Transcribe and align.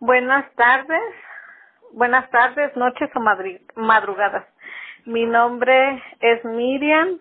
Buenas 0.00 0.48
tardes, 0.54 1.02
buenas 1.90 2.30
tardes, 2.30 2.76
noches 2.76 3.10
o 3.16 3.20
madrugadas. 3.80 4.46
Mi 5.06 5.26
nombre 5.26 6.00
es 6.20 6.44
Miriam. 6.44 7.18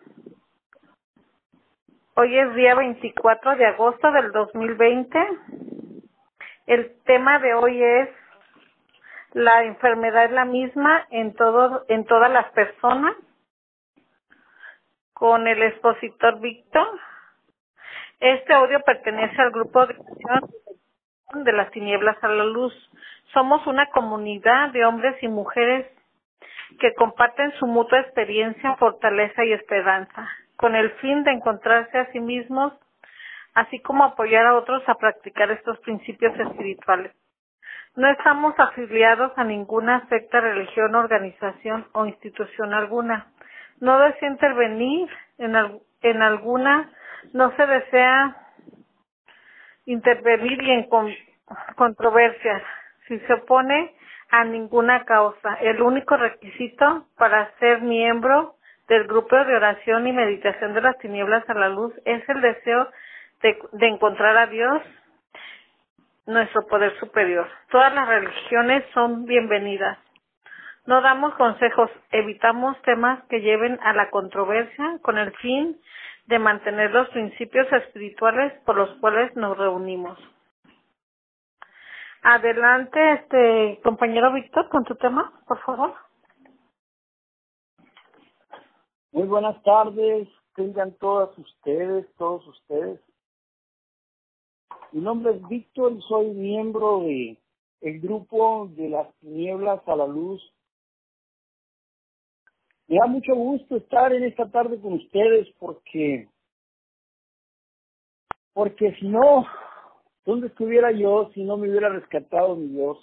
Hoy 2.13 2.37
es 2.37 2.53
día 2.53 2.75
24 2.75 3.55
de 3.55 3.65
agosto 3.65 4.11
del 4.11 4.31
2020. 4.31 5.19
El 6.67 6.95
tema 7.05 7.39
de 7.39 7.55
hoy 7.55 7.83
es 7.83 8.09
la 9.33 9.63
enfermedad 9.63 10.25
es 10.25 10.31
la 10.33 10.45
misma 10.45 11.07
en 11.09 11.33
todo, 11.33 11.83
en 11.87 12.05
todas 12.05 12.31
las 12.31 12.45
personas. 12.51 13.15
Con 15.13 15.47
el 15.47 15.63
expositor 15.63 16.39
Víctor. 16.41 16.87
Este 18.19 18.53
audio 18.53 18.79
pertenece 18.81 19.41
al 19.41 19.49
grupo 19.49 19.83
de 19.87 19.95
de 21.33 21.51
las 21.53 21.71
tinieblas 21.71 22.17
a 22.23 22.27
la 22.27 22.45
luz. 22.45 22.73
Somos 23.33 23.65
una 23.67 23.87
comunidad 23.87 24.71
de 24.71 24.85
hombres 24.85 25.21
y 25.21 25.27
mujeres 25.27 25.85
que 26.79 26.93
comparten 26.95 27.51
su 27.53 27.67
mutua 27.67 27.99
experiencia, 27.99 28.75
fortaleza 28.75 29.43
y 29.43 29.53
esperanza, 29.53 30.29
con 30.55 30.75
el 30.75 30.91
fin 30.91 31.23
de 31.23 31.31
encontrarse 31.31 31.97
a 31.97 32.11
sí 32.11 32.19
mismos, 32.19 32.73
así 33.53 33.79
como 33.79 34.03
apoyar 34.03 34.45
a 34.45 34.55
otros 34.55 34.87
a 34.87 34.95
practicar 34.95 35.51
estos 35.51 35.79
principios 35.79 36.37
espirituales. 36.39 37.13
No 37.95 38.07
estamos 38.09 38.53
afiliados 38.59 39.31
a 39.37 39.43
ninguna 39.43 40.07
secta, 40.07 40.39
religión, 40.39 40.93
organización 40.95 41.87
o 41.93 42.05
institución 42.05 42.73
alguna. 42.73 43.27
No 43.79 43.99
desea 43.99 44.29
intervenir 44.29 45.09
en, 45.39 45.55
en 46.01 46.21
alguna, 46.21 46.91
no 47.33 47.55
se 47.55 47.65
desea 47.65 48.46
intervenir 49.87 50.61
y 50.61 50.71
en 50.71 50.87
controversias 51.75 52.61
si 53.07 53.17
se 53.19 53.33
opone 53.33 53.95
a 54.29 54.43
ninguna 54.43 55.05
causa. 55.05 55.55
El 55.61 55.81
único 55.81 56.17
requisito 56.17 57.07
para 57.17 57.49
ser 57.59 57.81
miembro 57.81 58.55
del 58.89 59.05
grupo 59.07 59.35
de 59.35 59.55
oración 59.55 60.05
y 60.07 60.11
meditación 60.11 60.73
de 60.73 60.81
las 60.81 60.97
tinieblas 60.99 61.49
a 61.49 61.53
la 61.53 61.69
luz 61.69 61.93
es 62.05 62.27
el 62.29 62.41
deseo 62.41 62.89
de, 63.41 63.57
de 63.71 63.87
encontrar 63.87 64.37
a 64.37 64.47
Dios, 64.47 64.81
nuestro 66.25 66.67
poder 66.67 66.97
superior. 66.99 67.47
Todas 67.71 67.93
las 67.93 68.07
religiones 68.07 68.83
son 68.93 69.25
bienvenidas. 69.25 69.97
No 70.85 71.01
damos 71.01 71.33
consejos, 71.35 71.89
evitamos 72.11 72.81
temas 72.81 73.23
que 73.29 73.39
lleven 73.39 73.79
a 73.81 73.93
la 73.93 74.09
controversia 74.09 74.99
con 75.01 75.17
el 75.17 75.31
fin 75.37 75.77
de 76.27 76.39
mantener 76.39 76.91
los 76.91 77.07
principios 77.09 77.71
espirituales 77.71 78.53
por 78.65 78.75
los 78.75 78.89
cuales 78.99 79.35
nos 79.35 79.57
reunimos. 79.57 80.19
Adelante, 82.21 83.13
este 83.13 83.79
compañero 83.83 84.33
Víctor, 84.33 84.67
con 84.69 84.83
tu 84.83 84.95
tema, 84.95 85.31
por 85.47 85.59
favor. 85.61 85.93
Muy 89.11 89.27
buenas 89.27 89.61
tardes, 89.63 90.27
tengan 90.53 90.93
todas 90.97 91.35
ustedes, 91.37 92.05
todos 92.17 92.45
ustedes. 92.47 92.99
Mi 94.91 95.01
nombre 95.01 95.33
es 95.33 95.47
Víctor 95.47 95.93
y 95.93 96.01
soy 96.01 96.27
miembro 96.27 96.99
de 96.99 97.37
el 97.81 98.01
grupo 98.01 98.67
de 98.71 98.89
las 98.89 99.13
tinieblas 99.19 99.81
a 99.87 99.95
la 99.95 100.07
luz 100.07 100.41
me 102.87 102.97
da 102.97 103.07
mucho 103.07 103.35
gusto 103.35 103.77
estar 103.77 104.13
en 104.13 104.23
esta 104.23 104.49
tarde 104.49 104.79
con 104.79 104.93
ustedes 104.93 105.47
porque, 105.59 106.29
porque 108.53 108.95
si 108.95 109.07
no, 109.07 109.45
¿dónde 110.25 110.47
estuviera 110.47 110.91
yo 110.91 111.29
si 111.33 111.43
no 111.43 111.57
me 111.57 111.69
hubiera 111.69 111.89
rescatado 111.89 112.55
mi 112.55 112.69
Dios? 112.69 112.97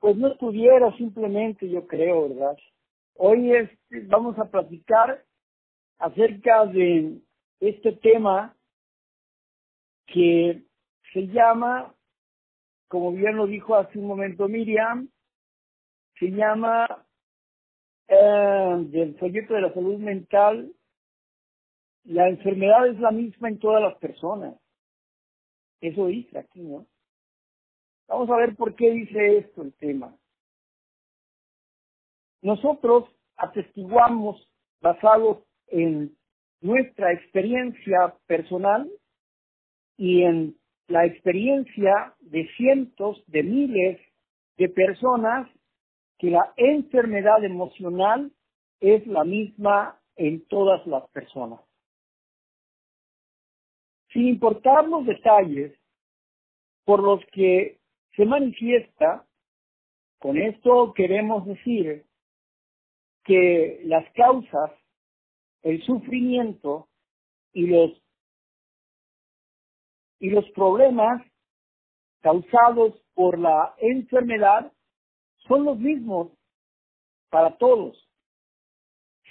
Pues 0.00 0.16
no 0.16 0.28
estuviera 0.28 0.90
simplemente, 0.96 1.68
yo 1.68 1.86
creo, 1.86 2.28
¿verdad? 2.28 2.56
Hoy 3.14 3.52
es, 3.52 3.70
vamos 4.08 4.36
a 4.38 4.50
platicar 4.50 5.24
acerca 5.98 6.66
de 6.66 7.20
este 7.60 7.92
tema 7.92 8.56
que 10.06 10.64
se 11.12 11.28
llama, 11.28 11.94
como 12.88 13.12
bien 13.12 13.36
lo 13.36 13.46
dijo 13.46 13.76
hace 13.76 13.96
un 13.98 14.08
momento 14.08 14.48
Miriam, 14.48 15.08
se 16.18 16.26
llama 16.30 17.06
eh, 18.08 18.76
del 18.88 19.16
folleto 19.18 19.54
de 19.54 19.60
la 19.62 19.74
salud 19.74 19.98
mental, 19.98 20.72
la 22.04 22.28
enfermedad 22.28 22.88
es 22.88 22.98
la 22.98 23.10
misma 23.10 23.48
en 23.48 23.58
todas 23.58 23.82
las 23.82 23.96
personas. 23.98 24.54
Eso 25.80 26.06
dice 26.06 26.38
aquí, 26.38 26.60
¿no? 26.60 26.86
Vamos 28.08 28.28
a 28.30 28.36
ver 28.36 28.56
por 28.56 28.74
qué 28.74 28.90
dice 28.90 29.38
esto 29.38 29.62
el 29.62 29.72
tema. 29.74 30.16
Nosotros 32.42 33.08
atestiguamos, 33.36 34.48
basados 34.80 35.44
en 35.68 36.16
nuestra 36.60 37.12
experiencia 37.12 38.14
personal 38.26 38.90
y 39.96 40.22
en 40.22 40.56
la 40.88 41.06
experiencia 41.06 42.14
de 42.20 42.48
cientos 42.56 43.22
de 43.28 43.42
miles 43.42 44.00
de 44.56 44.68
personas 44.68 45.48
que 46.22 46.30
la 46.30 46.54
enfermedad 46.56 47.42
emocional 47.42 48.30
es 48.78 49.04
la 49.08 49.24
misma 49.24 50.00
en 50.14 50.46
todas 50.46 50.86
las 50.86 51.10
personas. 51.10 51.60
Sin 54.12 54.28
importar 54.28 54.86
los 54.86 55.04
detalles 55.04 55.76
por 56.84 57.02
los 57.02 57.26
que 57.32 57.80
se 58.14 58.24
manifiesta, 58.24 59.26
con 60.20 60.36
esto 60.36 60.94
queremos 60.94 61.44
decir 61.44 62.06
que 63.24 63.80
las 63.86 64.08
causas, 64.12 64.70
el 65.62 65.82
sufrimiento 65.82 66.86
y 67.52 67.66
los 67.66 68.00
y 70.20 70.30
los 70.30 70.48
problemas 70.52 71.20
causados 72.20 72.94
por 73.12 73.40
la 73.40 73.74
enfermedad 73.78 74.72
son 75.48 75.64
los 75.64 75.78
mismos 75.78 76.32
para 77.30 77.56
todos, 77.56 77.96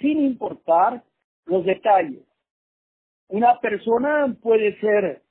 sin 0.00 0.20
importar 0.20 1.04
los 1.46 1.64
detalles. 1.64 2.26
Una 3.28 3.58
persona 3.60 4.36
puede 4.42 4.78
ser 4.80 5.22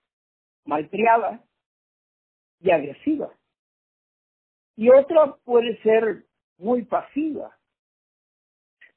malcriada 0.65 1.43
y 2.59 2.71
agresiva, 2.71 3.33
y 4.75 4.89
otra 4.89 5.35
puede 5.43 5.81
ser 5.81 6.25
muy 6.57 6.83
pasiva. 6.85 7.57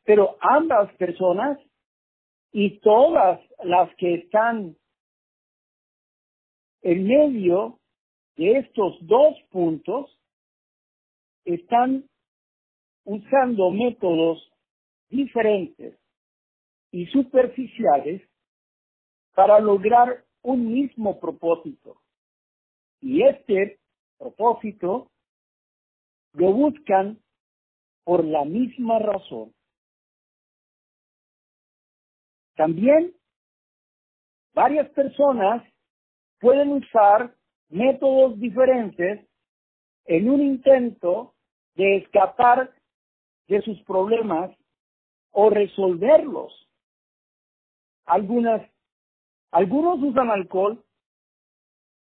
Pero 0.05 0.37
ambas 0.41 0.95
personas 0.97 1.59
y 2.53 2.79
todas 2.81 3.41
las 3.65 3.95
que 3.97 4.15
están 4.15 4.77
en 6.83 7.05
medio 7.07 7.81
de 8.37 8.59
estos 8.59 8.97
dos 9.01 9.35
puntos 9.51 10.19
están 11.45 12.09
usando 13.05 13.71
métodos 13.71 14.51
diferentes 15.09 15.99
y 16.91 17.07
superficiales 17.07 18.23
para 19.35 19.61
lograr 19.61 20.25
un 20.43 20.73
mismo 20.73 21.19
propósito. 21.21 22.01
Y 23.01 23.23
este 23.23 23.79
propósito 24.19 25.11
lo 26.33 26.53
buscan 26.53 27.19
por 28.05 28.25
la 28.25 28.45
misma 28.45 28.99
razón. 28.99 29.53
También 32.57 33.15
varias 34.55 34.89
personas 34.91 35.65
pueden 36.41 36.71
usar 36.73 37.35
métodos 37.69 38.39
diferentes 38.39 39.27
en 40.05 40.31
un 40.31 40.41
intento 40.43 41.34
de 41.75 41.97
escapar 41.97 42.73
de 43.49 43.63
sus 43.63 43.81
problemas 43.83 44.51
o 45.33 45.51
resolverlos. 45.51 46.53
Algunas, 48.07 48.63
algunos 49.51 50.03
usan 50.03 50.31
alcohol, 50.31 50.85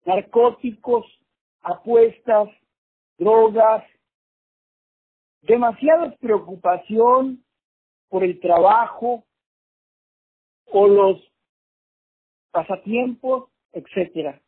narcóticos, 0.05 1.05
apuestas, 1.61 2.49
drogas, 3.17 3.83
demasiada 5.41 6.15
preocupación 6.17 7.43
por 8.07 8.23
el 8.23 8.39
trabajo 8.39 9.23
o 10.65 10.87
los 10.87 11.21
pasatiempos, 12.51 13.49
etcétera. 13.71 14.41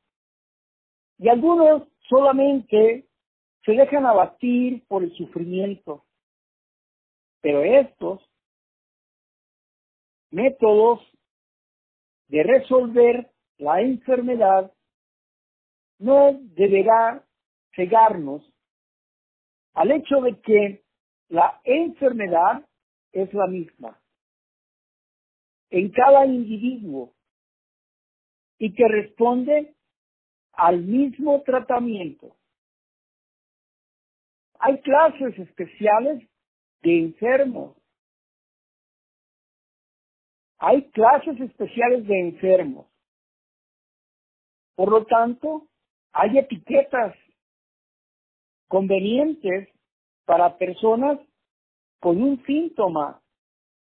Y 1.19 1.29
algunos 1.29 1.83
solamente 2.09 3.05
se 3.65 3.73
dejan 3.73 4.05
abatir 4.05 4.85
por 4.87 5.03
el 5.03 5.13
sufrimiento. 5.15 6.05
Pero 7.41 7.63
estos 7.63 8.21
métodos 10.31 10.99
de 12.27 12.43
resolver 12.43 13.31
la 13.57 13.81
enfermedad 13.81 14.71
no 15.99 16.39
deberá 16.41 17.25
cegarnos 17.75 18.41
al 19.73 19.91
hecho 19.91 20.21
de 20.21 20.39
que 20.41 20.83
la 21.29 21.61
enfermedad 21.63 22.65
es 23.11 23.33
la 23.33 23.47
misma 23.47 24.01
en 25.69 25.89
cada 25.89 26.25
individuo 26.25 27.13
y 28.57 28.73
que 28.73 28.87
responde 28.87 29.73
al 30.53 30.81
mismo 30.81 31.41
tratamiento. 31.43 32.35
Hay 34.63 34.79
clases 34.81 35.39
especiales 35.39 36.29
de 36.83 36.99
enfermos. 36.99 37.75
Hay 40.59 40.87
clases 40.91 41.39
especiales 41.39 42.05
de 42.05 42.19
enfermos. 42.19 42.85
Por 44.75 44.91
lo 44.91 45.03
tanto, 45.05 45.67
hay 46.11 46.37
etiquetas 46.37 47.15
convenientes 48.67 49.69
para 50.25 50.55
personas 50.59 51.19
con 51.99 52.21
un 52.21 52.45
síntoma 52.45 53.19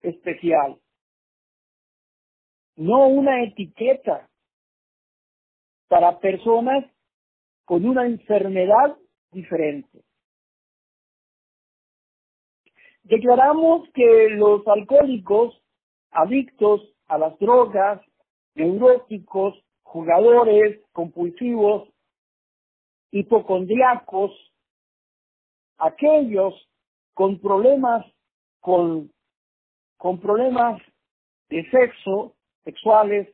especial, 0.03 0.81
no 2.75 3.07
una 3.07 3.45
etiqueta 3.45 4.29
para 5.87 6.19
personas 6.19 6.85
con 7.65 7.87
una 7.87 8.07
enfermedad 8.07 8.97
diferente. 9.31 10.06
Declaramos 13.09 13.89
que 13.95 14.31
los 14.31 14.67
alcohólicos, 14.67 15.63
adictos 16.11 16.81
a 17.07 17.19
las 17.19 17.39
drogas, 17.39 18.01
neuróticos, 18.57 19.55
jugadores 19.85 20.81
compulsivos, 20.93 21.89
hipocondriacos, 23.13 24.33
aquellos 25.79 26.55
con 27.15 27.39
problemas 27.39 28.05
con, 28.59 29.13
con 29.97 30.19
problemas 30.19 30.83
de 31.49 31.63
sexo, 31.71 32.35
sexuales, 32.65 33.33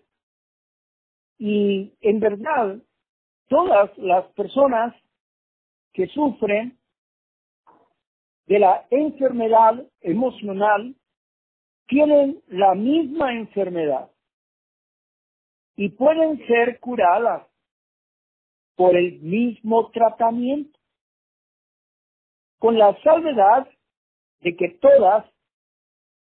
y 1.39 1.95
en 2.03 2.21
verdad 2.21 2.77
todas 3.49 3.97
las 3.97 4.27
personas 4.35 4.95
que 5.95 6.09
sufren 6.09 6.79
de 8.47 8.59
la 8.59 8.87
enfermedad 8.91 9.85
emocional 10.01 10.95
tienen 11.87 12.43
la 12.49 12.75
misma 12.75 13.33
enfermedad 13.33 14.11
y 15.77 15.91
pueden 15.91 16.39
ser 16.47 16.81
curadas 16.81 17.47
por 18.77 18.97
el 18.97 19.21
mismo 19.21 19.91
tratamiento, 19.91 20.79
con 22.59 22.79
la 22.79 22.97
salvedad 23.03 23.69
de 24.41 24.57
que 24.57 24.71
todas, 24.81 25.27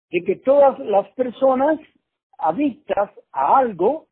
de 0.09 0.23
que 0.23 0.35
todas 0.37 0.77
las 0.79 1.07
personas 1.13 1.79
adictas 2.37 3.11
a 3.31 3.57
algo 3.57 4.07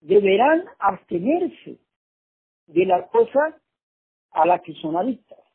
deberán 0.00 0.64
abstenerse 0.78 1.78
de 2.66 2.86
la 2.86 3.08
cosa 3.08 3.60
a 4.30 4.46
la 4.46 4.60
que 4.60 4.74
son 4.74 4.96
adictas. 4.96 5.47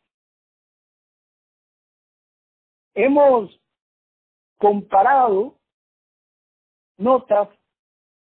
Hemos 2.96 3.60
comparado 4.58 5.58
notas 6.98 7.50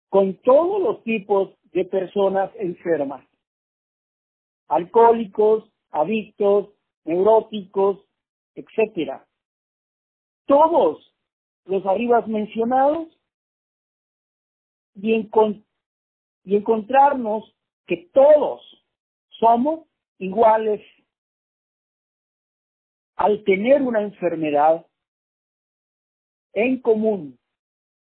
con 0.09 0.35
todos 0.41 0.81
los 0.81 1.03
tipos 1.03 1.51
de 1.71 1.85
personas 1.85 2.51
enfermas, 2.55 3.25
alcohólicos, 4.67 5.69
adictos, 5.91 6.69
neuróticos, 7.05 7.99
etcétera. 8.55 9.25
Todos 10.45 11.13
los 11.65 11.85
arribas 11.85 12.27
mencionados 12.27 13.07
y, 14.95 15.29
y 16.43 16.55
encontrarnos 16.55 17.55
que 17.87 18.09
todos 18.13 18.61
somos 19.39 19.87
iguales 20.17 20.81
al 23.21 23.43
tener 23.43 23.83
una 23.83 24.01
enfermedad 24.01 24.83
en 26.53 26.81
común, 26.81 27.37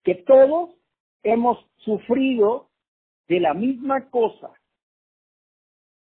que 0.02 0.14
todos 0.14 0.70
hemos 1.22 1.58
sufrido 1.76 2.70
de 3.28 3.38
la 3.40 3.52
misma 3.52 4.08
cosa, 4.08 4.50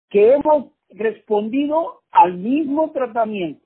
que 0.10 0.36
hemos 0.36 0.72
respondido 0.88 2.02
al 2.12 2.38
mismo 2.38 2.92
tratamiento. 2.92 3.66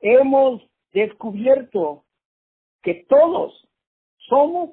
Hemos 0.00 0.62
descubierto 0.92 2.06
que 2.82 3.04
todos 3.10 3.68
somos 4.30 4.70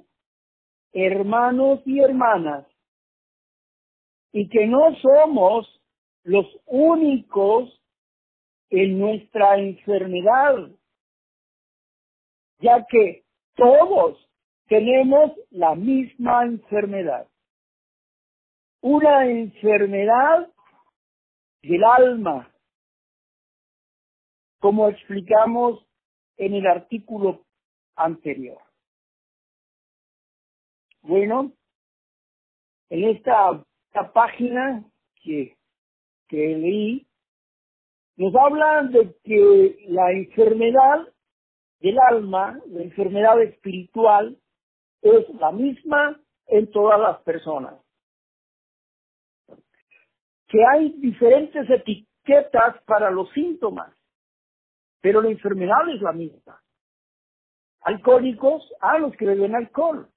hermanos 0.94 1.82
y 1.86 2.00
hermanas 2.00 2.66
y 4.32 4.48
que 4.48 4.66
no 4.66 4.96
somos 5.02 5.68
los 6.24 6.46
únicos 6.68 7.82
en 8.70 9.00
nuestra 9.00 9.58
enfermedad, 9.58 10.70
ya 12.60 12.86
que 12.90 13.24
todos 13.56 14.18
tenemos 14.68 15.32
la 15.52 15.76
misma 15.76 16.46
enfermedad. 16.46 17.28
Una 18.82 19.28
enfermedad 19.28 20.50
del 21.62 21.84
alma, 21.84 22.52
como 24.60 24.90
explicamos 24.90 25.86
en 26.38 26.54
el 26.54 26.68
artículo 26.68 27.46
anterior. 27.96 28.60
Bueno, 31.02 31.52
en 32.90 33.04
esta, 33.16 33.64
página 34.14 34.84
que, 35.24 35.56
que 36.28 36.38
leí, 36.38 37.08
nos 38.18 38.34
habla 38.36 38.84
de 38.84 39.16
que 39.24 39.86
la 39.90 40.12
enfermedad 40.12 41.08
del 41.80 42.00
alma, 42.00 42.60
la 42.68 42.84
enfermedad 42.84 43.42
espiritual, 43.42 44.38
es 45.02 45.30
la 45.36 45.52
misma 45.52 46.20
en 46.48 46.72
todas 46.72 47.00
las 47.00 47.22
personas. 47.24 47.76
Que 50.48 50.66
hay 50.66 50.94
diferentes 51.00 51.70
etiquetas 51.70 52.82
para 52.86 53.12
los 53.12 53.30
síntomas, 53.32 53.94
pero 55.02 55.22
la 55.22 55.30
enfermedad 55.30 55.90
es 55.94 56.02
la 56.02 56.14
misma. 56.14 56.62
Alcohólicos 57.82 58.64
a 58.82 58.98
los 58.98 59.16
que 59.16 59.26
beben 59.26 59.56
alcohol, 59.56 60.10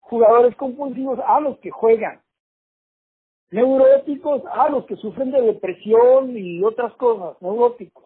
jugadores 0.00 0.54
compulsivos 0.56 1.18
a 1.26 1.40
los 1.40 1.58
que 1.58 1.70
juegan, 1.70 2.20
neuróticos 3.50 4.42
a 4.52 4.68
los 4.68 4.86
que 4.86 4.96
sufren 4.96 5.30
de 5.30 5.42
depresión 5.42 6.36
y 6.36 6.62
otras 6.62 6.92
cosas, 6.94 7.40
neuróticos. 7.42 8.04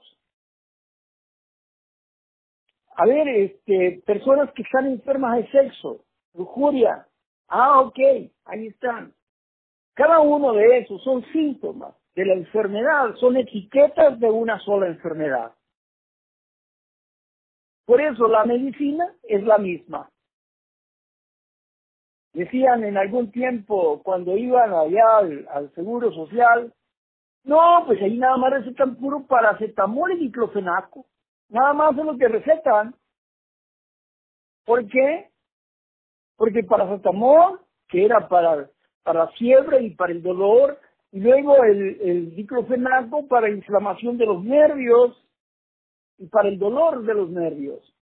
A 2.97 3.07
ver, 3.07 3.29
este, 3.29 4.03
personas 4.07 4.53
que 4.53 4.63
están 4.63 4.87
enfermas 4.87 5.37
de 5.37 5.51
sexo, 5.51 6.05
lujuria. 6.35 7.07
Ah, 7.49 7.81
ok, 7.81 7.99
ahí 8.45 8.67
están. 8.69 9.13
Cada 9.95 10.21
uno 10.21 10.53
de 10.53 10.79
esos 10.79 11.03
son 11.03 11.25
síntomas 11.33 11.95
de 12.15 12.25
la 12.25 12.35
enfermedad, 12.35 13.15
son 13.17 13.37
etiquetas 13.37 14.19
de 14.21 14.31
una 14.31 14.59
sola 14.61 14.87
enfermedad. 14.87 15.53
Por 17.85 18.01
eso 18.01 18.29
la 18.29 18.45
medicina 18.45 19.13
es 19.25 19.43
la 19.43 19.59
misma. 19.59 20.09
Decían 22.35 22.83
en 22.83 22.97
algún 22.97 23.31
tiempo, 23.31 24.03
cuando 24.03 24.37
iban 24.37 24.75
allá 24.75 25.19
al, 25.19 25.73
Seguro 25.77 26.13
Social, 26.13 26.73
no, 27.45 27.85
pues 27.87 28.03
ahí 28.03 28.19
nada 28.19 28.37
más 28.37 28.51
recetan 28.55 28.97
puro 28.97 29.25
paracetamol 29.25 30.13
y 30.13 30.27
diclofenaco. 30.27 31.07
Nada 31.49 31.73
más 31.75 31.97
es 31.97 32.05
lo 32.05 32.19
que 32.19 32.27
recetan. 32.27 32.97
¿Por 34.65 34.85
qué? 34.89 35.31
Porque 36.37 36.61
el 36.61 36.67
paracetamol, 36.67 37.61
que 37.87 38.05
era 38.05 38.27
para, 38.27 38.69
para 39.05 39.29
fiebre 39.29 39.83
y 39.85 39.91
para 39.91 40.13
el 40.13 40.21
dolor, 40.21 40.81
y 41.13 41.21
luego 41.21 41.63
el, 41.63 42.01
el 42.01 42.35
diclofenaco 42.35 43.29
para 43.29 43.49
inflamación 43.49 44.19
de 44.19 44.27
los 44.27 44.43
nervios 44.43 45.25
y 46.19 46.27
para 46.27 46.49
el 46.49 46.59
dolor 46.59 47.05
de 47.05 47.15
los 47.15 47.31
nervios. 47.31 47.94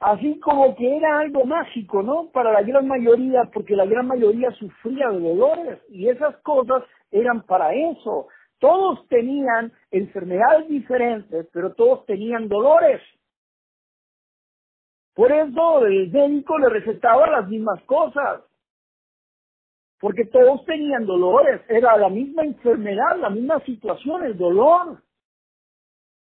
Así 0.00 0.40
como 0.40 0.76
que 0.76 0.96
era 0.96 1.20
algo 1.20 1.44
mágico, 1.46 2.02
¿no? 2.02 2.30
Para 2.32 2.52
la 2.52 2.62
gran 2.62 2.88
mayoría, 2.88 3.44
porque 3.52 3.76
la 3.76 3.86
gran 3.86 4.06
mayoría 4.08 4.50
sufría 4.52 5.10
de 5.10 5.20
dolores 5.20 5.80
y 5.90 6.08
esas 6.08 6.36
cosas 6.38 6.84
eran 7.12 7.42
para 7.46 7.74
eso. 7.74 8.28
Todos 8.60 9.06
tenían 9.08 9.72
enfermedades 9.90 10.68
diferentes, 10.68 11.48
pero 11.52 11.74
todos 11.74 12.06
tenían 12.06 12.48
dolores. 12.48 13.02
Por 15.14 15.32
eso 15.32 15.86
el 15.86 16.10
médico 16.10 16.58
le 16.58 16.70
recetaba 16.70 17.28
las 17.30 17.48
mismas 17.48 17.82
cosas. 17.84 18.42
porque 20.00 20.24
todos 20.26 20.64
tenían 20.66 21.06
dolores, 21.06 21.62
era 21.68 21.96
la 21.98 22.08
misma 22.08 22.44
enfermedad, 22.44 23.18
la 23.18 23.30
misma 23.30 23.60
situación, 23.60 24.24
el 24.24 24.36
dolor. 24.36 25.02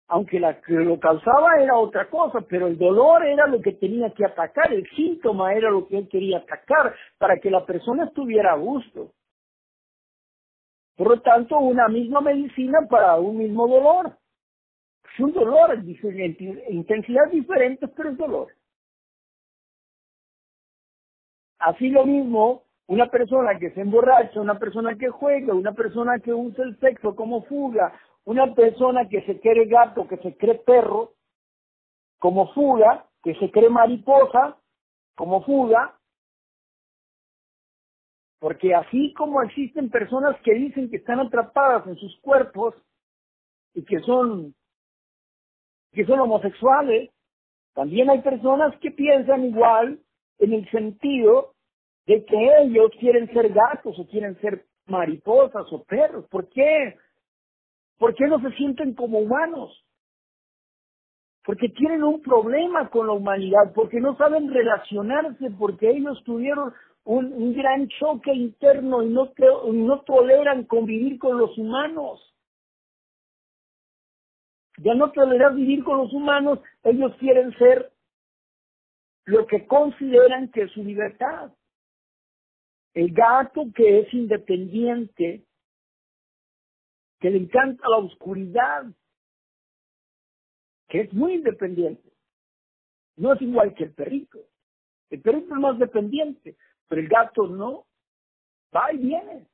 Aunque 0.08 0.40
la 0.40 0.62
que 0.62 0.74
lo 0.74 1.00
causaba 1.00 1.60
era 1.60 1.78
otra 1.78 2.10
cosa, 2.10 2.42
pero 2.42 2.68
el 2.68 2.78
dolor 2.78 3.26
era 3.26 3.48
lo 3.48 3.60
que 3.60 3.74
tenía 3.74 4.12
que 4.12 4.26
atacar, 4.26 4.72
el 4.72 4.88
síntoma 4.96 5.54
era 5.54 5.72
lo 5.72 5.88
que 5.88 5.98
él 5.98 6.08
quería 6.10 6.38
atacar 6.38 6.96
para 7.18 7.38
que 7.40 7.50
la 7.50 7.66
persona 7.66 8.06
estuviera 8.06 8.54
a 8.54 8.58
gusto. 8.58 9.14
Por 10.96 11.10
lo 11.10 11.22
tanto, 11.22 11.58
una 11.58 11.88
misma 11.88 12.22
medicina 12.22 12.80
para 12.90 13.16
un 13.16 13.38
mismo 13.38 13.68
dolor. 13.68 14.18
Es 15.12 15.20
un 15.20 15.34
dolor, 15.34 15.78
intensidad 16.70 17.30
diferente, 17.32 17.88
pero 17.88 18.10
es 18.10 18.18
dolor. 18.18 18.48
Así 21.60 21.90
lo 21.90 22.06
mismo, 22.06 22.64
una 22.88 23.08
persona 23.08 23.58
que 23.58 23.72
se 23.72 23.82
emborracha, 23.82 24.40
una 24.40 24.60
persona 24.60 24.96
que 24.96 25.10
juega, 25.10 25.54
una 25.54 25.74
persona 25.74 26.20
que 26.20 26.34
usa 26.34 26.64
el 26.64 26.78
sexo 26.80 27.16
como 27.16 27.44
fuga, 27.46 27.94
una 28.26 28.54
persona 28.54 29.08
que 29.08 29.22
se 29.26 29.40
cree 29.40 29.66
gato, 29.66 30.08
que 30.08 30.18
se 30.18 30.36
cree 30.36 30.56
perro, 30.56 31.14
como 32.20 32.54
fuga, 32.54 33.06
que 33.24 33.36
se 33.36 33.52
cree 33.52 33.70
mariposa, 33.70 34.58
como 35.16 35.44
fuga, 35.44 35.98
porque 38.40 38.76
así 38.76 39.14
como 39.14 39.42
existen 39.42 39.90
personas 39.90 40.36
que 40.42 40.54
dicen 40.54 40.90
que 40.90 40.98
están 40.98 41.20
atrapadas 41.20 41.88
en 41.88 41.96
sus 41.96 42.20
cuerpos 42.20 42.76
y 43.74 43.84
que 43.84 44.00
son, 44.02 44.54
que 45.92 46.06
son 46.06 46.20
homosexuales, 46.20 47.12
también 47.74 48.10
hay 48.10 48.22
personas 48.22 48.78
que 48.80 48.92
piensan 48.92 49.46
igual 49.46 50.00
en 50.40 50.54
el 50.54 50.70
sentido 50.72 51.54
de 52.06 52.24
que 52.26 52.58
ellos 52.62 52.92
quieren 53.00 53.28
ser 53.34 53.52
gatos 53.52 53.98
o 53.98 54.08
quieren 54.08 54.40
ser 54.42 54.66
mariposas 54.86 55.66
o 55.72 55.84
perros. 55.84 56.26
¿Por 56.30 56.48
qué? 56.50 56.96
¿Por 57.98 58.16
qué 58.16 58.28
no 58.28 58.40
se 58.42 58.52
sienten 58.56 58.94
como 58.94 59.20
humanos? 59.20 59.86
Porque 61.44 61.70
tienen 61.70 62.04
un 62.04 62.22
problema 62.22 62.90
con 62.90 63.08
la 63.08 63.14
humanidad, 63.14 63.72
porque 63.74 64.00
no 64.00 64.18
saben 64.18 64.52
relacionarse, 64.52 65.52
porque 65.52 65.92
ellos 65.92 66.22
tuvieron 66.26 66.74
un, 67.04 67.54
gran 67.54 67.88
choque 67.88 68.34
interno 68.34 69.04
y 69.04 69.10
no, 69.10 69.32
no 69.72 70.02
toleran 70.02 70.64
convivir 70.66 71.20
con 71.20 71.38
los 71.38 71.56
humanos. 71.58 72.36
Ya 74.80 74.94
no 74.96 75.12
toleran 75.12 75.56
vivir 75.56 75.84
con 75.84 76.00
los 76.00 76.12
humanos, 76.14 76.60
ellos 76.84 77.16
quieren 77.20 77.56
ser 77.58 77.94
lo 79.26 79.46
que 79.46 79.66
consideran 79.68 80.50
que 80.50 80.64
es 80.64 80.72
su 80.72 80.84
libertad. 80.84 81.52
El 82.94 83.14
gato 83.14 83.66
que 83.76 84.00
es 84.00 84.14
independiente, 84.14 85.45
que 87.26 87.32
le 87.32 87.40
encanta 87.40 87.90
la 87.90 87.98
oscuridad, 87.98 88.86
que 90.88 91.02
es 91.02 91.12
muy 91.12 91.34
independiente. 91.34 92.08
No 93.18 93.34
es 93.34 93.42
igual 93.42 93.74
que 93.74 93.86
el 93.86 93.96
perrito. 93.96 94.38
El 95.10 95.24
perrito 95.24 95.56
es 95.56 95.60
más 95.60 95.80
dependiente, 95.80 96.56
pero 96.88 97.02
el 97.02 97.08
gato 97.08 97.48
no. 97.48 97.88
Va 98.76 98.94
y 98.94 98.98
viene. 98.98 99.48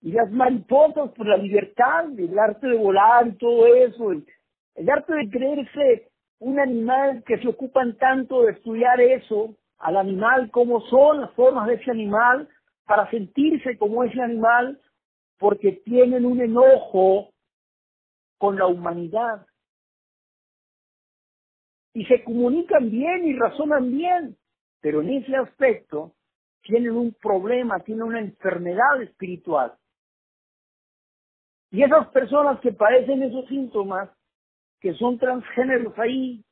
Y 0.00 0.10
las 0.10 0.32
mariposas 0.32 1.12
por 1.12 1.28
la 1.28 1.36
libertad, 1.36 2.06
el 2.18 2.36
arte 2.36 2.66
de 2.66 2.76
volar 2.76 3.28
y 3.28 3.38
todo 3.38 3.68
eso, 3.72 4.10
el, 4.10 4.26
el 4.74 4.90
arte 4.90 5.14
de 5.14 5.30
creerse 5.30 6.10
un 6.40 6.58
animal 6.58 7.22
que 7.24 7.38
se 7.38 7.46
ocupan 7.46 7.96
tanto 7.98 8.42
de 8.42 8.50
estudiar 8.50 9.00
eso, 9.00 9.54
al 9.78 9.96
animal, 9.96 10.50
cómo 10.50 10.80
son 10.88 11.20
las 11.20 11.30
formas 11.34 11.68
de 11.68 11.74
ese 11.74 11.92
animal, 11.92 12.48
para 12.88 13.08
sentirse 13.10 13.76
como 13.76 14.02
ese 14.02 14.18
animal, 14.18 14.80
porque 15.38 15.72
tienen 15.84 16.24
un 16.24 16.40
enojo 16.40 17.34
con 18.38 18.56
la 18.56 18.66
humanidad. 18.66 19.46
Y 21.92 22.06
se 22.06 22.24
comunican 22.24 22.90
bien 22.90 23.26
y 23.26 23.36
razonan 23.36 23.90
bien, 23.90 24.38
pero 24.80 25.02
en 25.02 25.10
ese 25.10 25.36
aspecto 25.36 26.14
tienen 26.62 26.92
un 26.92 27.12
problema, 27.12 27.78
tienen 27.80 28.04
una 28.04 28.20
enfermedad 28.20 29.02
espiritual. 29.02 29.76
Y 31.70 31.82
esas 31.82 32.08
personas 32.08 32.58
que 32.60 32.72
padecen 32.72 33.22
esos 33.22 33.46
síntomas, 33.48 34.08
que 34.80 34.94
son 34.94 35.18
transgéneros 35.18 35.92
ahí, 35.98 36.42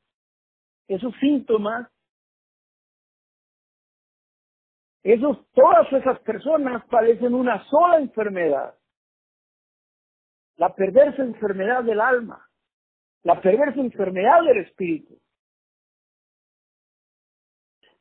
esos 0.87 1.15
síntomas, 1.19 1.89
Esos, 5.07 5.37
todas 5.53 5.89
esas 5.93 6.19
personas 6.19 6.85
padecen 6.87 7.33
una 7.33 7.63
sola 7.69 7.99
enfermedad, 7.99 8.75
la 10.57 10.75
perversa 10.75 11.21
enfermedad 11.21 11.85
del 11.85 12.01
alma, 12.01 12.45
la 13.23 13.39
perversa 13.39 13.79
enfermedad 13.79 14.43
del 14.43 14.57
espíritu. 14.65 15.17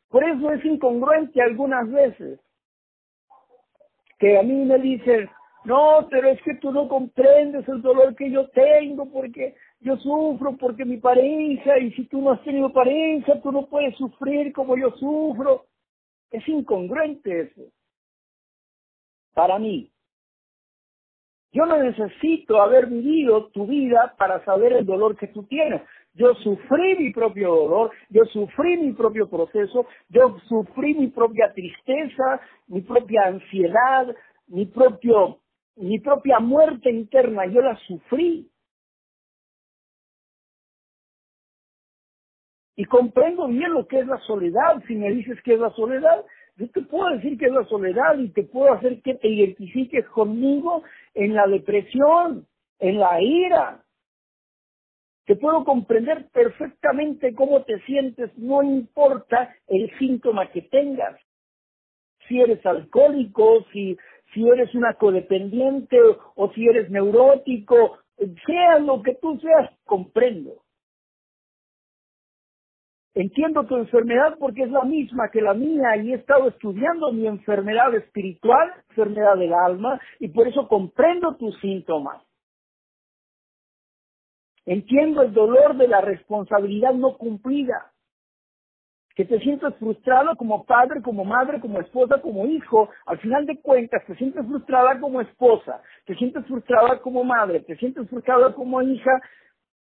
Por 0.09 0.25
eso 0.25 0.51
es 0.51 0.65
incongruente 0.65 1.41
algunas 1.41 1.89
veces 1.93 2.41
que 4.19 4.37
a 4.37 4.43
mí 4.43 4.65
me 4.65 4.81
dicen, 4.81 5.31
no, 5.63 6.09
pero 6.11 6.31
es 6.31 6.43
que 6.43 6.57
tú 6.57 6.73
no 6.73 6.89
comprendes 6.89 7.69
el 7.69 7.83
dolor 7.83 8.17
que 8.17 8.33
yo 8.33 8.49
tengo 8.49 9.09
porque 9.13 9.55
yo 9.79 9.97
sufro 9.99 10.57
porque 10.57 10.85
mi 10.85 10.97
pareja 10.97 11.79
y 11.79 11.93
si 11.93 12.09
tú 12.09 12.21
no 12.21 12.33
has 12.33 12.43
tenido 12.43 12.73
pareja, 12.73 13.41
tú 13.43 13.53
no 13.53 13.69
puedes 13.69 13.97
sufrir 13.97 14.53
como 14.53 14.77
yo 14.77 14.91
sufro. 14.97 15.67
Es 16.31 16.47
incongruente 16.49 17.43
eso. 17.43 17.63
Para 19.35 19.59
mí. 19.59 19.91
Yo 21.53 21.65
no 21.65 21.83
necesito 21.83 22.61
haber 22.61 22.87
vivido 22.87 23.47
tu 23.47 23.67
vida 23.67 24.15
para 24.19 24.45
saber 24.45 24.75
el 24.75 24.85
dolor 24.85 25.17
que 25.17 25.29
tú 25.29 25.45
tienes. 25.45 25.83
Yo 26.13 26.35
sufrí 26.35 26.97
mi 26.97 27.13
propio 27.13 27.55
dolor, 27.55 27.91
yo 28.11 28.25
sufrí 28.27 28.77
mi 28.79 28.93
propio 28.93 29.29
proceso, 29.29 29.87
yo 30.09 30.39
sufrí 30.49 30.95
mi 30.95 31.09
propia 31.09 31.53
tristeza, 31.55 32.41
mi 32.69 32.81
propia 32.81 33.27
ansiedad, 33.27 34.15
mi 34.49 34.67
propio, 34.67 35.41
mi 35.77 35.99
propia 36.01 36.41
muerte 36.41 36.91
interna, 36.91 37.47
yo 37.47 37.61
la 37.61 37.77
sufrí. 37.87 38.51
Y 42.77 42.85
comprendo 42.85 43.49
bien 43.49 43.73
lo 43.73 43.87
que 43.87 44.01
es 44.01 44.07
la 44.07 44.19
soledad. 44.19 44.83
Si 44.87 44.95
me 44.95 45.11
dices 45.11 45.41
que 45.43 45.55
es 45.55 45.61
la 45.61 45.71
soledad, 45.71 46.25
yo 46.57 46.71
te 46.71 46.83
puedo 46.83 47.09
decir 47.11 47.39
que 47.39 47.47
es 47.47 47.53
la 47.53 47.65
soledad 47.65 48.19
y 48.19 48.29
te 48.29 48.45
puedo 48.45 48.73
hacer 48.73 49.01
que 49.03 49.15
te 49.15 49.29
identifiques 49.29 50.07
conmigo 50.09 50.83
en 51.15 51.35
la 51.35 51.47
depresión, 51.47 52.47
en 52.79 52.99
la 52.99 53.21
ira. 53.21 53.83
Te 55.25 55.37
puedo 55.37 55.65
comprender 55.65 56.29
perfectamente 56.33 57.35
cómo 57.35 57.63
te 57.63 57.81
sientes, 57.81 58.31
no 58.39 58.63
importa 58.63 59.55
el 59.67 59.91
síntoma 59.99 60.51
que 60.53 60.63
tengas. 60.63 61.19
Si 62.29 62.41
eres 62.41 62.65
alcohólico, 62.65 63.65
si, 63.73 63.97
si 64.33 64.49
eres 64.49 64.75
una 64.75 64.95
codependiente 64.95 65.99
o 66.35 66.53
si 66.53 66.67
eres 66.69 66.91
neurótico, 66.91 67.99
sea 68.47 68.79
lo 68.79 69.03
que 69.03 69.15
tú 69.15 69.39
seas, 69.41 69.71
comprendo. 69.85 70.66
Entiendo 73.17 73.65
tu 73.65 73.77
enfermedad 73.77 74.37
porque 74.39 74.65
es 74.65 74.71
la 74.71 74.85
misma 74.85 75.31
que 75.31 75.41
la 75.41 75.55
mía 75.55 75.97
y 75.97 76.13
he 76.13 76.17
estado 76.17 76.49
estudiando 76.49 77.13
mi 77.13 77.27
enfermedad 77.27 77.95
espiritual, 77.95 78.75
enfermedad 78.91 79.39
del 79.39 79.55
alma, 79.55 79.99
y 80.21 80.29
por 80.29 80.47
eso 80.47 80.69
comprendo 80.69 81.35
tus 81.37 81.59
síntomas. 81.61 82.23
Entiendo 84.67 85.23
el 85.23 85.33
dolor 85.33 85.79
de 85.79 85.89
la 85.89 86.03
responsabilidad 86.03 86.93
no 86.93 87.17
cumplida, 87.17 87.91
que 89.15 89.25
te 89.25 89.41
sientes 89.41 89.75
frustrado 89.77 90.37
como 90.37 90.67
padre, 90.67 91.01
como 91.01 91.25
madre, 91.25 91.59
como 91.59 91.81
esposa, 91.81 92.21
como 92.21 92.45
hijo. 92.47 92.91
Al 93.07 93.19
final 93.21 93.47
de 93.47 93.59
cuentas, 93.63 94.05
te 94.07 94.15
sientes 94.17 94.45
frustrada 94.47 95.01
como 95.01 95.23
esposa, 95.23 95.81
te 96.05 96.15
sientes 96.17 96.45
frustrada 96.45 97.01
como 97.01 97.25
madre, 97.25 97.61
te 97.61 97.77
sientes 97.77 98.11
frustrada 98.11 98.53
como 98.53 98.83
hija. 98.83 99.23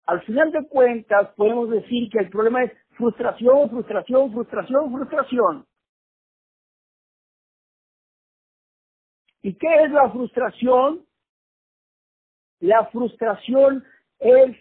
Al 0.07 0.21
final 0.23 0.51
de 0.51 0.67
cuentas, 0.67 1.29
podemos 1.37 1.69
decir 1.69 2.09
que 2.11 2.19
el 2.19 2.29
problema 2.29 2.65
es 2.65 2.82
frustración, 2.97 3.69
frustración, 3.69 4.31
frustración, 4.31 4.91
frustración. 4.91 5.65
¿Y 9.41 9.53
qué 9.55 9.83
es 9.83 9.91
la 9.91 10.09
frustración? 10.09 11.05
La 12.59 12.85
frustración 12.87 13.83
es 14.19 14.55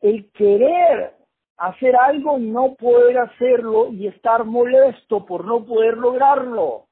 el 0.00 0.30
querer 0.32 1.14
hacer 1.56 1.96
algo 1.96 2.38
y 2.38 2.50
no 2.50 2.74
poder 2.74 3.18
hacerlo 3.18 3.88
y 3.90 4.08
estar 4.08 4.44
molesto 4.44 5.24
por 5.24 5.44
no 5.44 5.64
poder 5.64 5.96
lograrlo. 5.96 6.88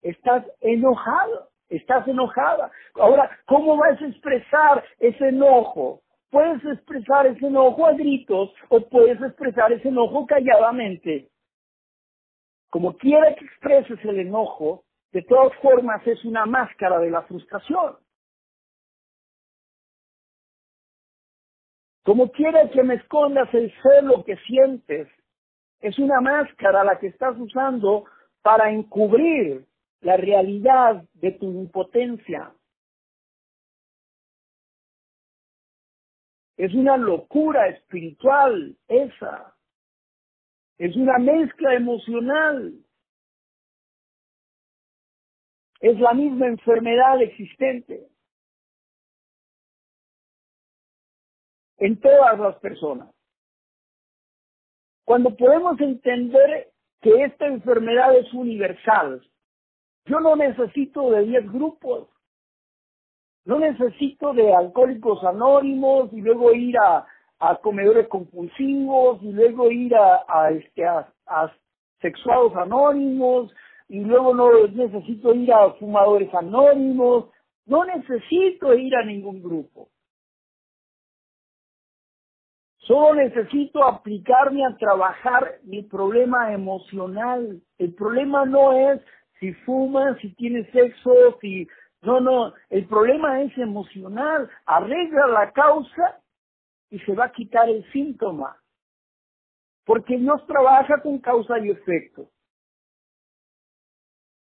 Estás 0.00 0.46
enojado, 0.60 1.50
estás 1.68 2.06
enojada. 2.06 2.70
Ahora, 2.94 3.30
¿cómo 3.46 3.76
vas 3.76 4.00
a 4.00 4.06
expresar 4.06 4.84
ese 4.98 5.28
enojo? 5.28 6.03
Puedes 6.34 6.64
expresar 6.64 7.28
ese 7.28 7.46
enojo 7.46 7.86
a 7.86 7.92
gritos 7.92 8.52
o 8.68 8.80
puedes 8.88 9.22
expresar 9.22 9.72
ese 9.72 9.86
enojo 9.86 10.26
calladamente. 10.26 11.30
como 12.70 12.96
quiera 12.96 13.32
que 13.36 13.44
expreses 13.44 14.04
el 14.04 14.18
enojo, 14.18 14.82
de 15.12 15.22
todas 15.22 15.56
formas 15.62 16.04
es 16.08 16.24
una 16.24 16.44
máscara 16.44 16.98
de 16.98 17.08
la 17.08 17.22
frustración. 17.22 17.98
Como 22.02 22.32
quiera 22.32 22.68
que 22.68 22.82
me 22.82 22.94
escondas 22.96 23.48
el 23.54 23.72
celo 23.80 24.24
que 24.24 24.36
sientes, 24.38 25.06
es 25.78 25.96
una 26.00 26.20
máscara 26.20 26.82
la 26.82 26.98
que 26.98 27.06
estás 27.06 27.38
usando 27.38 28.06
para 28.42 28.72
encubrir 28.72 29.66
la 30.00 30.16
realidad 30.16 31.04
de 31.12 31.30
tu 31.30 31.46
impotencia. 31.46 32.52
Es 36.56 36.72
una 36.74 36.96
locura 36.96 37.68
espiritual 37.68 38.76
esa. 38.88 39.54
Es 40.78 40.94
una 40.96 41.18
mezcla 41.18 41.74
emocional. 41.74 42.74
Es 45.80 45.98
la 45.98 46.14
misma 46.14 46.46
enfermedad 46.46 47.20
existente. 47.22 48.08
en 51.78 52.00
todas 52.00 52.38
las 52.38 52.56
personas. 52.60 53.14
Cuando 55.04 55.36
podemos 55.36 55.78
entender 55.80 56.72
que 57.02 57.24
esta 57.24 57.46
enfermedad 57.46 58.16
es 58.16 58.32
universal, 58.32 59.22
yo 60.06 60.20
no 60.20 60.34
necesito 60.36 61.10
de 61.10 61.24
10 61.24 61.52
grupos, 61.52 62.08
no 63.44 63.58
necesito 63.58 64.32
de 64.32 64.54
alcohólicos 64.54 65.22
anónimos 65.24 66.12
y 66.12 66.20
luego 66.20 66.52
ir 66.52 66.76
a, 66.78 67.06
comedores 67.62 68.08
compulsivos 68.08 69.22
y 69.22 69.30
luego 69.32 69.70
ir 69.70 69.94
a, 69.94 70.50
este, 70.50 70.86
a, 70.86 71.06
a 71.26 71.52
sexuados 72.00 72.56
anónimos 72.56 73.52
y 73.88 74.00
luego 74.00 74.34
no 74.34 74.66
necesito 74.68 75.34
ir 75.34 75.52
a 75.52 75.72
fumadores 75.74 76.32
anónimos, 76.34 77.26
no 77.66 77.84
necesito 77.84 78.74
ir 78.74 78.96
a 78.96 79.04
ningún 79.04 79.42
grupo. 79.42 79.88
Solo 82.86 83.14
necesito 83.14 83.82
aplicarme 83.82 84.64
a 84.64 84.76
trabajar 84.76 85.58
mi 85.64 85.82
problema 85.82 86.52
emocional. 86.52 87.62
El 87.78 87.94
problema 87.94 88.44
no 88.44 88.72
es 88.72 89.00
si 89.40 89.52
fumas, 89.64 90.18
si 90.20 90.34
tienes 90.34 90.70
sexo, 90.70 91.38
si... 91.40 91.66
No, 92.04 92.20
no, 92.20 92.52
el 92.68 92.86
problema 92.86 93.42
es 93.42 93.56
emocional. 93.56 94.48
Arregla 94.66 95.26
la 95.26 95.52
causa 95.52 96.20
y 96.90 96.98
se 97.00 97.14
va 97.14 97.26
a 97.26 97.32
quitar 97.32 97.68
el 97.68 97.84
síntoma. 97.92 98.56
Porque 99.84 100.16
Dios 100.16 100.46
trabaja 100.46 101.00
con 101.02 101.18
causa 101.18 101.58
y 101.58 101.70
efecto. 101.70 102.28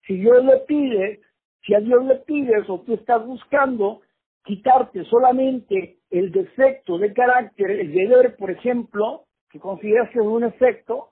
Si 0.05 0.17
Dios 0.17 0.43
le 0.43 0.57
pide, 0.59 1.21
si 1.63 1.73
a 1.73 1.79
Dios 1.79 2.03
le 2.05 2.15
pides 2.17 2.69
o 2.69 2.81
tú 2.81 2.93
estás 2.93 3.25
buscando 3.25 4.01
quitarte 4.43 5.03
solamente 5.05 5.99
el 6.09 6.31
defecto 6.31 6.97
de 6.97 7.13
carácter, 7.13 7.71
el 7.71 7.93
deber, 7.93 8.37
por 8.37 8.51
ejemplo, 8.51 9.25
que 9.49 9.59
consideras 9.59 10.09
que 10.11 10.19
es 10.19 10.25
un 10.25 10.45
efecto, 10.45 11.11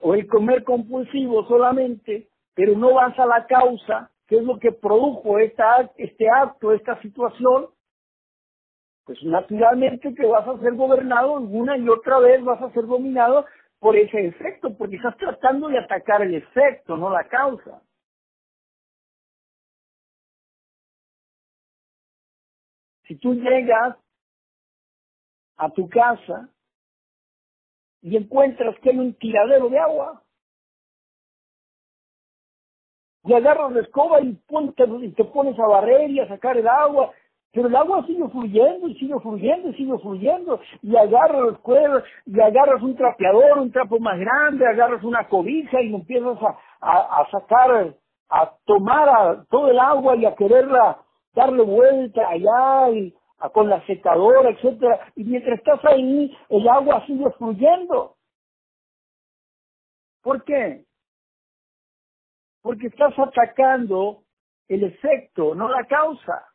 o 0.00 0.14
el 0.14 0.26
comer 0.26 0.64
compulsivo 0.64 1.46
solamente, 1.46 2.28
pero 2.54 2.76
no 2.76 2.94
vas 2.94 3.16
a 3.18 3.26
la 3.26 3.46
causa, 3.46 4.10
que 4.28 4.36
es 4.36 4.42
lo 4.42 4.58
que 4.58 4.72
produjo 4.72 5.38
este 5.38 6.28
acto, 6.30 6.72
esta 6.72 7.00
situación, 7.00 7.70
pues 9.04 9.18
naturalmente 9.24 10.14
que 10.14 10.26
vas 10.26 10.46
a 10.46 10.58
ser 10.58 10.74
gobernado 10.74 11.32
una 11.32 11.78
y 11.78 11.88
otra 11.88 12.18
vez, 12.18 12.44
vas 12.44 12.60
a 12.60 12.70
ser 12.72 12.86
dominado 12.86 13.46
por 13.78 13.96
ese 13.96 14.26
efecto, 14.26 14.76
porque 14.76 14.96
estás 14.96 15.16
tratando 15.16 15.68
de 15.68 15.78
atacar 15.78 16.20
el 16.20 16.34
efecto, 16.34 16.96
no 16.96 17.08
la 17.08 17.26
causa. 17.26 17.82
Si 23.04 23.16
tú 23.16 23.32
llegas 23.34 23.96
a 25.56 25.70
tu 25.70 25.88
casa 25.88 26.50
y 28.02 28.14
encuentras 28.18 28.78
que 28.80 28.90
hay 28.90 28.98
un 28.98 29.14
tiradero 29.14 29.70
de 29.70 29.78
agua, 29.78 30.22
y 33.28 33.34
agarras 33.34 33.72
la 33.72 33.80
escoba 33.82 34.20
y, 34.22 34.40
y 35.02 35.12
te 35.12 35.24
pones 35.24 35.58
a 35.58 35.66
barrer 35.66 36.10
y 36.10 36.18
a 36.18 36.28
sacar 36.28 36.56
el 36.56 36.66
agua, 36.66 37.12
pero 37.52 37.68
el 37.68 37.76
agua 37.76 38.02
sigue 38.06 38.26
fluyendo 38.28 38.88
y 38.88 38.94
sigue 38.94 39.20
fluyendo 39.20 39.68
y 39.68 39.74
sigue 39.74 39.98
fluyendo, 39.98 40.60
y 40.82 40.96
agarras 40.96 41.42
los 41.42 41.58
cuerdas, 41.58 42.04
y 42.24 42.40
agarras 42.40 42.82
un 42.82 42.96
trapeador, 42.96 43.58
un 43.58 43.70
trapo 43.70 43.98
más 44.00 44.18
grande, 44.18 44.66
agarras 44.66 45.04
una 45.04 45.28
cobija 45.28 45.82
y 45.82 45.94
empiezas 45.94 46.38
a, 46.80 47.20
a 47.20 47.30
sacar, 47.30 47.94
a 48.30 48.52
tomar 48.64 49.44
todo 49.50 49.70
el 49.70 49.78
agua 49.78 50.16
y 50.16 50.24
a 50.24 50.34
quererla 50.34 50.98
darle 51.34 51.62
vuelta 51.64 52.26
allá 52.28 52.90
y 52.92 53.14
con 53.52 53.68
la 53.68 53.84
secadora, 53.86 54.50
etcétera, 54.50 55.12
y 55.16 55.24
mientras 55.24 55.58
estás 55.58 55.84
ahí, 55.84 56.34
el 56.48 56.66
agua 56.66 57.04
sigue 57.06 57.30
fluyendo. 57.32 58.16
¿Por 60.22 60.42
qué? 60.44 60.87
Porque 62.62 62.88
estás 62.88 63.18
atacando 63.18 64.22
el 64.68 64.84
efecto, 64.84 65.54
no 65.54 65.68
la 65.68 65.86
causa. 65.86 66.48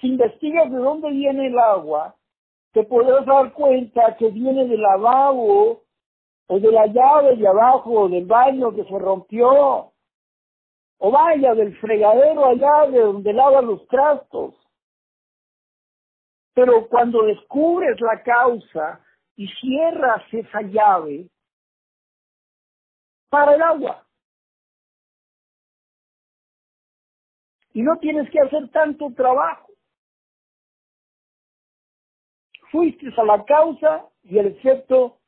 Si 0.00 0.08
investigas 0.08 0.70
de 0.70 0.78
dónde 0.78 1.10
viene 1.10 1.48
el 1.48 1.58
agua, 1.58 2.14
te 2.72 2.84
podrás 2.84 3.26
dar 3.26 3.52
cuenta 3.52 4.16
que 4.16 4.30
viene 4.30 4.66
del 4.66 4.80
lavabo 4.80 5.82
o 6.46 6.60
de 6.60 6.72
la 6.72 6.86
llave 6.86 7.36
de 7.36 7.46
abajo 7.46 8.08
del 8.08 8.26
baño 8.26 8.74
que 8.74 8.84
se 8.84 8.98
rompió 8.98 9.92
o 10.98 11.10
vaya 11.10 11.54
del 11.54 11.76
fregadero 11.78 12.46
allá 12.46 12.90
de 12.90 13.00
donde 13.00 13.32
lava 13.32 13.62
los 13.62 13.86
trastos. 13.88 14.54
Pero 16.54 16.88
cuando 16.88 17.22
descubres 17.22 18.00
la 18.00 18.22
causa 18.22 19.00
y 19.36 19.46
cierras 19.60 20.22
esa 20.32 20.62
llave, 20.62 21.28
para 23.28 23.54
el 23.54 23.62
agua. 23.62 24.06
Y 27.72 27.82
no 27.82 27.96
tienes 27.98 28.30
que 28.30 28.40
hacer 28.40 28.68
tanto 28.70 29.12
trabajo. 29.14 29.68
Fuiste 32.70 33.08
a 33.16 33.24
la 33.24 33.44
causa 33.44 34.06
y 34.24 34.38
el 34.38 34.48
efecto 34.48 35.18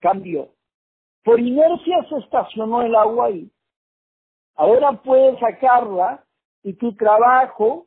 cambió. 0.00 0.50
Por 1.24 1.40
inercia 1.40 2.04
se 2.08 2.18
estacionó 2.18 2.82
el 2.82 2.94
agua 2.94 3.26
ahí. 3.26 3.50
Ahora 4.54 4.92
puedes 4.92 5.38
sacarla 5.40 6.24
y 6.62 6.74
tu 6.74 6.94
trabajo 6.94 7.86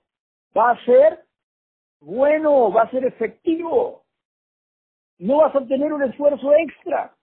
va 0.56 0.72
a 0.72 0.86
ser 0.86 1.26
bueno, 2.00 2.72
va 2.72 2.84
a 2.84 2.92
ser 2.92 3.06
efectivo. 3.06 4.04
No 5.20 5.38
vas 5.38 5.56
a 5.56 5.66
tener 5.66 5.94
un 5.94 6.04
esfuerzo 6.04 6.54
extra 6.54 7.16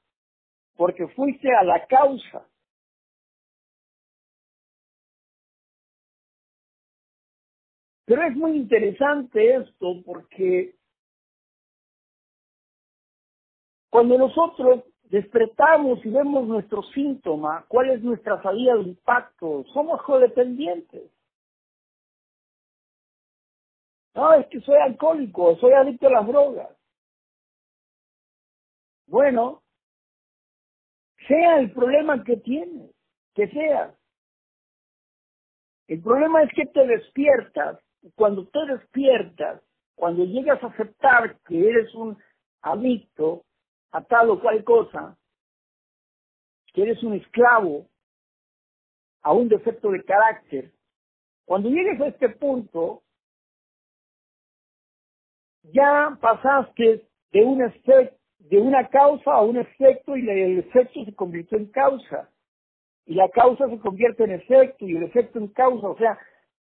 porque 0.80 1.06
fuiste 1.08 1.46
a 1.54 1.62
la 1.62 1.86
causa. 1.86 2.48
Pero 8.06 8.22
es 8.22 8.34
muy 8.34 8.56
interesante 8.56 9.56
esto 9.56 10.02
porque 10.06 10.74
cuando 13.90 14.16
nosotros 14.16 14.84
despertamos 15.02 16.02
y 16.02 16.08
vemos 16.08 16.48
nuestro 16.48 16.82
síntoma, 16.94 17.66
cuál 17.68 17.90
es 17.90 18.02
nuestra 18.02 18.40
salida 18.42 18.76
de 18.76 18.84
impacto, 18.84 19.64
somos 19.74 20.00
codependientes. 20.04 21.12
No, 24.14 24.32
es 24.32 24.46
que 24.46 24.62
soy 24.62 24.76
alcohólico, 24.76 25.56
soy 25.56 25.72
adicto 25.74 26.06
a 26.06 26.12
las 26.12 26.26
drogas. 26.26 26.74
Bueno, 29.06 29.59
sea 31.30 31.60
el 31.60 31.70
problema 31.70 32.24
que 32.24 32.36
tienes, 32.38 32.90
que 33.34 33.48
sea. 33.50 33.94
El 35.86 36.02
problema 36.02 36.42
es 36.42 36.50
que 36.54 36.66
te 36.66 36.84
despiertas, 36.84 37.78
cuando 38.16 38.48
te 38.48 38.58
despiertas, 38.66 39.62
cuando 39.94 40.24
llegas 40.24 40.60
a 40.62 40.66
aceptar 40.66 41.38
que 41.42 41.68
eres 41.68 41.94
un 41.94 42.18
adicto, 42.62 43.44
a 43.92 44.02
tal 44.02 44.30
o 44.30 44.40
cual 44.40 44.64
cosa, 44.64 45.16
que 46.72 46.82
eres 46.82 47.02
un 47.04 47.14
esclavo 47.14 47.86
a 49.22 49.32
un 49.32 49.48
defecto 49.48 49.90
de 49.90 50.02
carácter, 50.02 50.72
cuando 51.44 51.68
llegues 51.68 52.00
a 52.00 52.08
este 52.08 52.28
punto, 52.30 53.02
ya 55.62 56.18
pasaste 56.20 57.08
de 57.30 57.44
un 57.44 57.62
de 58.40 58.58
una 58.58 58.88
causa 58.88 59.32
a 59.32 59.42
un 59.42 59.58
efecto 59.58 60.16
y 60.16 60.28
el 60.28 60.58
efecto 60.58 61.04
se 61.04 61.14
convirtió 61.14 61.58
en 61.58 61.66
causa. 61.66 62.30
Y 63.06 63.14
la 63.14 63.28
causa 63.28 63.68
se 63.68 63.78
convierte 63.78 64.24
en 64.24 64.32
efecto 64.32 64.86
y 64.86 64.96
el 64.96 65.04
efecto 65.04 65.38
en 65.38 65.48
causa. 65.48 65.88
O 65.88 65.96
sea, 65.96 66.18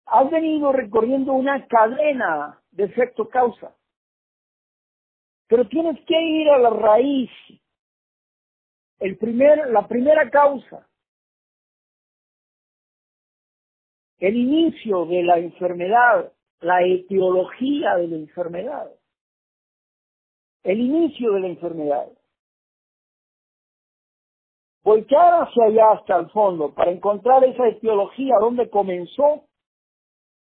has 0.05 0.29
venido 0.29 0.71
recorriendo 0.71 1.33
una 1.33 1.65
cadena 1.67 2.61
de 2.71 2.85
efecto-causa. 2.85 3.75
Pero 5.47 5.67
tienes 5.67 5.99
que 6.05 6.19
ir 6.19 6.49
a 6.49 6.57
la 6.57 6.69
raíz. 6.69 7.29
El 8.99 9.17
primer, 9.17 9.69
la 9.69 9.88
primera 9.88 10.29
causa. 10.29 10.88
El 14.19 14.35
inicio 14.35 15.05
de 15.05 15.23
la 15.23 15.38
enfermedad, 15.38 16.31
la 16.61 16.83
etiología 16.83 17.95
de 17.97 18.07
la 18.07 18.15
enfermedad. 18.15 18.94
El 20.65 20.80
inicio 20.80 21.32
de 21.34 21.41
la 21.41 21.47
enfermedad. 21.47 22.08
Voltear 24.84 25.43
hacia 25.43 25.65
allá 25.65 25.91
hasta 25.91 26.17
el 26.17 26.30
fondo 26.32 26.73
para 26.73 26.89
encontrar 26.89 27.43
esa 27.43 27.67
etiología 27.67 28.36
donde 28.39 28.67
comenzó, 28.71 29.43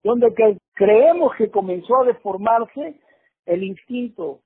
donde 0.05 0.61
creemos 0.75 1.35
que 1.37 1.51
comenzó 1.51 2.01
a 2.01 2.05
deformarse 2.05 3.01
el 3.47 3.65
instinto, 3.65 4.39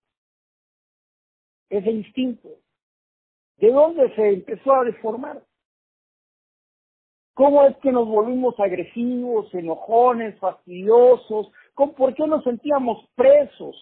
ese 1.69 1.91
instinto. 1.91 2.49
¿De 3.59 3.71
dónde 3.71 4.15
se 4.15 4.29
empezó 4.31 4.73
a 4.73 4.85
deformar? 4.85 5.43
¿Cómo 7.35 7.65
es 7.67 7.77
que 7.79 7.93
nos 7.93 8.09
volvimos 8.09 8.59
agresivos, 8.59 9.53
enojones, 9.53 10.39
fastidiosos? 10.39 11.53
¿Por 11.75 12.15
qué 12.15 12.27
nos 12.27 12.45
sentíamos 12.45 13.07
presos? 13.15 13.77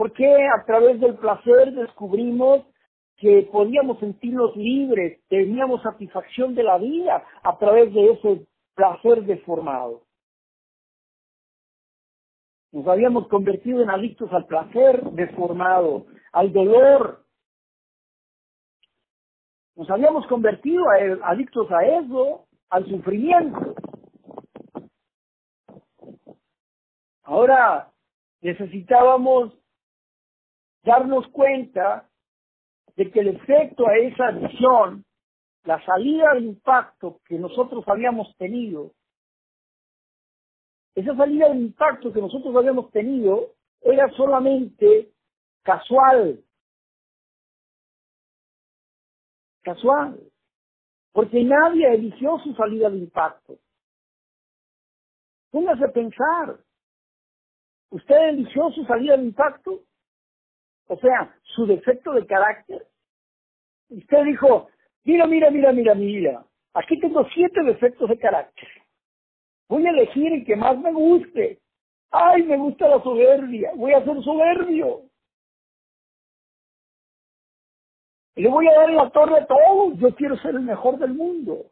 ¿Por 0.00 0.14
qué 0.14 0.48
a 0.48 0.64
través 0.64 0.98
del 0.98 1.14
placer 1.18 1.74
descubrimos 1.74 2.64
que 3.18 3.46
podíamos 3.52 3.98
sentirnos 3.98 4.56
libres, 4.56 5.20
teníamos 5.28 5.82
satisfacción 5.82 6.54
de 6.54 6.62
la 6.62 6.78
vida 6.78 7.22
a 7.42 7.58
través 7.58 7.92
de 7.92 8.12
ese 8.12 8.46
placer 8.74 9.24
deformado? 9.24 10.00
Nos 12.72 12.86
habíamos 12.86 13.28
convertido 13.28 13.82
en 13.82 13.90
adictos 13.90 14.32
al 14.32 14.46
placer 14.46 15.02
deformado, 15.10 16.06
al 16.32 16.50
dolor. 16.50 17.26
Nos 19.76 19.90
habíamos 19.90 20.26
convertido 20.28 20.82
a, 20.88 21.30
adictos 21.30 21.70
a 21.70 21.84
eso, 21.84 22.46
al 22.70 22.88
sufrimiento. 22.88 23.74
Ahora 27.22 27.92
necesitábamos 28.40 29.59
darnos 30.82 31.26
cuenta 31.28 32.08
de 32.96 33.10
que 33.10 33.20
el 33.20 33.28
efecto 33.28 33.86
a 33.88 33.96
esa 33.96 34.28
adicción, 34.28 35.04
la 35.64 35.84
salida 35.84 36.34
de 36.34 36.40
impacto 36.40 37.20
que 37.26 37.38
nosotros 37.38 37.84
habíamos 37.86 38.34
tenido, 38.36 38.92
esa 40.94 41.16
salida 41.16 41.48
de 41.48 41.56
impacto 41.56 42.12
que 42.12 42.20
nosotros 42.20 42.54
habíamos 42.56 42.90
tenido 42.90 43.54
era 43.80 44.10
solamente 44.10 45.12
casual. 45.62 46.42
Casual. 49.62 50.20
Porque 51.12 51.42
nadie 51.42 51.94
eligió 51.94 52.38
su 52.38 52.54
salida 52.54 52.90
de 52.90 52.98
impacto. 52.98 53.58
Póngase 55.50 55.84
a 55.84 55.92
pensar. 55.92 56.60
¿Usted 57.90 58.28
eligió 58.28 58.70
su 58.70 58.84
salida 58.84 59.16
de 59.16 59.24
impacto? 59.24 59.80
O 60.90 60.96
sea, 60.96 61.32
su 61.54 61.66
defecto 61.66 62.12
de 62.12 62.26
carácter. 62.26 62.84
Usted 63.90 64.24
dijo, 64.24 64.68
mira, 65.04 65.24
mira, 65.24 65.48
mira, 65.48 65.72
mira, 65.72 65.94
mira, 65.94 66.44
aquí 66.74 66.98
tengo 66.98 67.24
siete 67.32 67.62
defectos 67.62 68.08
de 68.08 68.18
carácter. 68.18 68.68
Voy 69.68 69.86
a 69.86 69.90
elegir 69.90 70.32
el 70.32 70.44
que 70.44 70.56
más 70.56 70.76
me 70.78 70.92
guste. 70.92 71.60
Ay, 72.10 72.42
me 72.42 72.56
gusta 72.56 72.88
la 72.88 73.00
soberbia, 73.04 73.70
voy 73.76 73.92
a 73.92 74.04
ser 74.04 74.20
soberbio. 74.24 75.02
Y 78.34 78.42
le 78.42 78.48
voy 78.48 78.66
a 78.66 78.74
dar 78.74 78.90
la 78.90 79.10
torre 79.10 79.38
a 79.38 79.46
todos, 79.46 79.96
yo 79.96 80.12
quiero 80.16 80.36
ser 80.38 80.56
el 80.56 80.62
mejor 80.62 80.98
del 80.98 81.14
mundo. 81.14 81.66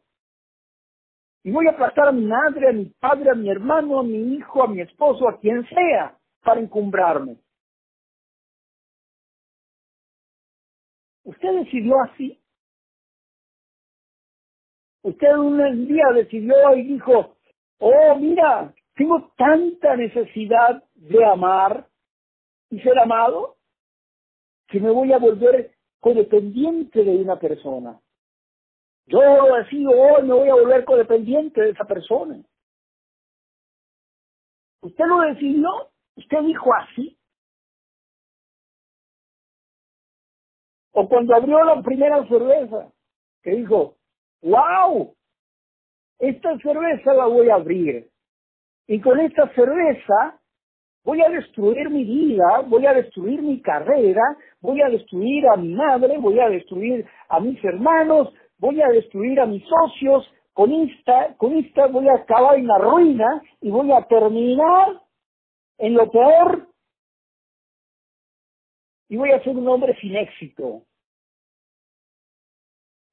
Y 1.43 1.51
voy 1.51 1.67
a 1.67 1.71
aplastar 1.71 2.07
a 2.07 2.13
mi 2.13 2.25
madre, 2.25 2.69
a 2.69 2.71
mi 2.71 2.85
padre, 2.85 3.31
a 3.31 3.35
mi 3.35 3.49
hermano, 3.49 3.99
a 3.99 4.03
mi 4.03 4.35
hijo, 4.35 4.63
a 4.63 4.67
mi 4.67 4.79
esposo, 4.79 5.27
a 5.27 5.37
quien 5.39 5.67
sea, 5.67 6.17
para 6.41 6.61
encumbrarme. 6.61 7.35
Usted 11.29 11.63
decidió 11.63 11.93
así. 12.01 12.41
Usted 15.03 15.31
un 15.37 15.87
día 15.87 16.05
decidió 16.15 16.75
y 16.75 16.87
dijo, 16.87 17.35
oh, 17.77 18.15
mira, 18.15 18.73
tengo 18.95 19.31
tanta 19.37 19.95
necesidad 19.95 20.83
de 20.95 21.23
amar 21.23 21.87
y 22.71 22.79
ser 22.79 22.97
amado 22.97 23.57
que 24.69 24.79
me 24.79 24.89
voy 24.89 25.13
a 25.13 25.19
volver 25.19 25.75
codependiente 25.99 27.03
de 27.03 27.17
una 27.17 27.39
persona. 27.39 27.99
Yo 29.05 29.19
decido 29.57 29.91
hoy 29.91 30.23
me 30.23 30.33
voy 30.33 30.49
a 30.49 30.55
volver 30.55 30.83
codependiente 30.83 31.61
de 31.61 31.69
esa 31.69 31.85
persona. 31.85 32.41
¿Usted 34.81 35.05
lo 35.05 35.19
decidió? 35.21 35.91
¿Usted 36.15 36.41
dijo 36.41 36.73
así? 36.73 37.18
O 40.99 41.07
cuando 41.07 41.33
abrió 41.33 41.63
la 41.63 41.81
primera 41.81 42.27
cerveza, 42.27 42.91
que 43.41 43.51
dijo, 43.51 43.95
wow, 44.41 45.15
esta 46.19 46.57
cerveza 46.57 47.13
la 47.13 47.25
voy 47.25 47.47
a 47.49 47.55
abrir. 47.55 48.09
Y 48.85 48.99
con 48.99 49.17
esta 49.21 49.47
cerveza 49.53 50.41
voy 51.05 51.21
a 51.21 51.29
destruir 51.29 51.89
mi 51.89 52.03
vida, 52.03 52.63
voy 52.67 52.85
a 52.85 52.93
destruir 52.93 53.41
mi 53.41 53.61
carrera, 53.61 54.21
voy 54.59 54.81
a 54.81 54.89
destruir 54.89 55.47
a 55.47 55.55
mi 55.55 55.73
madre, 55.73 56.17
voy 56.17 56.37
a 56.37 56.49
destruir 56.49 57.05
a 57.29 57.39
mis 57.39 57.63
hermanos, 57.63 58.33
voy 58.57 58.81
a 58.81 58.89
destruir 58.89 59.39
a 59.39 59.45
mis 59.45 59.63
socios, 59.63 60.29
con 60.51 60.69
esta, 60.73 61.33
con 61.37 61.55
esta 61.55 61.87
voy 61.87 62.09
a 62.09 62.15
acabar 62.15 62.57
en 62.57 62.67
la 62.67 62.77
ruina 62.77 63.41
y 63.61 63.71
voy 63.71 63.89
a 63.93 64.05
terminar 64.05 65.01
en 65.77 65.93
lo 65.93 66.11
peor 66.11 66.67
y 69.07 69.15
voy 69.15 69.31
a 69.31 69.41
ser 69.43 69.55
un 69.55 69.67
hombre 69.69 69.97
sin 70.01 70.17
éxito. 70.17 70.83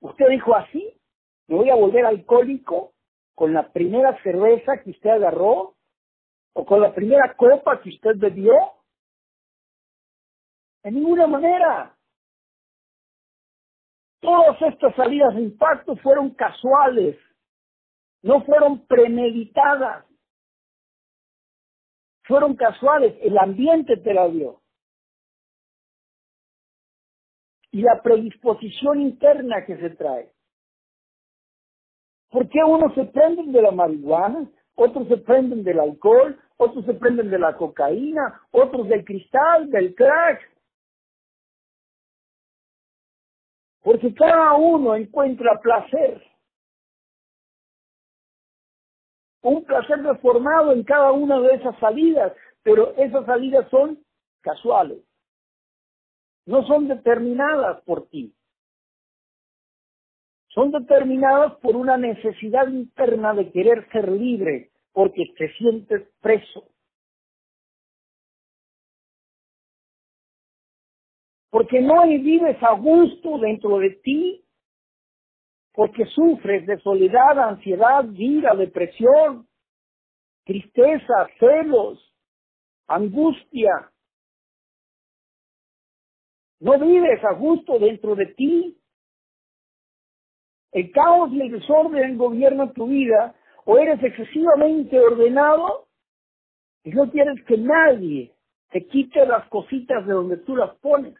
Usted 0.00 0.28
dijo 0.28 0.54
así, 0.54 1.00
me 1.48 1.56
voy 1.56 1.70
a 1.70 1.74
volver 1.74 2.04
alcohólico 2.06 2.92
con 3.34 3.52
la 3.52 3.72
primera 3.72 4.20
cerveza 4.22 4.82
que 4.82 4.90
usted 4.90 5.10
agarró 5.10 5.74
o 6.54 6.64
con 6.64 6.80
la 6.80 6.94
primera 6.94 7.34
copa 7.36 7.80
que 7.82 7.90
usted 7.90 8.12
bebió. 8.16 8.54
En 10.82 10.94
ninguna 10.94 11.26
manera. 11.26 11.96
Todas 14.20 14.60
estas 14.62 14.94
salidas 14.96 15.34
de 15.34 15.42
impacto 15.42 15.94
fueron 15.96 16.30
casuales, 16.30 17.16
no 18.22 18.42
fueron 18.44 18.86
premeditadas, 18.86 20.06
fueron 22.24 22.56
casuales, 22.56 23.14
el 23.22 23.38
ambiente 23.38 23.96
te 23.98 24.14
la 24.14 24.26
dio. 24.28 24.62
Y 27.76 27.82
la 27.82 28.00
predisposición 28.00 29.02
interna 29.02 29.66
que 29.66 29.76
se 29.76 29.90
trae. 29.90 30.32
¿Por 32.30 32.48
qué 32.48 32.64
unos 32.64 32.94
se 32.94 33.04
prenden 33.04 33.52
de 33.52 33.60
la 33.60 33.70
marihuana, 33.70 34.50
otros 34.76 35.06
se 35.08 35.18
prenden 35.18 35.62
del 35.62 35.80
alcohol, 35.80 36.40
otros 36.56 36.86
se 36.86 36.94
prenden 36.94 37.28
de 37.28 37.38
la 37.38 37.54
cocaína, 37.54 38.40
otros 38.50 38.88
del 38.88 39.04
cristal, 39.04 39.68
del 39.68 39.94
crack? 39.94 40.40
Porque 43.82 44.14
cada 44.14 44.54
uno 44.54 44.96
encuentra 44.96 45.60
placer. 45.60 46.22
Un 49.42 49.62
placer 49.66 50.02
deformado 50.02 50.72
en 50.72 50.82
cada 50.82 51.12
una 51.12 51.40
de 51.40 51.56
esas 51.56 51.78
salidas, 51.78 52.32
pero 52.62 52.94
esas 52.96 53.26
salidas 53.26 53.68
son 53.68 54.02
casuales 54.40 55.05
no 56.46 56.64
son 56.66 56.88
determinadas 56.88 57.82
por 57.82 58.08
ti. 58.08 58.32
Son 60.48 60.70
determinadas 60.70 61.54
por 61.56 61.76
una 61.76 61.98
necesidad 61.98 62.68
interna 62.68 63.34
de 63.34 63.50
querer 63.50 63.86
ser 63.90 64.10
libre, 64.10 64.70
porque 64.92 65.24
te 65.36 65.52
sientes 65.54 66.08
preso. 66.20 66.70
Porque 71.50 71.80
no 71.80 72.06
vives 72.06 72.56
a 72.62 72.72
gusto 72.74 73.38
dentro 73.38 73.78
de 73.78 73.90
ti, 74.02 74.44
porque 75.72 76.06
sufres 76.06 76.66
de 76.66 76.78
soledad, 76.80 77.38
ansiedad, 77.38 78.04
ira, 78.14 78.54
depresión, 78.54 79.46
tristeza, 80.44 81.28
celos, 81.38 81.98
angustia, 82.86 83.90
no 86.60 86.78
vives 86.78 87.22
a 87.24 87.32
gusto 87.34 87.78
dentro 87.78 88.14
de 88.14 88.26
ti. 88.26 88.78
El 90.72 90.90
caos 90.92 91.30
y 91.32 91.40
el 91.40 91.52
desorden 91.52 92.18
gobiernan 92.18 92.72
tu 92.72 92.86
vida, 92.86 93.34
o 93.64 93.78
eres 93.78 94.02
excesivamente 94.02 94.98
ordenado 94.98 95.88
y 96.84 96.90
no 96.90 97.10
quieres 97.10 97.44
que 97.46 97.58
nadie 97.58 98.32
te 98.70 98.86
quite 98.86 99.26
las 99.26 99.48
cositas 99.48 100.06
de 100.06 100.12
donde 100.12 100.36
tú 100.38 100.54
las 100.54 100.74
pones. 100.76 101.14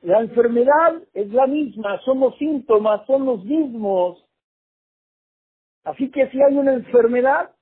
La 0.00 0.20
enfermedad 0.20 1.00
es 1.14 1.32
la 1.32 1.46
misma, 1.46 2.00
son 2.00 2.18
los 2.18 2.36
síntomas, 2.38 3.06
son 3.06 3.24
los 3.24 3.44
mismos. 3.44 4.24
Así 5.84 6.10
que 6.10 6.28
si 6.30 6.42
hay 6.42 6.56
una 6.56 6.72
enfermedad, 6.72 7.54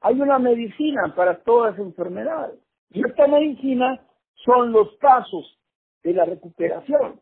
hay 0.00 0.20
una 0.20 0.38
medicina 0.38 1.14
para 1.14 1.42
todas 1.42 1.72
las 1.72 1.86
enfermedades. 1.86 2.58
Y 2.90 3.06
esta 3.06 3.26
medicina 3.26 4.00
son 4.44 4.72
los 4.72 4.94
pasos 4.96 5.58
de 6.02 6.14
la 6.14 6.24
recuperación. 6.24 7.20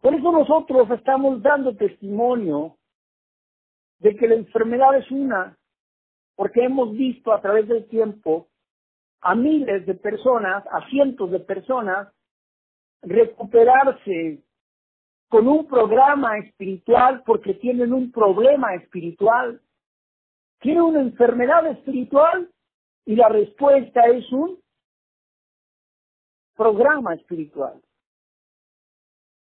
Por 0.00 0.14
eso 0.14 0.32
nosotros 0.32 0.90
estamos 0.90 1.42
dando 1.42 1.76
testimonio 1.76 2.78
de 3.98 4.16
que 4.16 4.26
la 4.26 4.34
enfermedad 4.34 4.96
es 4.96 5.10
una, 5.10 5.58
porque 6.36 6.64
hemos 6.64 6.92
visto 6.92 7.32
a 7.32 7.42
través 7.42 7.68
del 7.68 7.86
tiempo 7.86 8.48
a 9.20 9.34
miles 9.34 9.84
de 9.84 9.94
personas, 9.94 10.64
a 10.70 10.88
cientos 10.88 11.30
de 11.30 11.40
personas, 11.40 12.08
recuperarse 13.02 14.42
con 15.30 15.46
un 15.46 15.66
programa 15.66 16.38
espiritual 16.38 17.22
porque 17.24 17.54
tienen 17.54 17.92
un 17.92 18.10
problema 18.10 18.74
espiritual. 18.74 19.62
Tienen 20.58 20.82
una 20.82 21.00
enfermedad 21.00 21.66
espiritual 21.68 22.50
y 23.06 23.14
la 23.14 23.28
respuesta 23.28 24.00
es 24.08 24.30
un 24.32 24.58
programa 26.56 27.14
espiritual. 27.14 27.80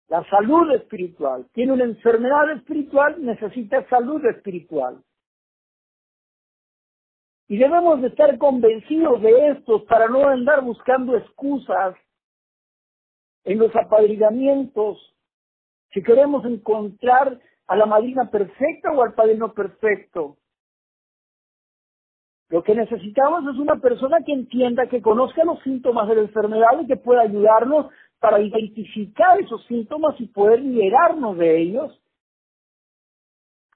La 0.09 0.23
salud 0.29 0.71
espiritual. 0.73 1.49
Tiene 1.55 1.73
una 1.73 1.85
enfermedad 1.85 2.53
espiritual, 2.53 3.17
necesita 3.25 3.89
salud 3.89 4.23
espiritual. 4.27 5.03
Y 7.49 7.57
debemos 7.57 8.03
de 8.03 8.09
estar 8.09 8.37
convencidos 8.37 9.23
de 9.23 9.49
esto 9.49 9.87
para 9.87 10.09
no 10.09 10.29
andar 10.29 10.63
buscando 10.63 11.17
excusas 11.17 11.97
en 13.45 13.59
los 13.59 13.75
apadrinamientos. 13.75 15.17
Si 15.93 16.03
queremos 16.03 16.45
encontrar 16.45 17.41
a 17.71 17.77
la 17.77 17.87
madrina 17.87 18.29
perfecta 18.31 18.91
o 18.91 19.03
al 19.03 19.15
padrino 19.15 19.53
perfecto. 19.55 20.37
Lo 22.49 22.65
que 22.65 22.75
necesitamos 22.75 23.45
es 23.55 23.61
una 23.61 23.77
persona 23.77 24.19
que 24.27 24.33
entienda, 24.33 24.89
que 24.89 25.01
conozca 25.01 25.45
los 25.45 25.63
síntomas 25.63 26.09
de 26.09 26.17
la 26.17 26.23
enfermedad 26.23 26.81
y 26.83 26.89
que 26.89 26.97
pueda 26.97 27.23
ayudarnos 27.23 27.87
para 28.19 28.41
identificar 28.41 29.41
esos 29.41 29.65
síntomas 29.67 30.21
y 30.21 30.27
poder 30.27 30.61
liberarnos 30.61 31.39
de 31.39 31.61
ellos 31.63 32.03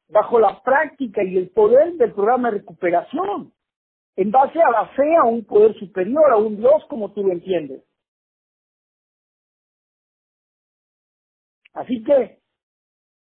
bajo 0.09 0.41
la 0.41 0.61
práctica 0.63 1.23
y 1.23 1.37
el 1.37 1.51
poder 1.51 1.95
del 1.95 2.13
programa 2.13 2.51
de 2.51 2.59
recuperación, 2.59 3.53
en 4.17 4.31
base 4.33 4.61
a 4.61 4.71
la 4.71 4.87
fe 4.89 5.17
a 5.17 5.25
un 5.25 5.45
poder 5.45 5.79
superior, 5.79 6.33
a 6.33 6.37
un 6.37 6.57
Dios 6.57 6.85
como 6.89 7.13
tú 7.13 7.23
lo 7.23 7.33
entiendes. 7.33 7.85
Así 11.75 12.03
que 12.05 12.39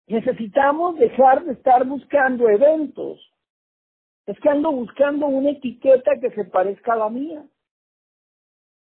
necesitamos 0.07 0.97
dejar 0.97 1.43
de 1.45 1.53
estar 1.53 1.85
buscando 1.85 2.49
eventos. 2.49 3.19
Es 4.25 4.39
que 4.39 4.49
ando 4.49 4.71
buscando 4.71 5.27
una 5.27 5.51
etiqueta 5.51 6.11
que 6.21 6.31
se 6.31 6.45
parezca 6.45 6.93
a 6.93 6.97
la 6.97 7.09
mía. 7.09 7.45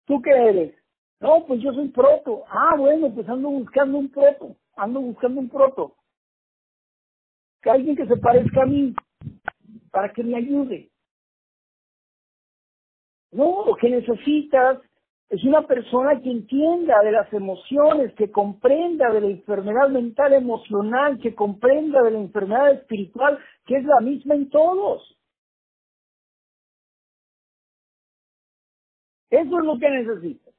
¿Tú 0.05 0.21
qué 0.21 0.31
eres? 0.31 0.75
No, 1.19 1.45
pues 1.45 1.61
yo 1.61 1.73
soy 1.73 1.89
proto. 1.89 2.43
Ah, 2.47 2.75
bueno, 2.77 3.13
pues 3.13 3.27
ando 3.29 3.49
buscando 3.49 3.97
un 3.97 4.09
proto. 4.09 4.55
Ando 4.75 5.01
buscando 5.01 5.41
un 5.41 5.49
proto. 5.49 5.95
Que 7.61 7.69
alguien 7.69 7.95
que 7.95 8.07
se 8.07 8.17
parezca 8.17 8.63
a 8.63 8.65
mí 8.65 8.93
para 9.91 10.11
que 10.13 10.23
me 10.23 10.37
ayude. 10.37 10.89
No, 13.31 13.65
lo 13.65 13.75
que 13.75 13.89
necesitas 13.89 14.79
es 15.31 15.45
una 15.45 15.65
persona 15.65 16.21
que 16.21 16.29
entienda 16.29 17.01
de 17.01 17.13
las 17.13 17.31
emociones, 17.31 18.13
que 18.15 18.29
comprenda 18.29 19.13
de 19.13 19.21
la 19.21 19.27
enfermedad 19.27 19.87
mental 19.87 20.33
emocional, 20.33 21.21
que 21.21 21.33
comprenda 21.33 22.01
de 22.01 22.11
la 22.11 22.19
enfermedad 22.19 22.73
espiritual, 22.73 23.39
que 23.65 23.77
es 23.77 23.85
la 23.85 24.01
misma 24.01 24.35
en 24.35 24.49
todos. 24.49 25.17
Eso 29.29 29.57
es 29.57 29.65
lo 29.65 29.79
que 29.79 29.89
necesitas. 29.89 30.53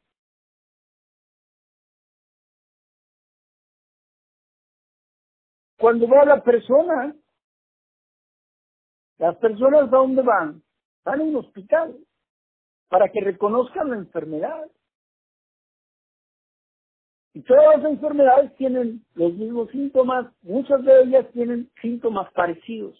Cuando 5.78 6.08
va 6.08 6.24
la 6.24 6.42
persona, 6.42 7.14
las 9.18 9.36
personas 9.36 9.82
a 9.82 9.86
dónde 9.86 10.22
van? 10.22 10.62
Van 11.04 11.20
a 11.20 11.24
un 11.24 11.36
hospital 11.36 11.94
para 12.92 13.08
que 13.10 13.22
reconozcan 13.22 13.88
la 13.88 13.96
enfermedad. 13.96 14.70
Y 17.32 17.40
todas 17.40 17.78
las 17.78 17.90
enfermedades 17.90 18.54
tienen 18.56 19.02
los 19.14 19.32
mismos 19.32 19.70
síntomas, 19.70 20.30
muchas 20.42 20.84
de 20.84 21.04
ellas 21.04 21.26
tienen 21.32 21.72
síntomas 21.80 22.30
parecidos, 22.34 22.94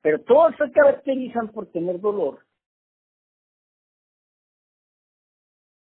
pero 0.00 0.22
todas 0.22 0.56
se 0.58 0.70
caracterizan 0.70 1.48
por 1.48 1.66
tener 1.72 2.00
dolor. 2.00 2.46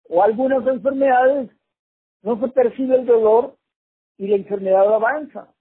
O 0.09 0.23
algunas 0.23 0.67
enfermedades 0.67 1.51
no 2.23 2.41
se 2.41 2.49
percibe 2.49 2.97
el 2.97 3.05
dolor 3.05 3.59
y 4.17 4.27
la 4.27 4.37
enfermedad 4.37 4.95
avanza. 4.95 5.55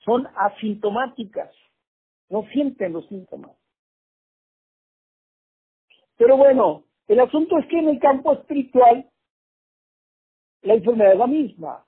Son 0.00 0.26
asintomáticas, 0.34 1.54
no 2.28 2.42
sienten 2.52 2.94
los 2.94 3.06
síntomas. 3.06 3.52
Pero 6.16 6.36
bueno, 6.36 6.84
el 7.08 7.20
asunto 7.20 7.58
es 7.58 7.66
que 7.66 7.78
en 7.78 7.88
el 7.88 7.98
campo 7.98 8.32
espiritual 8.32 9.08
la 10.62 10.74
enfermedad 10.74 11.12
es 11.12 11.18
la 11.18 11.26
misma. 11.26 11.84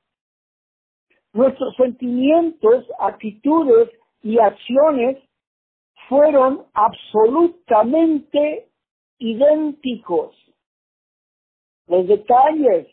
Nuestros 1.32 1.74
sentimientos, 1.76 2.86
actitudes 2.98 3.90
y 4.22 4.38
acciones 4.38 5.18
fueron 6.08 6.66
absolutamente 6.72 8.68
idénticos. 9.18 10.34
Los 11.86 12.06
detalles 12.08 12.88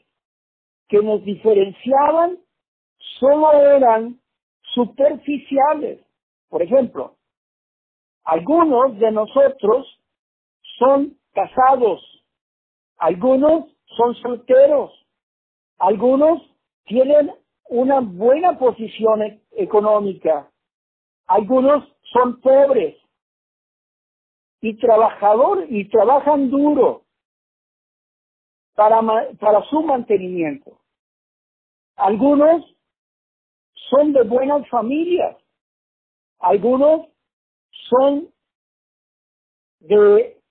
que 0.87 1.01
nos 1.01 1.23
diferenciaban 1.23 2.37
solo 3.19 3.51
eran 3.53 4.19
superficiales. 4.73 6.05
Por 6.49 6.61
ejemplo, 6.61 7.15
algunos 8.23 8.99
de 8.99 9.11
nosotros 9.11 9.99
son 10.77 11.17
casados, 11.33 12.01
algunos 12.97 13.65
son 13.97 14.15
solteros, 14.15 14.91
algunos 15.77 16.41
tienen 16.85 17.31
una 17.69 17.99
buena 17.99 18.57
posición 18.57 19.23
e-, 19.23 19.41
económica, 19.51 20.49
algunos 21.27 21.83
son 22.11 22.39
pobres. 22.41 22.97
Y 24.61 24.77
trabajador 24.77 25.65
y 25.69 25.89
trabajan 25.89 26.49
duro 26.49 27.03
para, 28.75 29.01
para 29.37 29.61
su 29.63 29.81
mantenimiento. 29.83 30.79
Algunos 31.97 32.63
son 33.89 34.13
de 34.13 34.23
buenas 34.23 34.67
familias, 34.69 35.35
algunos 36.39 37.07
son 37.89 38.29
de 39.79 40.41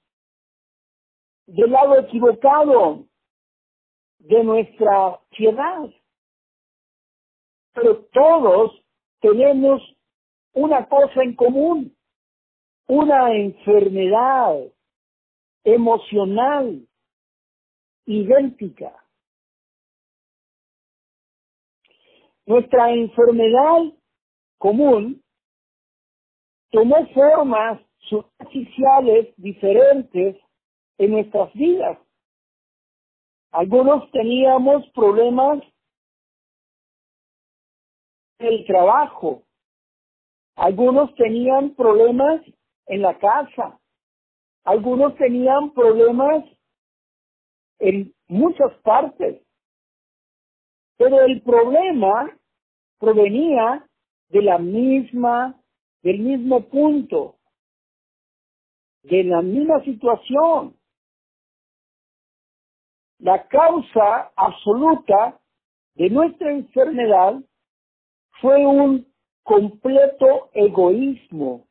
del 1.46 1.70
lado 1.70 1.98
equivocado 2.00 3.07
de 4.18 4.44
nuestra 4.44 5.20
ciudad. 5.37 5.90
Pero 7.74 8.05
todos 8.12 8.72
tenemos 9.20 9.83
una 10.52 10.87
cosa 10.88 11.22
en 11.22 11.35
común, 11.35 11.96
una 12.87 13.35
enfermedad 13.35 14.57
emocional 15.64 16.87
idéntica. 18.07 18.92
Nuestra 22.44 22.92
enfermedad 22.92 23.92
común 24.59 25.22
tomó 26.70 27.07
formas 27.14 27.81
superficiales 28.09 29.33
diferentes 29.37 30.37
en 30.98 31.12
nuestras 31.12 31.52
vidas. 31.55 31.98
Algunos 33.52 34.11
teníamos 34.12 34.88
problemas 34.92 35.62
el 38.38 38.66
trabajo, 38.66 39.44
algunos 40.57 41.14
tenían 41.14 41.74
problemas 41.74 42.42
en 42.87 43.02
la 43.02 43.18
casa, 43.18 43.78
algunos 44.64 45.16
tenían 45.16 45.72
problemas 45.72 46.44
en 47.78 48.14
muchas 48.28 48.74
partes. 48.83 49.42
Pero 50.96 51.20
el 51.22 51.42
problema 51.42 52.37
provenía 52.98 53.87
de 54.28 54.42
la 54.42 54.59
misma, 54.59 55.61
del 56.02 56.18
mismo 56.20 56.68
punto. 56.68 57.37
de 59.05 59.24
la 59.24 59.42
misma 59.42 59.83
situación. 59.85 60.76
La 63.22 63.46
causa 63.46 64.32
absoluta 64.35 65.40
de 65.94 66.11
nuestra 66.11 66.50
enfermedad 66.50 67.35
fue 68.40 68.66
un 68.66 69.06
completo 69.44 70.50
egoísmo 70.52 71.68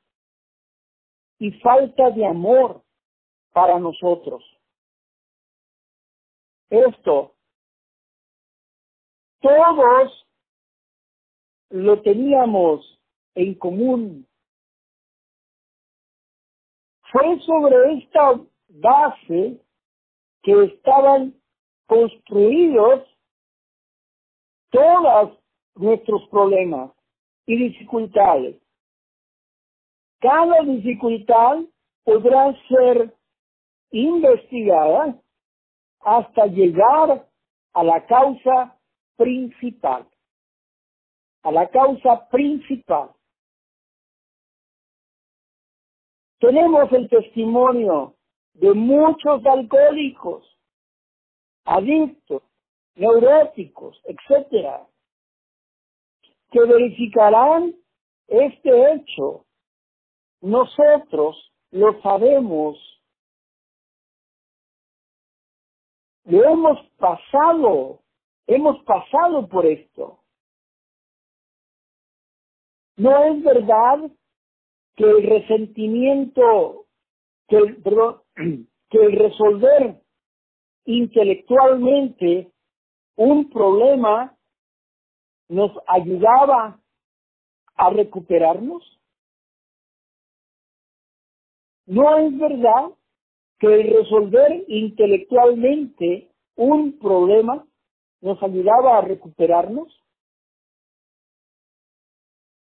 y 1.40 1.52
falta 1.60 2.10
de 2.12 2.26
amor 2.26 2.82
para 3.52 3.78
nosotros. 3.80 4.42
Esto, 6.70 7.36
todos 9.42 10.26
lo 11.70 12.02
teníamos 12.02 12.98
en 13.36 13.56
común. 13.56 14.26
Fue 17.12 17.38
sobre 17.42 17.98
esta 17.98 18.40
base 18.70 19.62
que 20.44 20.64
estaban 20.64 21.41
construidos 21.92 23.04
todos 24.70 25.38
nuestros 25.76 26.26
problemas 26.30 26.90
y 27.46 27.58
dificultades. 27.68 28.56
Cada 30.22 30.62
dificultad 30.62 31.58
podrá 32.06 32.56
ser 32.70 33.14
investigada 33.92 35.22
hasta 36.00 36.46
llegar 36.46 37.28
a 37.74 37.84
la 37.84 38.06
causa 38.06 38.80
principal. 39.18 40.08
A 41.44 41.52
la 41.52 41.68
causa 41.68 42.26
principal. 42.30 43.12
Tenemos 46.40 46.90
el 46.94 47.10
testimonio 47.10 48.16
de 48.54 48.74
muchos 48.74 49.46
alcohólicos, 49.46 50.52
adictos, 51.66 52.44
neuróticos, 52.96 54.02
etcétera, 54.06 54.88
que 56.52 56.60
verificarán 56.60 57.76
este 58.28 58.94
hecho. 58.94 59.46
Nosotros 60.42 61.52
lo 61.72 62.02
sabemos. 62.02 62.78
Lo 66.26 66.44
hemos 66.44 66.80
pasado, 66.98 68.02
hemos 68.48 68.84
pasado 68.84 69.48
por 69.48 69.66
esto. 69.66 70.20
No 72.98 73.24
es 73.24 73.44
verdad 73.44 74.12
que 74.96 75.04
el 75.04 75.24
resentimiento, 75.24 76.86
que 77.48 77.58
el, 77.58 77.82
perdón, 77.82 78.22
que 78.90 78.98
el 78.98 79.14
resolver 79.14 80.01
intelectualmente 80.86 82.52
un 83.16 83.50
problema 83.50 84.36
nos 85.50 85.72
ayudaba 85.88 86.80
a 87.76 87.90
recuperarnos? 87.90 89.00
¿No 91.86 92.18
es 92.18 92.38
verdad 92.38 92.92
que 93.60 93.68
el 93.68 93.94
resolver 93.94 94.64
intelectualmente 94.68 96.30
un 96.56 96.98
problema 97.00 97.66
nos 98.22 98.42
ayudaba 98.42 98.98
a 98.98 99.02
recuperarnos? 99.02 99.88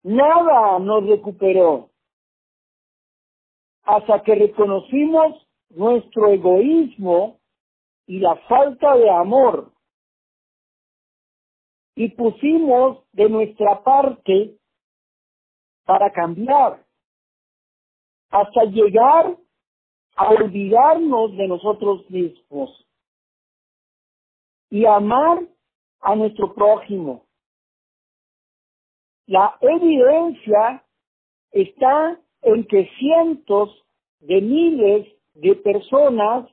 Nada 0.03 0.79
nos 0.79 1.05
recuperó 1.07 1.89
hasta 3.83 4.23
que 4.23 4.35
reconocimos 4.35 5.47
nuestro 5.69 6.29
egoísmo 6.29 7.38
y 8.09 8.17
la 8.17 8.35
falta 8.47 8.97
de 8.97 9.07
amor 9.07 9.71
y 11.93 12.09
pusimos 12.09 13.05
de 13.11 13.29
nuestra 13.29 13.83
parte 13.83 14.57
para 15.85 16.11
cambiar, 16.11 16.83
hasta 18.31 18.63
llegar 18.63 19.37
a 20.15 20.29
olvidarnos 20.29 21.37
de 21.37 21.47
nosotros 21.47 22.09
mismos 22.09 22.83
y 24.71 24.87
amar 24.87 25.47
a 25.99 26.15
nuestro 26.15 26.55
prójimo. 26.55 27.27
La 29.27 29.55
evidencia 29.61 30.83
está 31.51 32.19
en 32.41 32.65
que 32.65 32.89
cientos 32.97 33.69
de 34.21 34.41
miles 34.41 35.07
de 35.35 35.55
personas 35.57 36.49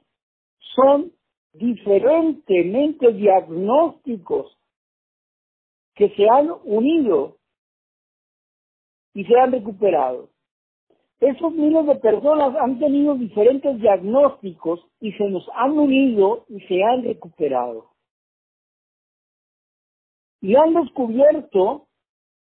son 0.74 1.16
diferentemente 1.58 3.12
diagnósticos 3.12 4.56
que 5.94 6.10
se 6.10 6.28
han 6.28 6.50
unido 6.64 7.36
y 9.14 9.24
se 9.24 9.38
han 9.38 9.52
recuperado. 9.52 10.28
Esos 11.20 11.52
miles 11.52 11.86
de 11.86 11.96
personas 11.96 12.54
han 12.56 12.78
tenido 12.78 13.14
diferentes 13.14 13.80
diagnósticos 13.80 14.86
y 15.00 15.12
se 15.12 15.24
nos 15.30 15.48
han 15.54 15.78
unido 15.78 16.44
y 16.48 16.60
se 16.60 16.82
han 16.82 17.02
recuperado. 17.02 17.90
Y 20.42 20.54
han 20.54 20.74
descubierto 20.74 21.86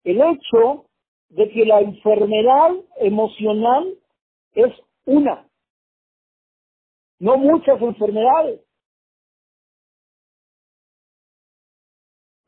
el 0.05 0.21
hecho 0.21 0.87
de 1.31 1.49
que 1.49 1.67
la 1.67 1.81
enfermedad 1.81 2.71
emocional 3.01 3.99
es 4.55 4.73
una, 5.07 5.49
no 7.19 7.37
muchas 7.37 7.81
enfermedades. 7.81 8.62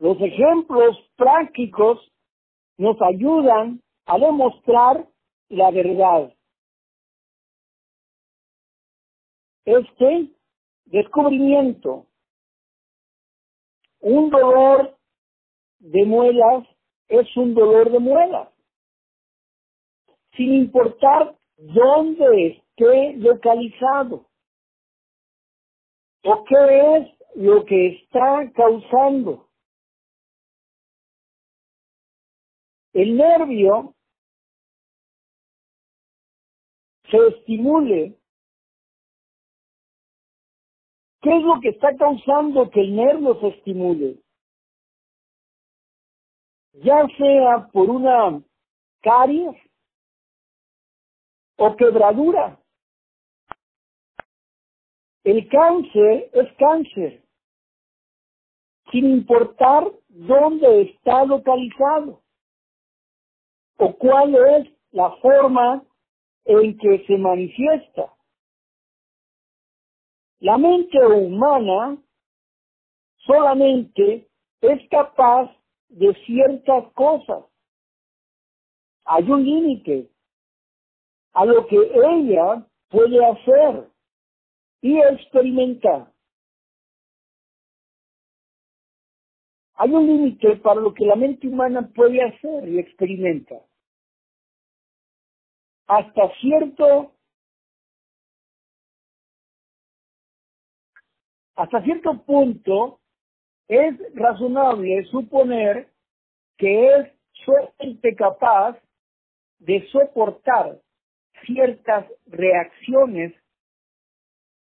Los 0.05 0.21
ejemplos 0.21 0.99
prácticos 1.17 1.99
nos 2.77 3.01
ayudan 3.01 3.81
a 4.05 4.19
demostrar 4.19 5.09
la 5.49 5.71
verdad. 5.71 6.31
Este 9.65 10.29
descubrimiento, 10.85 12.05
un 14.01 14.29
dolor 14.29 14.95
de 15.79 16.05
muelas 16.05 16.69
es 17.09 17.35
un 17.39 17.55
dolor 17.55 17.91
de 17.91 17.99
muelas, 17.99 18.51
sin 20.37 20.53
importar 20.53 21.35
dónde 21.57 22.49
esté 22.49 23.15
localizado 23.17 24.27
o 26.25 26.45
qué 26.45 26.97
es 26.97 27.37
lo 27.37 27.65
que 27.65 27.87
está 28.03 28.53
causando. 28.55 29.49
El 32.95 33.17
nervio 33.17 33.95
se 37.11 37.27
estimule. 37.29 38.17
¿Qué 41.21 41.37
es 41.37 41.43
lo 41.43 41.61
que 41.61 41.71
está 41.71 41.97
causando 41.97 42.71
que 42.71 42.81
el 42.81 42.95
nervio 42.95 43.41
se 43.41 43.49
estimule? 43.49 44.21
Ya 46.75 47.07
sea 47.19 47.69
por 47.73 47.91
una 47.91 48.43
caries 49.03 49.57
o 51.57 51.77
quebradura. 51.77 52.61
El 55.25 55.49
cáncer 55.49 56.31
es 56.33 56.53
cáncer, 56.59 57.25
sin 58.93 59.11
importar 59.11 59.91
dónde 60.09 60.83
está 60.83 61.25
localizado 61.25 62.24
o 63.79 63.97
cuál 63.97 64.35
es 64.35 64.69
la 64.93 65.11
forma 65.17 65.85
en 66.45 66.79
que 66.79 67.05
se 67.07 67.17
manifiesta. 67.17 68.13
La 70.41 70.59
mente 70.59 70.99
humana 71.07 71.97
solamente 73.27 74.29
es 74.61 74.89
capaz 74.91 75.51
de 75.89 76.15
ciertas 76.27 76.93
cosas. 76.93 77.45
Hay 79.05 79.31
un 79.31 79.45
límite 79.45 80.11
a 81.33 81.45
lo 81.45 81.67
que 81.67 81.77
ella 81.77 82.67
puede 82.89 83.25
hacer 83.25 83.89
y 84.81 84.99
experimentar. 84.99 86.14
Hay 89.77 89.91
un 89.91 90.07
límite 90.07 90.57
para 90.57 90.81
lo 90.81 90.95
que 90.95 91.05
la 91.05 91.17
mente 91.17 91.49
humana 91.49 91.91
puede 91.95 92.23
hacer 92.23 92.69
y 92.69 92.79
experimenta. 92.79 93.57
Hasta 95.87 96.31
cierto 96.41 97.13
hasta 101.57 101.83
cierto 101.83 102.23
punto 102.25 103.01
es 103.69 103.95
razonable 104.15 105.05
suponer 105.11 105.89
que 106.57 106.87
es 106.87 107.13
solamente 107.45 108.15
capaz 108.15 108.79
de 109.59 109.87
soportar 109.91 110.81
ciertas 111.45 112.07
reacciones 112.27 113.35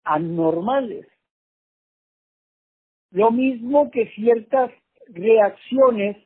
anormales. 0.04 1.06
Lo 3.10 3.30
mismo 3.30 3.90
que 3.90 4.10
ciertas 4.10 4.70
reacciones 5.08 6.16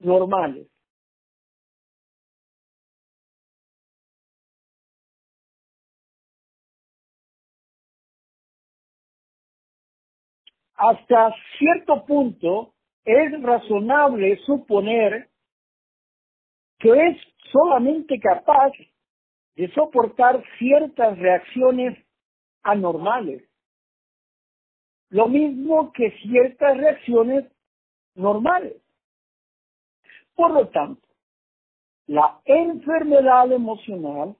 normales. 0.00 0.68
Hasta 10.74 11.34
cierto 11.58 12.04
punto 12.06 12.72
es 13.04 13.42
razonable 13.42 14.38
suponer 14.46 15.28
que 16.78 16.90
es 16.90 17.16
solamente 17.50 18.20
capaz 18.20 18.72
de 19.56 19.68
soportar 19.72 20.40
ciertas 20.58 21.18
reacciones 21.18 21.98
anormales. 22.62 23.47
Lo 25.10 25.26
mismo 25.28 25.92
que 25.92 26.10
ciertas 26.22 26.76
reacciones 26.76 27.50
normales. 28.14 28.76
Por 30.34 30.52
lo 30.52 30.68
tanto, 30.68 31.06
la 32.06 32.40
enfermedad 32.44 33.50
emocional 33.52 34.36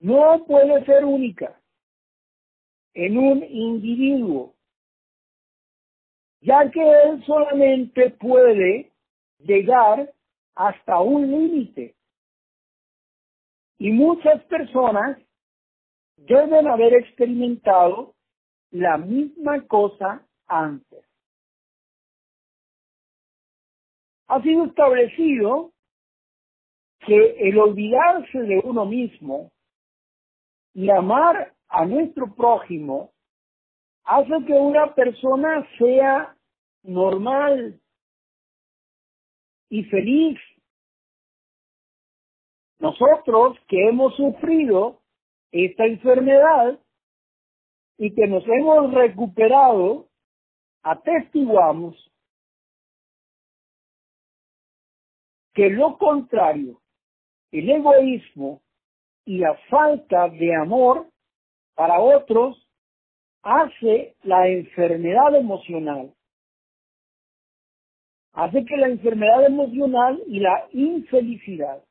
no 0.00 0.44
puede 0.46 0.84
ser 0.84 1.04
única 1.04 1.60
en 2.94 3.18
un 3.18 3.42
individuo, 3.42 4.54
ya 6.40 6.70
que 6.70 6.80
él 6.80 7.24
solamente 7.24 8.10
puede 8.10 8.92
llegar 9.38 10.12
hasta 10.54 11.00
un 11.00 11.30
límite. 11.30 11.94
Y 13.78 13.90
muchas 13.90 14.42
personas 14.44 15.18
deben 16.16 16.68
haber 16.68 16.94
experimentado 16.94 18.13
la 18.74 18.98
misma 18.98 19.64
cosa 19.68 20.26
antes. 20.48 21.04
Ha 24.26 24.42
sido 24.42 24.64
establecido 24.64 25.72
que 27.06 27.36
el 27.48 27.56
olvidarse 27.58 28.38
de 28.40 28.60
uno 28.64 28.84
mismo 28.84 29.52
y 30.72 30.90
amar 30.90 31.54
a 31.68 31.84
nuestro 31.84 32.34
prójimo 32.34 33.12
hace 34.02 34.44
que 34.44 34.54
una 34.54 34.92
persona 34.92 35.64
sea 35.78 36.36
normal 36.82 37.80
y 39.68 39.84
feliz. 39.84 40.38
Nosotros 42.80 43.56
que 43.68 43.88
hemos 43.88 44.16
sufrido 44.16 45.00
esta 45.52 45.84
enfermedad 45.84 46.80
y 47.98 48.14
que 48.14 48.26
nos 48.26 48.44
hemos 48.46 48.92
recuperado, 48.92 50.08
atestiguamos 50.82 51.96
que 55.54 55.70
lo 55.70 55.96
contrario, 55.98 56.80
el 57.52 57.70
egoísmo 57.70 58.60
y 59.24 59.38
la 59.38 59.56
falta 59.70 60.28
de 60.28 60.54
amor 60.54 61.08
para 61.74 62.00
otros 62.00 62.68
hace 63.42 64.16
la 64.22 64.48
enfermedad 64.48 65.36
emocional. 65.36 66.12
Hace 68.32 68.64
que 68.64 68.76
la 68.76 68.88
enfermedad 68.88 69.46
emocional 69.46 70.20
y 70.26 70.40
la 70.40 70.68
infelicidad. 70.72 71.84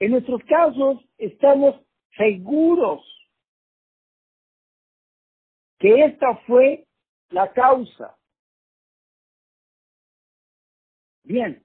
En 0.00 0.12
nuestros 0.12 0.42
casos 0.44 1.04
estamos 1.18 1.76
seguros 2.16 3.04
que 5.82 6.04
esta 6.04 6.36
fue 6.46 6.86
la 7.30 7.52
causa. 7.52 8.16
Bien. 11.24 11.60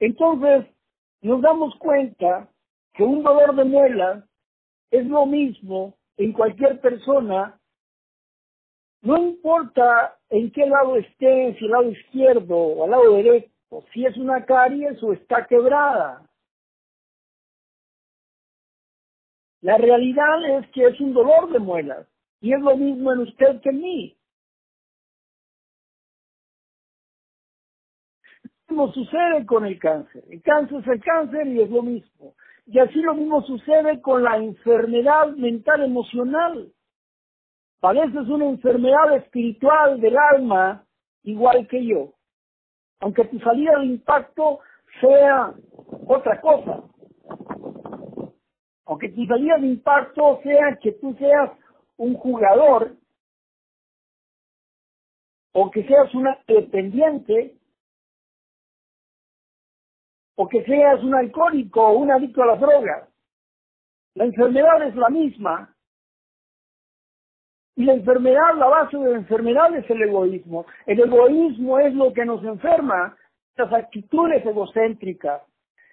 Entonces, 0.00 0.66
nos 1.20 1.42
damos 1.42 1.76
cuenta 1.76 2.50
que 2.94 3.02
un 3.02 3.22
dolor 3.22 3.54
de 3.54 3.64
muela 3.64 4.26
es 4.90 5.06
lo 5.06 5.26
mismo 5.26 5.94
en 6.16 6.32
cualquier 6.32 6.80
persona, 6.80 7.60
no 9.02 9.18
importa 9.18 10.18
en 10.30 10.50
qué 10.52 10.64
lado 10.64 10.96
esté, 10.96 11.54
si 11.58 11.66
al 11.66 11.70
lado 11.70 11.90
izquierdo 11.90 12.56
o 12.56 12.84
al 12.84 12.90
lado 12.92 13.14
derecho, 13.16 13.50
si 13.92 14.06
es 14.06 14.16
una 14.16 14.46
caries 14.46 15.02
o 15.02 15.12
está 15.12 15.46
quebrada. 15.46 16.26
La 19.66 19.76
realidad 19.78 20.58
es 20.58 20.70
que 20.70 20.86
es 20.86 21.00
un 21.00 21.12
dolor 21.12 21.50
de 21.50 21.58
muelas 21.58 22.06
y 22.40 22.52
es 22.52 22.60
lo 22.60 22.76
mismo 22.76 23.12
en 23.12 23.18
usted 23.18 23.60
que 23.62 23.70
en 23.70 23.80
mí. 23.80 24.16
Lo 28.68 28.76
mismo 28.76 28.92
sucede 28.92 29.44
con 29.44 29.66
el 29.66 29.76
cáncer. 29.80 30.22
El 30.30 30.40
cáncer 30.42 30.78
es 30.82 30.86
el 30.86 31.02
cáncer 31.02 31.48
y 31.48 31.62
es 31.62 31.68
lo 31.68 31.82
mismo. 31.82 32.34
Y 32.66 32.78
así 32.78 33.00
lo 33.00 33.14
mismo 33.14 33.42
sucede 33.42 34.00
con 34.02 34.22
la 34.22 34.36
enfermedad 34.36 35.34
mental 35.34 35.82
emocional. 35.82 36.72
Padeces 37.80 38.28
una 38.28 38.44
enfermedad 38.44 39.16
espiritual 39.16 40.00
del 40.00 40.16
alma 40.16 40.84
igual 41.24 41.66
que 41.66 41.84
yo. 41.84 42.12
Aunque 43.00 43.24
tu 43.24 43.40
salida 43.40 43.80
de 43.80 43.86
impacto 43.86 44.60
sea 45.00 45.54
otra 46.06 46.40
cosa. 46.40 46.84
Aunque 48.86 49.08
tu 49.10 49.26
salida 49.26 49.56
de 49.58 49.66
impacto 49.66 50.40
sea 50.42 50.78
que 50.80 50.92
tú 50.92 51.14
seas 51.18 51.50
un 51.96 52.14
jugador 52.14 52.96
o 55.52 55.70
que 55.70 55.84
seas 55.86 56.14
una 56.14 56.38
dependiente 56.46 57.56
o 60.36 60.46
que 60.48 60.62
seas 60.64 61.02
un 61.02 61.14
alcohólico 61.14 61.82
o 61.82 61.98
un 61.98 62.12
adicto 62.12 62.42
a 62.42 62.46
las 62.46 62.60
drogas. 62.60 63.08
La 64.14 64.24
enfermedad 64.24 64.86
es 64.86 64.94
la 64.94 65.08
misma. 65.08 65.74
Y 67.74 67.84
la 67.84 67.94
enfermedad, 67.94 68.54
la 68.56 68.66
base 68.66 68.96
de 68.96 69.10
la 69.10 69.16
enfermedad 69.16 69.74
es 69.74 69.88
el 69.90 70.02
egoísmo. 70.02 70.64
El 70.86 71.00
egoísmo 71.00 71.78
es 71.78 71.94
lo 71.94 72.12
que 72.12 72.24
nos 72.24 72.42
enferma, 72.44 73.16
las 73.56 73.72
actitudes 73.72 74.44
egocéntricas. 74.46 75.42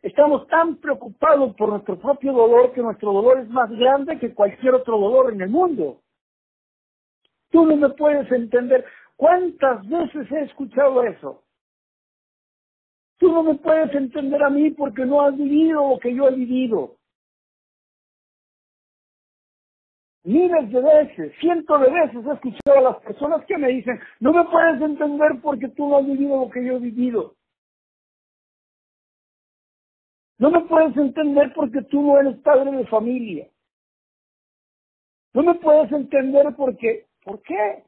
Estamos 0.04 0.46
tan 0.48 0.76
preocupados 0.82 1.56
por 1.56 1.70
nuestro 1.70 1.98
propio 1.98 2.34
dolor 2.34 2.74
que 2.74 2.82
nuestro 2.82 3.14
dolor 3.14 3.40
es 3.40 3.50
más 3.50 3.72
grande 3.72 4.20
que 4.20 4.34
cualquier 4.34 4.76
otro 4.76 5.00
dolor 5.00 5.32
en 5.32 5.40
el 5.40 5.50
mundo. 5.50 6.02
Tú 7.50 7.66
no 7.66 7.78
me 7.78 7.90
puedes 7.90 8.30
entender. 8.30 8.84
¿Cuántas 9.16 9.88
veces 9.88 10.30
he 10.30 10.42
escuchado 10.42 11.04
eso? 11.04 11.46
Tú 13.18 13.32
no 13.32 13.44
me 13.44 13.56
puedes 13.56 13.96
entender 13.96 14.44
a 14.44 14.50
mí 14.50 14.72
porque 14.72 15.06
no 15.06 15.22
has 15.22 15.38
vivido 15.38 15.92
lo 15.92 16.00
que 16.00 16.14
yo 16.14 16.28
he 16.28 16.36
vivido. 16.36 16.98
Miles 20.26 20.70
de 20.70 20.82
veces, 20.82 21.34
cientos 21.40 21.80
de 21.80 21.92
veces 21.92 22.26
he 22.26 22.34
escuchado 22.34 22.78
a 22.78 22.92
las 22.92 22.98
personas 23.04 23.46
que 23.46 23.58
me 23.58 23.70
dicen, 23.70 23.98
no 24.20 24.34
me 24.34 24.44
puedes 24.46 24.82
entender 24.82 25.40
porque 25.42 25.70
tú 25.70 25.88
no 25.88 25.98
has 25.98 26.06
vivido 26.06 26.42
lo 26.42 26.50
que 26.50 26.66
yo 26.66 26.76
he 26.76 26.80
vivido. 26.80 27.36
No 30.44 30.52
me 30.52 30.60
puedes 30.66 30.98
entender 30.98 31.54
porque 31.56 31.84
tú 31.84 32.02
no 32.02 32.20
eres 32.20 32.36
padre 32.42 32.70
de 32.70 32.86
familia. 32.88 33.48
No 35.34 35.42
me 35.42 35.56
puedes 35.56 35.90
entender 35.90 36.54
porque, 36.58 37.08
¿por 37.24 37.42
qué? 37.44 37.86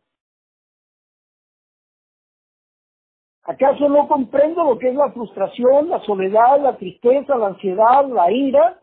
¿Acaso 3.43 3.89
no 3.89 4.07
comprendo 4.07 4.63
lo 4.63 4.79
que 4.79 4.87
es 4.87 4.95
la 4.95 5.11
frustración, 5.11 5.89
la 5.89 5.99
soledad, 6.05 6.61
la 6.61 6.77
tristeza, 6.77 7.35
la 7.35 7.47
ansiedad, 7.47 8.07
la 8.07 8.31
ira? 8.31 8.81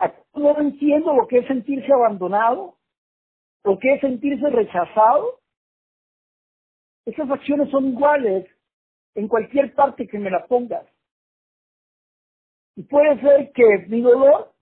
¿Acaso 0.00 0.26
no 0.34 0.58
entiendo 0.58 1.14
lo 1.14 1.28
que 1.28 1.38
es 1.38 1.46
sentirse 1.46 1.92
abandonado? 1.92 2.78
¿Lo 3.62 3.78
que 3.78 3.94
es 3.94 4.00
sentirse 4.00 4.50
rechazado? 4.50 5.38
Esas 7.04 7.30
acciones 7.30 7.70
son 7.70 7.86
iguales 7.90 8.50
en 9.14 9.28
cualquier 9.28 9.72
parte 9.72 10.08
que 10.08 10.18
me 10.18 10.32
la 10.32 10.44
pongas. 10.48 10.95
Y 12.76 12.82
puede 12.84 13.20
ser 13.20 13.52
que 13.52 13.86
mi 13.88 14.02
dolor 14.02 14.52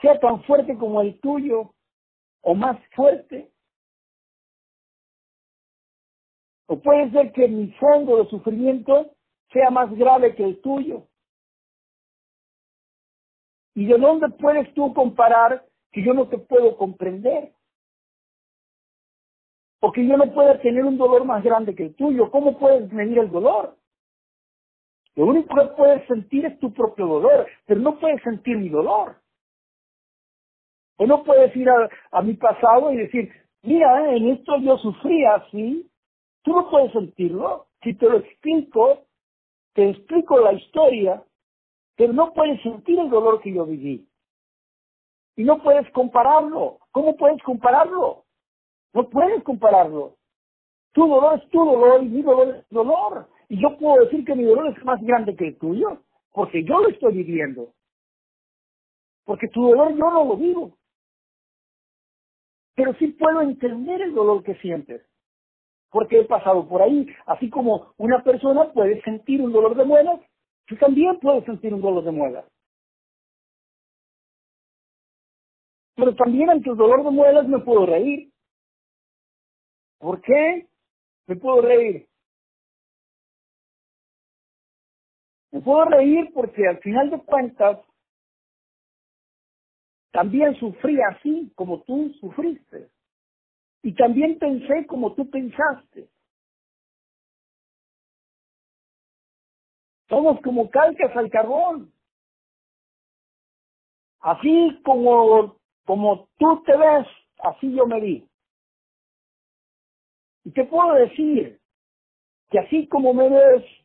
sea 0.00 0.18
tan 0.20 0.42
fuerte 0.44 0.76
como 0.76 1.00
el 1.00 1.18
tuyo 1.20 1.74
o 2.42 2.54
más 2.54 2.78
fuerte. 2.94 3.50
O 6.66 6.80
puede 6.80 7.10
ser 7.10 7.32
que 7.32 7.48
mi 7.48 7.72
fondo 7.72 8.18
de 8.18 8.30
sufrimiento 8.30 9.14
sea 9.52 9.70
más 9.70 9.90
grave 9.96 10.34
que 10.34 10.44
el 10.44 10.60
tuyo. 10.60 11.08
¿Y 13.74 13.86
de 13.86 13.98
dónde 13.98 14.28
puedes 14.28 14.72
tú 14.74 14.92
comparar 14.92 15.66
que 15.90 16.04
yo 16.04 16.12
no 16.14 16.28
te 16.28 16.38
puedo 16.38 16.76
comprender? 16.76 17.54
o 19.84 19.90
que 19.90 20.06
yo 20.06 20.16
no 20.16 20.32
pueda 20.32 20.60
tener 20.60 20.84
un 20.84 20.96
dolor 20.96 21.24
más 21.24 21.42
grande 21.42 21.74
que 21.74 21.82
el 21.82 21.94
tuyo. 21.96 22.30
¿Cómo 22.30 22.56
puedes 22.56 22.90
medir 22.92 23.18
el 23.18 23.30
dolor? 23.30 23.76
Lo 25.14 25.26
único 25.26 25.54
que 25.54 25.74
puedes 25.76 26.06
sentir 26.06 26.46
es 26.46 26.58
tu 26.58 26.72
propio 26.72 27.06
dolor, 27.06 27.46
pero 27.66 27.80
no 27.80 27.98
puedes 27.98 28.22
sentir 28.22 28.56
mi 28.56 28.68
dolor. 28.68 29.16
O 30.96 31.06
no 31.06 31.22
puedes 31.22 31.54
ir 31.56 31.68
a, 31.68 32.22
mi 32.22 32.34
pasado 32.34 32.92
y 32.92 32.96
decir, 32.96 33.30
mira, 33.62 34.14
en 34.14 34.28
esto 34.30 34.58
yo 34.58 34.78
sufría 34.78 35.34
así. 35.34 35.90
Tú 36.42 36.52
no 36.52 36.70
puedes 36.70 36.92
sentirlo. 36.92 37.66
Si 37.82 37.94
te 37.94 38.08
lo 38.08 38.18
explico, 38.18 39.06
te 39.74 39.90
explico 39.90 40.38
la 40.40 40.52
historia, 40.52 41.22
pero 41.96 42.12
no 42.12 42.32
puedes 42.32 42.62
sentir 42.62 42.98
el 42.98 43.10
dolor 43.10 43.40
que 43.40 43.52
yo 43.52 43.66
viví. 43.66 44.08
Y 45.36 45.44
no 45.44 45.62
puedes 45.62 45.90
compararlo. 45.92 46.78
¿Cómo 46.90 47.16
puedes 47.16 47.42
compararlo? 47.42 48.24
No 48.92 49.08
puedes 49.08 49.42
compararlo. 49.42 50.16
Tu 50.92 51.06
dolor 51.06 51.40
es 51.42 51.48
tu 51.50 51.64
dolor 51.64 52.02
y 52.02 52.08
mi 52.08 52.22
dolor 52.22 52.56
es 52.56 52.68
dolor. 52.68 53.28
Y 53.52 53.60
yo 53.60 53.76
puedo 53.76 54.02
decir 54.02 54.24
que 54.24 54.34
mi 54.34 54.44
dolor 54.44 54.74
es 54.74 54.82
más 54.82 54.98
grande 55.02 55.36
que 55.36 55.48
el 55.48 55.58
tuyo, 55.58 56.02
porque 56.32 56.64
yo 56.64 56.80
lo 56.80 56.88
estoy 56.88 57.12
viviendo. 57.12 57.74
Porque 59.24 59.46
tu 59.48 59.68
dolor 59.68 59.90
yo 59.90 60.10
no 60.10 60.24
lo 60.24 60.36
vivo. 60.38 60.78
Pero 62.74 62.94
sí 62.94 63.08
puedo 63.08 63.42
entender 63.42 64.00
el 64.00 64.14
dolor 64.14 64.42
que 64.42 64.54
sientes. 64.54 65.06
Porque 65.90 66.20
he 66.20 66.24
pasado 66.24 66.66
por 66.66 66.80
ahí. 66.80 67.06
Así 67.26 67.50
como 67.50 67.92
una 67.98 68.24
persona 68.24 68.72
puede 68.72 69.02
sentir 69.02 69.42
un 69.42 69.52
dolor 69.52 69.76
de 69.76 69.84
muelas, 69.84 70.18
tú 70.64 70.74
también 70.76 71.20
puedes 71.20 71.44
sentir 71.44 71.74
un 71.74 71.82
dolor 71.82 72.04
de 72.04 72.10
muelas. 72.10 72.46
Pero 75.94 76.14
también 76.14 76.48
ante 76.48 76.70
el 76.70 76.76
dolor 76.78 77.04
de 77.04 77.10
muelas 77.10 77.46
me 77.46 77.58
puedo 77.58 77.84
reír. 77.84 78.32
¿Por 79.98 80.22
qué? 80.22 80.68
Me 81.26 81.36
puedo 81.36 81.60
reír. 81.60 82.08
Me 85.52 85.60
puedo 85.60 85.84
reír 85.84 86.30
porque 86.32 86.66
al 86.66 86.78
final 86.78 87.10
de 87.10 87.22
cuentas 87.22 87.78
también 90.10 90.54
sufrí 90.56 90.98
así 91.10 91.52
como 91.54 91.82
tú 91.82 92.10
sufriste. 92.20 92.90
Y 93.82 93.94
también 93.94 94.38
pensé 94.38 94.86
como 94.86 95.14
tú 95.14 95.28
pensaste. 95.30 96.08
Somos 100.08 100.40
como 100.42 100.70
calcas 100.70 101.14
al 101.16 101.30
carbón. 101.30 101.92
Así 104.20 104.80
como, 104.84 105.56
como 105.84 106.28
tú 106.38 106.62
te 106.64 106.76
ves, 106.76 107.06
así 107.40 107.74
yo 107.74 107.86
me 107.86 108.00
vi. 108.00 108.28
Y 110.44 110.52
te 110.52 110.64
puedo 110.64 110.94
decir 110.94 111.60
que 112.50 112.58
así 112.58 112.86
como 112.88 113.12
me 113.14 113.28
ves 113.28 113.81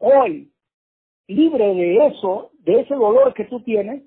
hoy 0.00 0.52
libre 1.28 1.74
de 1.74 2.06
eso, 2.06 2.52
de 2.60 2.80
ese 2.80 2.94
dolor 2.94 3.34
que 3.34 3.44
tú 3.44 3.62
tienes, 3.62 4.02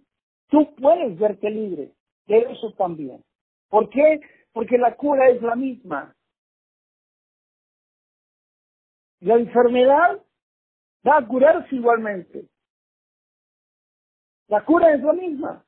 tú 0.48 0.74
puedes 0.76 1.18
verte 1.18 1.50
libre 1.50 1.94
de 2.28 2.40
eso 2.40 2.72
también. 2.74 3.24
¿Por 3.70 3.90
qué? 3.90 4.22
Porque 4.54 4.78
la 4.78 4.96
cura 4.96 5.30
es 5.30 5.42
la 5.42 5.56
misma. 5.56 6.16
La 9.20 9.36
enfermedad 9.36 10.24
va 11.08 11.18
a 11.18 11.28
curarse 11.28 11.76
igualmente. 11.76 12.48
La 14.48 14.64
cura 14.64 14.94
es 14.94 15.02
la 15.02 15.14
misma. 15.14 15.66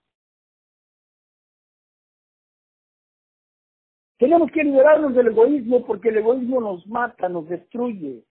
Tenemos 4.17 4.51
que 4.51 4.63
liberarnos 4.63 5.15
del 5.15 5.27
egoísmo 5.27 5.85
porque 5.85 6.09
el 6.09 6.17
egoísmo 6.17 6.61
nos 6.61 6.85
mata, 6.87 7.27
nos 7.27 7.47
destruye. 7.49 8.23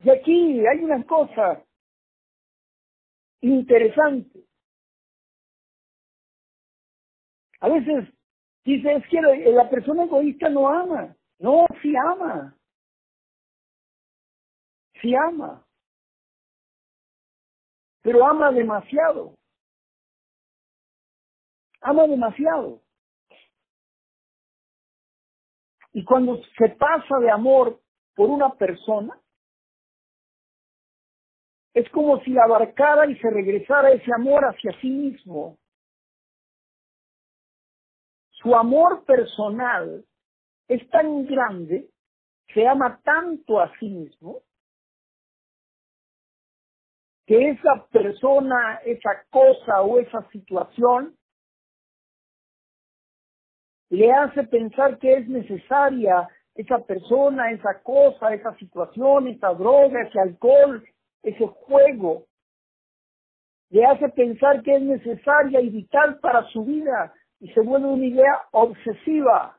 Y 0.00 0.10
aquí 0.10 0.66
hay 0.66 0.84
una 0.84 1.04
cosa 1.04 1.64
interesante. 3.40 4.44
A 7.60 7.68
veces 7.68 8.12
dice, 8.64 8.94
es 8.94 9.08
que 9.08 9.20
la 9.20 9.68
persona 9.70 10.04
egoísta 10.04 10.48
no 10.48 10.68
ama. 10.68 11.16
No, 11.38 11.66
sí 11.82 11.92
ama. 11.96 12.56
Sí 15.00 15.14
ama. 15.14 15.66
Pero 18.02 18.26
ama 18.26 18.52
demasiado 18.52 19.36
ama 21.86 22.06
demasiado. 22.08 22.82
Y 25.92 26.04
cuando 26.04 26.42
se 26.58 26.68
pasa 26.70 27.18
de 27.20 27.30
amor 27.30 27.80
por 28.14 28.28
una 28.28 28.50
persona, 28.54 29.18
es 31.76 31.86
como 31.90 32.18
si 32.22 32.34
abarcara 32.38 33.04
y 33.06 33.18
se 33.18 33.28
regresara 33.28 33.90
ese 33.90 34.10
amor 34.14 34.46
hacia 34.46 34.72
sí 34.80 34.88
mismo. 34.88 35.58
Su 38.30 38.54
amor 38.54 39.04
personal 39.04 40.02
es 40.68 40.88
tan 40.88 41.26
grande, 41.26 41.90
se 42.54 42.66
ama 42.66 42.98
tanto 43.04 43.60
a 43.60 43.70
sí 43.78 43.90
mismo, 43.90 44.40
que 47.26 47.50
esa 47.50 47.86
persona, 47.92 48.76
esa 48.86 49.26
cosa 49.28 49.82
o 49.82 49.98
esa 49.98 50.26
situación 50.30 51.14
le 53.90 54.10
hace 54.12 54.44
pensar 54.44 54.98
que 54.98 55.12
es 55.12 55.28
necesaria 55.28 56.26
esa 56.54 56.78
persona, 56.78 57.50
esa 57.50 57.82
cosa, 57.82 58.32
esa 58.32 58.56
situación, 58.56 59.28
esa 59.28 59.52
droga, 59.52 60.00
ese 60.00 60.18
alcohol, 60.18 60.82
ese 61.30 61.46
juego. 61.46 62.26
Le 63.70 63.84
hace 63.84 64.08
pensar 64.10 64.62
que 64.62 64.76
es 64.76 64.82
necesaria 64.82 65.60
y 65.60 65.70
vital 65.70 66.18
para 66.20 66.44
su 66.48 66.64
vida 66.64 67.12
y 67.40 67.48
se 67.52 67.60
vuelve 67.60 67.88
una 67.88 68.06
idea 68.06 68.42
obsesiva. 68.52 69.52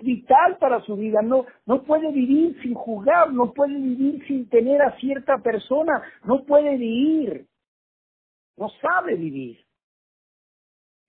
vital 0.00 0.58
para 0.58 0.82
su 0.82 0.96
vida, 0.96 1.22
no, 1.22 1.46
no 1.64 1.82
puede 1.82 2.12
vivir 2.12 2.60
sin 2.60 2.74
jugar, 2.74 3.32
no 3.32 3.54
puede 3.54 3.74
vivir 3.74 4.22
sin 4.26 4.46
tener 4.50 4.82
a 4.82 4.94
cierta 4.98 5.38
persona, 5.38 6.02
no 6.24 6.44
puede 6.44 6.76
vivir 6.76 7.48
no 8.56 8.68
sabe 8.80 9.16
vivir. 9.16 9.64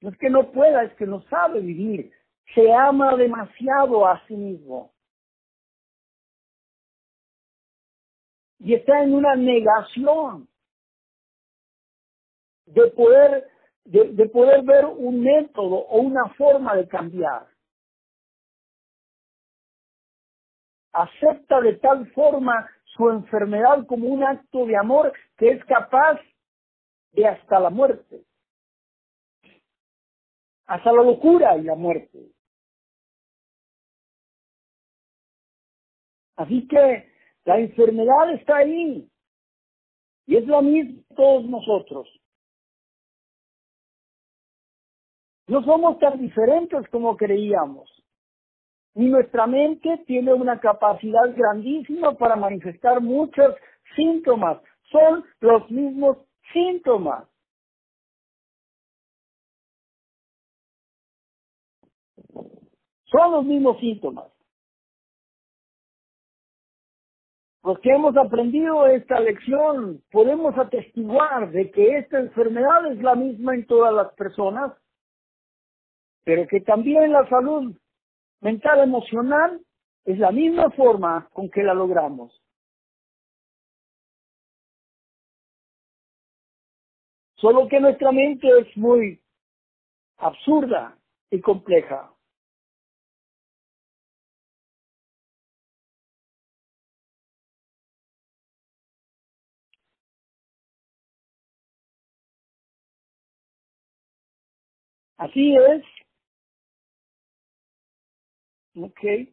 No 0.02 0.10
es 0.10 0.18
que 0.18 0.30
no 0.30 0.52
pueda, 0.52 0.84
es 0.84 0.94
que 0.96 1.06
no 1.06 1.22
sabe 1.24 1.62
vivir. 1.62 2.12
Se 2.54 2.72
ama 2.74 3.16
demasiado 3.16 4.08
a 4.08 4.26
sí 4.28 4.36
mismo. 4.36 4.94
Y 8.60 8.74
está 8.74 9.04
en 9.04 9.14
una 9.14 9.36
negación 9.36 10.48
de 12.66 12.88
poder, 12.92 13.48
de, 13.84 14.12
de 14.14 14.30
poder 14.30 14.64
ver 14.64 14.86
un 14.86 15.22
método 15.22 15.76
o 15.76 16.00
una 16.02 16.30
forma 16.36 16.76
de 16.76 16.88
cambiar. 16.88 17.48
Acepta 20.94 21.60
de 21.62 21.74
tal 21.78 22.10
forma 22.14 22.70
su 22.86 23.10
enfermedad 23.10 23.86
como 23.86 24.08
un 24.08 24.24
acto 24.24 24.66
de 24.66 24.78
amor 24.78 25.12
que 25.38 25.50
es 25.50 25.66
capaz 25.66 26.20
de 27.12 27.28
hasta 27.28 27.60
la 27.60 27.70
muerte, 27.70 28.26
hasta 30.68 30.92
la 30.92 31.04
locura 31.04 31.58
y 31.58 31.64
la 31.64 31.76
muerte. 31.76 32.35
Así 36.36 36.68
que 36.68 37.10
la 37.46 37.60
enfermedad 37.60 38.34
está 38.34 38.58
ahí 38.58 39.10
y 40.28 40.36
es 40.36 40.46
lo 40.48 40.62
mismo 40.62 41.04
todos 41.16 41.46
nosotros. 41.46 42.08
No 45.48 45.64
somos 45.64 46.00
tan 46.00 46.20
diferentes 46.20 46.88
como 46.90 47.16
creíamos. 47.16 47.90
Ni 48.96 49.08
nuestra 49.08 49.46
mente 49.46 50.04
tiene 50.08 50.34
una 50.34 50.60
capacidad 50.60 51.36
grandísima 51.36 52.18
para 52.18 52.36
manifestar 52.36 53.02
muchos 53.02 53.56
síntomas. 53.96 54.62
Son 54.90 55.24
los 55.42 55.70
mismos 55.70 56.18
síntomas. 56.54 57.28
Son 63.06 63.32
los 63.32 63.46
mismos 63.46 63.80
síntomas. 63.80 64.35
Los 67.66 67.80
que 67.80 67.90
hemos 67.90 68.16
aprendido 68.16 68.86
esta 68.86 69.20
lección 69.20 70.04
podemos 70.12 70.56
atestiguar 70.56 71.50
de 71.50 71.72
que 71.72 71.98
esta 71.98 72.20
enfermedad 72.20 72.92
es 72.92 73.02
la 73.02 73.16
misma 73.16 73.56
en 73.56 73.66
todas 73.66 73.92
las 73.92 74.14
personas, 74.14 74.72
pero 76.24 76.48
que 76.48 76.62
también 76.62 77.12
la 77.12 77.28
salud 77.28 77.76
mental 78.42 78.82
emocional 78.82 79.60
es 80.04 80.20
la 80.20 80.32
misma 80.32 80.70
forma 80.70 81.28
con 81.34 81.50
que 81.50 81.64
la 81.64 81.74
logramos. 81.74 82.40
Solo 87.38 87.68
que 87.68 87.80
nuestra 87.80 88.12
mente 88.12 88.48
es 88.60 88.78
muy 88.78 89.20
absurda 90.18 90.96
y 91.32 91.42
compleja. 91.42 92.15
Así 105.18 105.56
es. 105.56 105.84
Ok. 108.76 109.30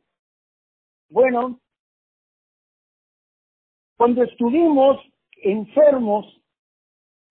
Bueno, 1.10 1.60
cuando 3.96 4.22
estuvimos 4.22 4.98
enfermos, 5.42 6.26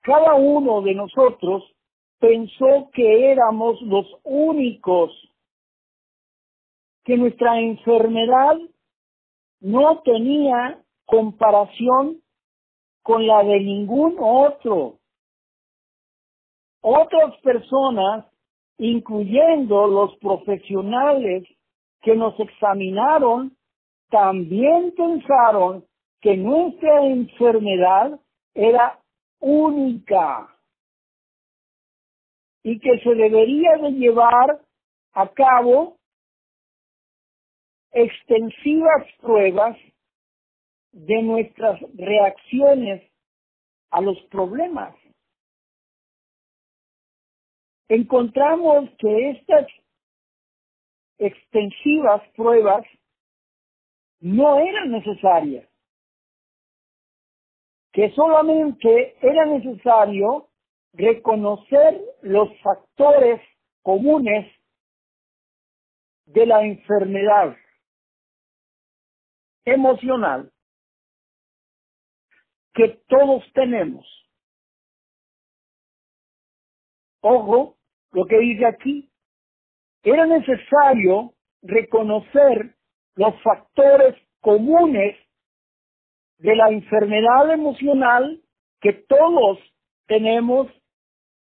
cada 0.02 0.36
uno 0.36 0.82
de 0.82 0.96
nosotros 0.96 1.64
pensó 2.20 2.90
que 2.94 3.32
éramos 3.32 3.82
los 3.82 4.06
únicos, 4.24 5.12
que 7.04 7.18
nuestra 7.18 7.60
enfermedad 7.60 8.58
no 9.62 10.02
tenía 10.02 10.84
comparación 11.06 12.22
con 13.04 13.26
la 13.26 13.44
de 13.44 13.60
ningún 13.60 14.18
otro. 14.20 15.00
Otras 16.82 17.40
personas 17.42 18.31
incluyendo 18.78 19.88
los 19.88 20.18
profesionales 20.18 21.48
que 22.02 22.16
nos 22.16 22.40
examinaron, 22.40 23.56
también 24.10 24.94
pensaron 24.96 25.86
que 26.20 26.36
nuestra 26.38 27.06
enfermedad 27.06 28.20
era 28.54 29.00
única 29.40 30.48
y 32.64 32.80
que 32.80 33.00
se 33.00 33.16
debería 33.16 33.78
de 33.82 33.92
llevar 33.92 34.62
a 35.14 35.28
cabo 35.30 35.98
extensivas 37.92 39.08
pruebas 39.20 39.78
de 40.92 41.24
nuestras 41.24 41.80
reacciones 41.96 43.04
a 43.90 44.02
los 44.02 44.18
problemas 44.30 44.96
encontramos 47.94 48.90
que 49.00 49.32
estas 49.32 49.68
extensivas 51.18 52.22
pruebas 52.38 52.86
no 54.22 54.60
eran 54.60 54.92
necesarias, 54.92 55.68
que 57.92 58.10
solamente 58.12 59.18
era 59.22 59.46
necesario 59.46 60.48
reconocer 60.94 62.02
los 62.22 62.48
factores 62.62 63.42
comunes 63.82 64.50
de 66.28 66.46
la 66.46 66.64
enfermedad 66.64 67.58
emocional 69.66 70.50
que 72.74 73.02
todos 73.10 73.44
tenemos. 73.54 74.08
Ojo, 77.20 77.81
lo 78.12 78.26
que 78.26 78.40
dice 78.40 78.66
aquí, 78.66 79.10
era 80.04 80.26
necesario 80.26 81.34
reconocer 81.62 82.76
los 83.16 83.42
factores 83.44 84.16
comunes 84.40 85.16
de 86.40 86.56
la 86.56 86.70
enfermedad 86.70 87.52
emocional 87.54 88.42
que 88.80 88.94
todos 88.94 89.60
tenemos 90.08 90.68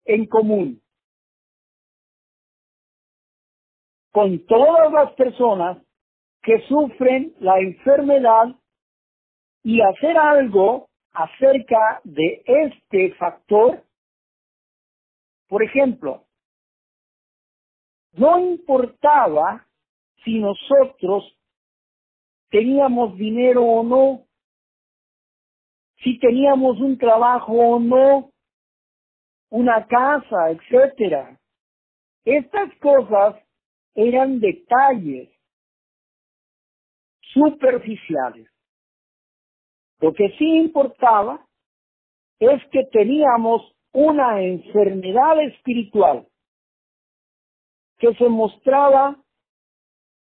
en 0.05 0.25
común. 0.25 0.81
Con 4.11 4.45
todas 4.45 4.91
las 4.93 5.11
personas 5.13 5.77
que 6.41 6.61
sufren 6.67 7.35
la 7.39 7.59
enfermedad 7.59 8.55
y 9.63 9.81
hacer 9.81 10.17
algo 10.17 10.87
acerca 11.11 11.99
de 12.05 12.41
este 12.45 13.13
factor. 13.15 13.83
Por 15.49 15.61
ejemplo, 15.63 16.26
no 18.17 18.39
importaba 18.39 19.65
si 20.23 20.39
nosotros 20.39 21.23
teníamos 22.49 23.15
dinero 23.15 23.63
o 23.63 23.83
no, 23.83 24.25
si 26.03 26.19
teníamos 26.19 26.79
un 26.79 26.97
trabajo 26.97 27.53
o 27.53 27.79
no, 27.79 28.31
una 29.49 29.85
casa, 29.85 30.49
etcétera. 30.49 31.39
Estas 32.25 32.75
cosas 32.79 33.35
eran 33.95 34.39
detalles 34.39 35.29
superficiales. 37.33 38.49
Lo 39.99 40.13
que 40.13 40.29
sí 40.37 40.57
importaba 40.57 41.45
es 42.39 42.61
que 42.71 42.83
teníamos 42.91 43.61
una 43.93 44.41
enfermedad 44.41 45.41
espiritual 45.43 46.27
que 47.97 48.13
se 48.15 48.29
mostraba 48.29 49.15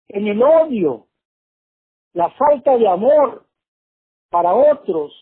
en 0.07 0.27
el 0.27 0.41
odio, 0.41 1.07
la 2.13 2.29
falta 2.31 2.77
de 2.77 2.87
amor 2.87 3.45
para 4.29 4.53
otros, 4.53 5.13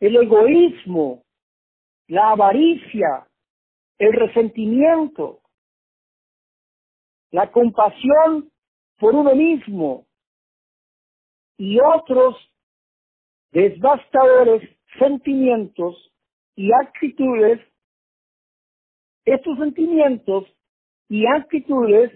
el 0.00 0.16
egoísmo, 0.16 1.22
la 2.08 2.30
avaricia, 2.30 3.28
el 3.98 4.12
resentimiento, 4.12 5.40
la 7.30 7.50
compasión 7.52 8.50
por 8.98 9.14
uno 9.14 9.34
mismo 9.34 10.06
y 11.56 11.78
otros 11.80 12.36
devastadores 13.52 14.68
sentimientos 14.98 16.12
y 16.56 16.70
actitudes, 16.72 17.60
estos 19.24 19.56
sentimientos 19.58 20.44
y 21.12 21.26
actitudes 21.26 22.10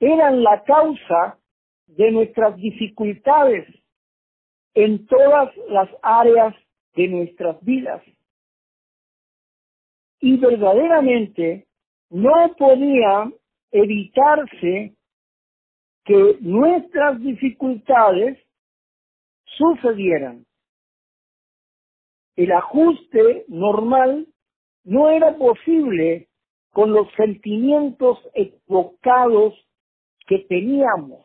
eran 0.00 0.42
la 0.42 0.64
causa 0.64 1.38
de 1.86 2.10
nuestras 2.10 2.56
dificultades 2.56 3.68
en 4.72 5.06
todas 5.06 5.54
las 5.68 5.90
áreas 6.00 6.54
de 6.94 7.08
nuestras 7.08 7.62
vidas. 7.62 8.02
Y 10.18 10.38
verdaderamente 10.38 11.66
no 12.08 12.32
podía 12.56 13.30
evitarse 13.70 14.96
que 16.06 16.38
nuestras 16.40 17.20
dificultades 17.20 18.38
sucedieran. 19.58 20.46
El 22.34 22.50
ajuste 22.50 23.44
normal 23.48 24.26
no 24.84 25.10
era 25.10 25.36
posible 25.36 26.28
con 26.74 26.92
los 26.92 27.06
sentimientos 27.16 28.18
equivocados 28.34 29.54
que 30.26 30.40
teníamos. 30.40 31.24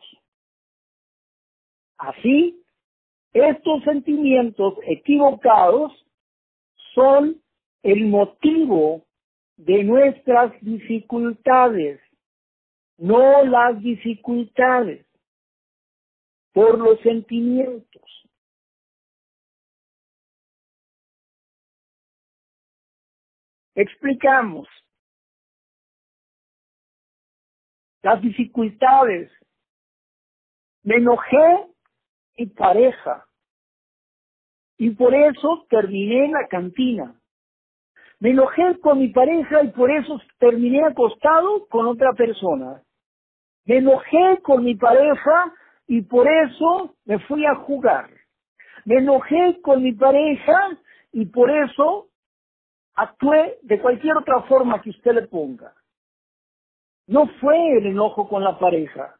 Así, 1.98 2.62
estos 3.32 3.82
sentimientos 3.82 4.74
equivocados 4.86 5.92
son 6.94 7.42
el 7.82 8.06
motivo 8.06 9.04
de 9.56 9.82
nuestras 9.82 10.52
dificultades, 10.60 12.00
no 12.96 13.44
las 13.44 13.80
dificultades, 13.80 15.04
por 16.52 16.78
los 16.78 17.00
sentimientos. 17.00 18.02
Explicamos 23.74 24.68
las 28.02 28.20
dificultades. 28.20 29.30
Me 30.82 30.96
enojé 30.96 31.66
mi 32.38 32.46
pareja 32.46 33.26
y 34.78 34.90
por 34.90 35.14
eso 35.14 35.66
terminé 35.68 36.26
en 36.26 36.32
la 36.32 36.48
cantina. 36.48 37.14
Me 38.18 38.30
enojé 38.30 38.78
con 38.80 38.98
mi 38.98 39.08
pareja 39.08 39.62
y 39.62 39.68
por 39.68 39.90
eso 39.90 40.20
terminé 40.38 40.84
acostado 40.84 41.66
con 41.68 41.86
otra 41.86 42.12
persona. 42.12 42.82
Me 43.64 43.78
enojé 43.78 44.40
con 44.42 44.64
mi 44.64 44.74
pareja 44.74 45.54
y 45.86 46.02
por 46.02 46.26
eso 46.28 46.94
me 47.04 47.18
fui 47.20 47.44
a 47.46 47.54
jugar. 47.54 48.10
Me 48.84 48.96
enojé 48.96 49.60
con 49.62 49.82
mi 49.82 49.92
pareja 49.92 50.78
y 51.12 51.26
por 51.26 51.50
eso 51.50 52.08
actué 52.94 53.58
de 53.62 53.80
cualquier 53.80 54.16
otra 54.16 54.42
forma 54.42 54.80
que 54.82 54.90
usted 54.90 55.12
le 55.12 55.28
ponga. 55.28 55.74
No 57.06 57.26
fue 57.40 57.78
el 57.78 57.86
enojo 57.86 58.28
con 58.28 58.44
la 58.44 58.58
pareja. 58.58 59.16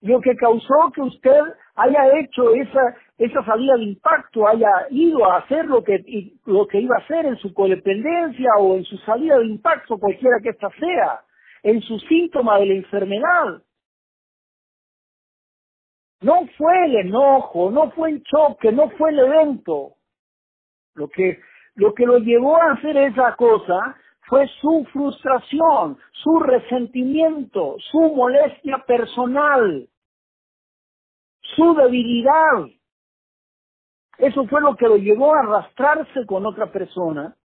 Lo 0.00 0.20
que 0.20 0.36
causó 0.36 0.92
que 0.94 1.02
usted 1.02 1.40
haya 1.74 2.18
hecho 2.18 2.54
esa, 2.54 2.96
esa 3.18 3.44
salida 3.44 3.74
de 3.76 3.84
impacto, 3.84 4.46
haya 4.46 4.70
ido 4.90 5.24
a 5.24 5.38
hacer 5.38 5.66
lo 5.66 5.82
que, 5.82 5.98
lo 6.44 6.66
que 6.66 6.80
iba 6.80 6.96
a 6.96 7.00
hacer 7.00 7.26
en 7.26 7.36
su 7.38 7.52
codependencia 7.52 8.50
o 8.58 8.76
en 8.76 8.84
su 8.84 8.96
salida 8.98 9.38
de 9.38 9.46
impacto, 9.46 9.98
cualquiera 9.98 10.36
que 10.42 10.50
ésta 10.50 10.70
sea, 10.78 11.20
en 11.62 11.80
su 11.82 11.98
síntoma 12.00 12.58
de 12.58 12.66
la 12.66 12.74
enfermedad. 12.74 13.62
No 16.20 16.46
fue 16.56 16.86
el 16.86 16.96
enojo, 16.96 17.70
no 17.70 17.90
fue 17.90 18.10
el 18.10 18.22
choque, 18.22 18.72
no 18.72 18.90
fue 18.90 19.10
el 19.10 19.18
evento. 19.18 19.94
Lo 20.94 21.08
que, 21.08 21.40
lo 21.74 21.94
que 21.94 22.06
lo 22.06 22.18
llevó 22.18 22.56
a 22.56 22.72
hacer 22.72 22.96
esa 22.96 23.34
cosa 23.36 23.96
fue 24.26 24.48
su 24.60 24.86
frustración, 24.92 25.98
su 26.12 26.40
resentimiento, 26.40 27.76
su 27.90 28.00
molestia 28.00 28.78
personal, 28.86 29.88
su 31.40 31.74
debilidad. 31.74 32.66
Eso 34.18 34.46
fue 34.46 34.60
lo 34.60 34.76
que 34.76 34.88
lo 34.88 34.96
llevó 34.96 35.34
a 35.34 35.40
arrastrarse 35.40 36.26
con 36.26 36.46
otra 36.46 36.72
persona. 36.72 37.36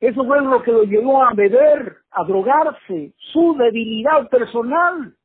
Eso 0.00 0.24
fue 0.24 0.42
lo 0.42 0.62
que 0.62 0.72
lo 0.72 0.82
llevó 0.82 1.22
a 1.24 1.32
beber, 1.34 1.98
a 2.10 2.24
drogarse, 2.24 3.14
su 3.32 3.54
debilidad 3.56 4.28
personal 4.28 5.16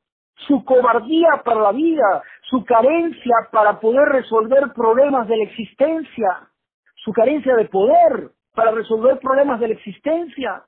su 0.46 0.64
cobardía 0.64 1.42
para 1.44 1.60
la 1.60 1.72
vida, 1.72 2.22
su 2.48 2.64
carencia 2.64 3.34
para 3.52 3.78
poder 3.78 4.08
resolver 4.08 4.72
problemas 4.74 5.28
de 5.28 5.36
la 5.36 5.44
existencia, 5.44 6.48
su 6.96 7.12
carencia 7.12 7.54
de 7.56 7.66
poder 7.66 8.30
para 8.52 8.72
resolver 8.72 9.18
problemas 9.18 9.60
de 9.60 9.68
la 9.68 9.74
existencia. 9.74 10.64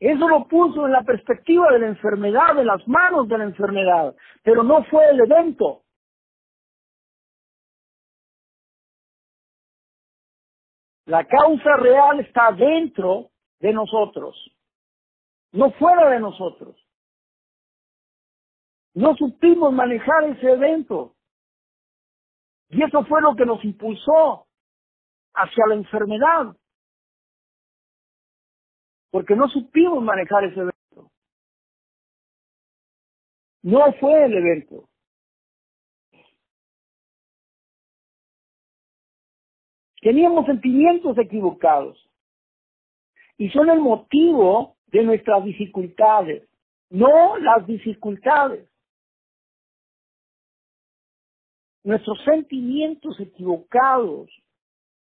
Eso 0.00 0.28
lo 0.28 0.46
puso 0.46 0.86
en 0.86 0.92
la 0.92 1.02
perspectiva 1.02 1.72
de 1.72 1.80
la 1.80 1.86
enfermedad, 1.88 2.58
en 2.58 2.66
las 2.66 2.86
manos 2.86 3.28
de 3.28 3.38
la 3.38 3.44
enfermedad, 3.44 4.14
pero 4.44 4.62
no 4.62 4.84
fue 4.84 5.10
el 5.10 5.20
evento. 5.20 5.82
La 11.06 11.24
causa 11.24 11.76
real 11.76 12.20
está 12.20 12.52
dentro 12.52 13.30
de 13.58 13.72
nosotros 13.72 14.36
no 15.52 15.70
fuera 15.72 16.10
de 16.10 16.20
nosotros. 16.20 16.76
No 18.94 19.14
supimos 19.16 19.72
manejar 19.72 20.24
ese 20.24 20.52
evento. 20.52 21.14
Y 22.70 22.82
eso 22.82 23.04
fue 23.04 23.20
lo 23.22 23.34
que 23.34 23.46
nos 23.46 23.64
impulsó 23.64 24.46
hacia 25.34 25.66
la 25.68 25.74
enfermedad. 25.74 26.56
Porque 29.10 29.34
no 29.34 29.48
supimos 29.48 30.02
manejar 30.02 30.44
ese 30.44 30.60
evento. 30.60 31.10
No 33.62 33.92
fue 33.94 34.24
el 34.24 34.34
evento. 34.34 34.88
Teníamos 40.00 40.46
sentimientos 40.46 41.16
equivocados. 41.18 41.98
Y 43.36 43.50
son 43.50 43.70
el 43.70 43.80
motivo 43.80 44.76
de 44.86 45.02
nuestras 45.04 45.44
dificultades, 45.44 46.48
no 46.90 47.36
las 47.38 47.66
dificultades. 47.66 48.68
Nuestros 51.84 52.22
sentimientos 52.24 53.18
equivocados, 53.20 54.30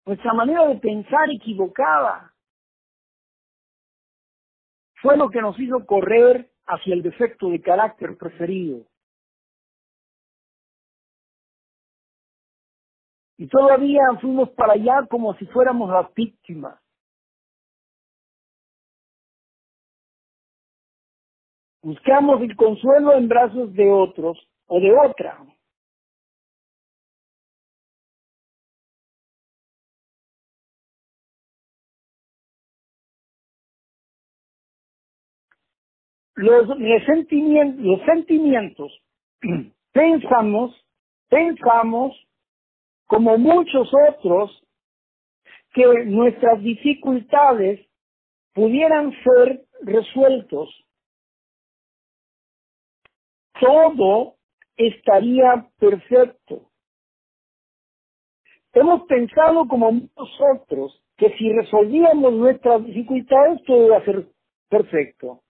nuestra 0.06 0.34
manera 0.34 0.68
de 0.68 0.76
pensar 0.76 1.30
equivocada, 1.30 2.34
fue 5.02 5.18
lo 5.18 5.30
que 5.30 5.42
nos 5.42 5.60
hizo 5.60 5.86
correr 5.86 6.50
hacia 6.66 6.94
el 6.94 7.04
defecto 7.04 7.50
de 7.50 7.62
carácter 7.62 8.18
preferido. 8.18 8.86
Y 13.38 13.48
todavía 13.48 14.04
fuimos 14.22 14.50
para 14.52 14.74
allá 14.74 15.06
como 15.10 15.34
si 15.36 15.46
fuéramos 15.48 15.90
las 15.90 16.14
víctimas. 16.14 16.80
Buscamos 21.82 22.42
el 22.42 22.56
consuelo 22.56 23.12
en 23.14 23.28
brazos 23.28 23.74
de 23.74 23.92
otros 23.92 24.38
o 24.68 24.80
de 24.80 24.94
otra. 24.94 25.38
Los, 36.36 36.68
sentimientos, 37.06 37.86
los 37.86 38.02
sentimientos 38.06 38.92
pensamos, 39.92 40.76
pensamos, 41.30 42.16
como 43.08 43.38
muchos 43.38 43.90
otros, 44.10 44.64
que 45.74 45.86
nuestras 46.06 46.62
dificultades 46.62 47.86
pudieran 48.54 49.12
ser 49.24 49.66
resueltos 49.82 50.84
todo 53.60 54.36
estaría 54.76 55.70
perfecto. 55.80 56.70
Hemos 58.74 59.04
pensado 59.04 59.68
como 59.68 59.92
nosotros 60.18 61.02
que 61.18 61.30
si 61.38 61.52
resolvíamos 61.54 62.34
nuestras 62.34 62.84
dificultades 62.86 63.64
todo 63.66 63.86
iba 63.86 63.98
a 63.98 64.06
ser 64.06 64.28
perfecto. 64.70 65.43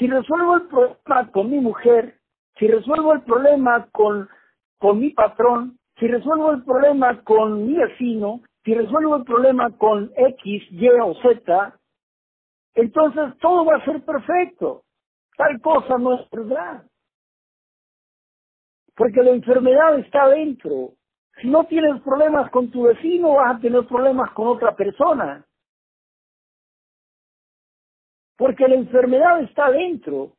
Si 0.00 0.08
resuelvo 0.08 0.56
el 0.56 0.62
problema 0.68 1.32
con 1.32 1.50
mi 1.50 1.60
mujer, 1.60 2.16
si 2.58 2.68
resuelvo 2.68 3.14
el 3.14 3.22
problema 3.22 3.88
con, 3.92 4.28
con 4.80 5.00
mi 5.00 5.12
patrón, 5.12 5.78
si 6.00 6.08
resuelvo 6.08 6.52
el 6.52 6.64
problema 6.64 7.22
con 7.24 7.68
mi 7.68 7.76
vecino, 7.76 8.42
si 8.64 8.74
resuelvo 8.74 9.18
el 9.18 9.24
problema 9.24 9.70
con 9.78 10.12
X, 10.16 10.64
Y 10.72 10.88
o 10.88 11.14
Z, 11.22 11.78
entonces 12.74 13.38
todo 13.40 13.66
va 13.66 13.76
a 13.76 13.86
ser 13.86 14.04
perfecto. 14.04 14.84
Tal 15.36 15.60
cosa 15.62 15.98
no 15.98 16.14
es 16.20 16.30
verdad. 16.30 16.84
Porque 18.96 19.22
la 19.22 19.30
enfermedad 19.30 19.98
está 20.00 20.28
dentro. 20.28 20.90
Si 21.42 21.48
no 21.48 21.64
tienes 21.66 22.02
problemas 22.02 22.50
con 22.52 22.70
tu 22.70 22.84
vecino, 22.84 23.34
vas 23.36 23.56
a 23.56 23.60
tener 23.60 23.86
problemas 23.86 24.32
con 24.32 24.48
otra 24.48 24.76
persona. 24.76 25.44
Porque 28.40 28.66
la 28.68 28.76
enfermedad 28.76 29.42
está 29.42 29.70
dentro. 29.70 30.32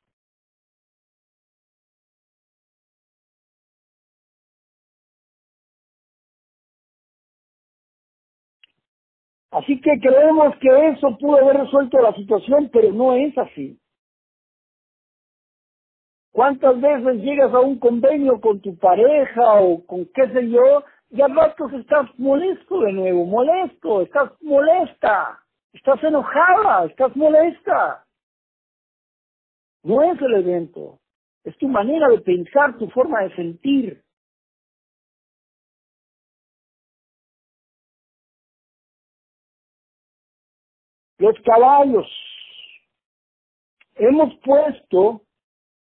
Así 9.51 9.79
que 9.81 9.99
creemos 10.01 10.55
que 10.61 10.89
eso 10.89 11.17
pudo 11.19 11.37
haber 11.37 11.57
resuelto 11.57 12.01
la 12.01 12.13
situación, 12.15 12.69
pero 12.73 12.91
no 12.91 13.13
es 13.13 13.37
así. 13.37 13.79
¿Cuántas 16.31 16.81
veces 16.81 17.17
llegas 17.23 17.53
a 17.53 17.59
un 17.61 17.79
convenio 17.79 18.41
con 18.41 18.61
tu 18.61 18.77
pareja 18.77 19.61
o 19.61 19.85
con 19.85 20.05
qué 20.13 20.27
sé 20.33 20.49
yo 20.49 20.83
y 21.11 21.21
al 21.21 21.35
rato 21.35 21.69
estás 21.69 22.07
molesto 22.17 22.81
de 22.81 22.93
nuevo, 22.93 23.25
molesto, 23.25 24.01
estás 24.01 24.31
molesta, 24.41 25.40
estás 25.73 26.03
enojada, 26.03 26.85
estás 26.85 27.15
molesta? 27.15 28.05
No 29.83 30.01
es 30.03 30.21
el 30.21 30.33
evento, 30.35 30.99
es 31.43 31.57
tu 31.57 31.67
manera 31.67 32.07
de 32.09 32.19
pensar, 32.21 32.77
tu 32.77 32.89
forma 32.89 33.21
de 33.21 33.35
sentir. 33.35 34.03
Los 41.17 41.35
caballos. 41.43 42.07
Hemos 43.95 44.33
puesto 44.43 45.21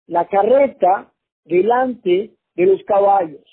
la 0.08 0.28
carreta 0.28 1.12
delante 1.44 2.36
de 2.56 2.66
los 2.66 2.82
caballos. 2.84 3.44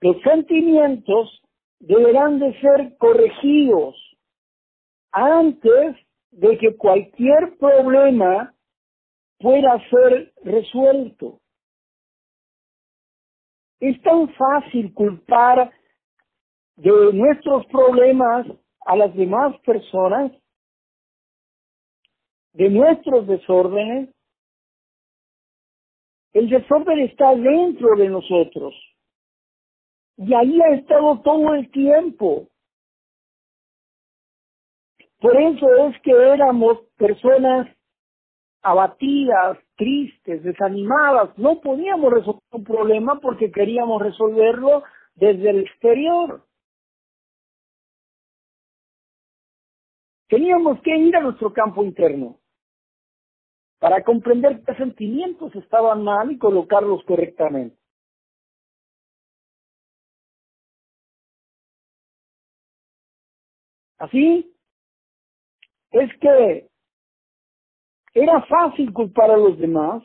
Los 0.00 0.20
sentimientos 0.22 1.43
deberán 1.86 2.38
de 2.38 2.58
ser 2.60 2.96
corregidos 2.98 3.94
antes 5.12 5.96
de 6.30 6.58
que 6.58 6.76
cualquier 6.76 7.56
problema 7.58 8.54
pueda 9.38 9.78
ser 9.90 10.32
resuelto. 10.42 11.40
Es 13.80 14.00
tan 14.02 14.32
fácil 14.34 14.92
culpar 14.94 15.70
de 16.76 17.12
nuestros 17.12 17.66
problemas 17.66 18.46
a 18.86 18.96
las 18.96 19.14
demás 19.14 19.58
personas 19.60 20.32
de 22.54 22.70
nuestros 22.70 23.26
desórdenes, 23.26 24.10
el 26.32 26.48
desorden 26.48 27.00
está 27.00 27.34
dentro 27.34 27.96
de 27.96 28.08
nosotros. 28.08 28.74
Y 30.16 30.34
ahí 30.34 30.60
ha 30.62 30.74
estado 30.74 31.20
todo 31.22 31.54
el 31.54 31.70
tiempo. 31.70 32.48
Por 35.20 35.36
eso 35.40 35.66
es 35.88 36.00
que 36.02 36.12
éramos 36.12 36.78
personas 36.96 37.66
abatidas, 38.62 39.58
tristes, 39.76 40.42
desanimadas. 40.42 41.36
No 41.38 41.60
podíamos 41.60 42.12
resolver 42.12 42.42
un 42.52 42.64
problema 42.64 43.20
porque 43.20 43.50
queríamos 43.50 44.02
resolverlo 44.02 44.82
desde 45.14 45.50
el 45.50 45.60
exterior. 45.60 46.44
Teníamos 50.28 50.80
que 50.82 50.96
ir 50.96 51.14
a 51.16 51.20
nuestro 51.20 51.52
campo 51.52 51.84
interno 51.84 52.38
para 53.78 54.02
comprender 54.02 54.62
qué 54.64 54.74
sentimientos 54.76 55.54
estaban 55.54 56.02
mal 56.02 56.32
y 56.32 56.38
colocarlos 56.38 57.04
correctamente. 57.04 57.76
Así 64.04 64.54
es 65.92 66.10
que 66.20 66.68
era 68.12 68.42
fácil 68.42 68.92
culpar 68.92 69.30
a 69.30 69.36
los 69.38 69.58
demás, 69.58 70.02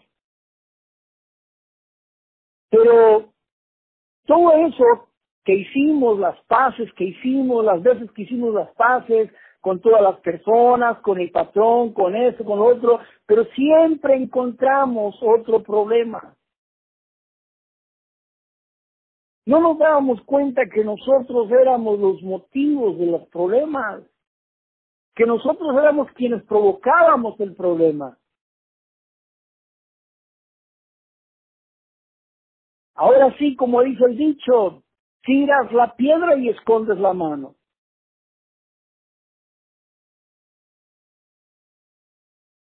pero 2.70 3.34
todo 4.26 4.54
eso 4.54 5.10
que 5.44 5.56
hicimos, 5.56 6.18
las 6.18 6.40
paces 6.46 6.90
que 6.94 7.06
hicimos, 7.06 7.66
las 7.66 7.84
veces 7.84 8.10
que 8.12 8.22
hicimos 8.22 8.54
las 8.54 8.70
paces 8.76 9.30
con 9.60 9.82
todas 9.82 10.02
las 10.02 10.20
personas, 10.22 11.00
con 11.02 11.20
el 11.20 11.32
patrón, 11.32 11.92
con 11.92 12.16
eso, 12.16 12.46
con 12.46 12.60
otro, 12.60 13.00
pero 13.26 13.44
siempre 13.54 14.16
encontramos 14.16 15.16
otro 15.22 15.62
problema. 15.62 16.38
No 19.50 19.60
nos 19.60 19.80
dábamos 19.80 20.22
cuenta 20.26 20.62
que 20.72 20.84
nosotros 20.84 21.50
éramos 21.50 21.98
los 22.00 22.22
motivos 22.22 23.00
de 23.00 23.08
los 23.08 23.28
problemas 23.30 24.04
que 25.16 25.26
nosotros 25.26 25.76
éramos 25.76 26.08
quienes 26.12 26.44
provocábamos 26.44 27.40
el 27.40 27.56
problema. 27.56 28.16
Ahora 32.94 33.36
sí, 33.40 33.56
como 33.56 33.82
dice 33.82 34.06
el 34.06 34.18
dicho, 34.18 34.84
tiras 35.24 35.74
la 35.74 35.96
piedra 35.96 36.38
y 36.38 36.50
escondes 36.50 37.00
la 37.00 37.14
mano. 37.14 37.56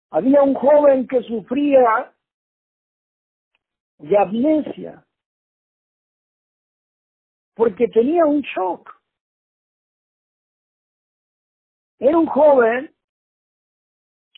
Había 0.10 0.42
un 0.42 0.54
joven 0.54 1.06
que 1.06 1.22
sufría 1.24 2.16
de 3.98 4.18
amnesia 4.18 5.06
porque 7.62 7.88
tenía 7.90 8.26
un 8.26 8.42
shock. 8.42 8.90
Era 12.00 12.18
un 12.18 12.26
joven 12.26 12.92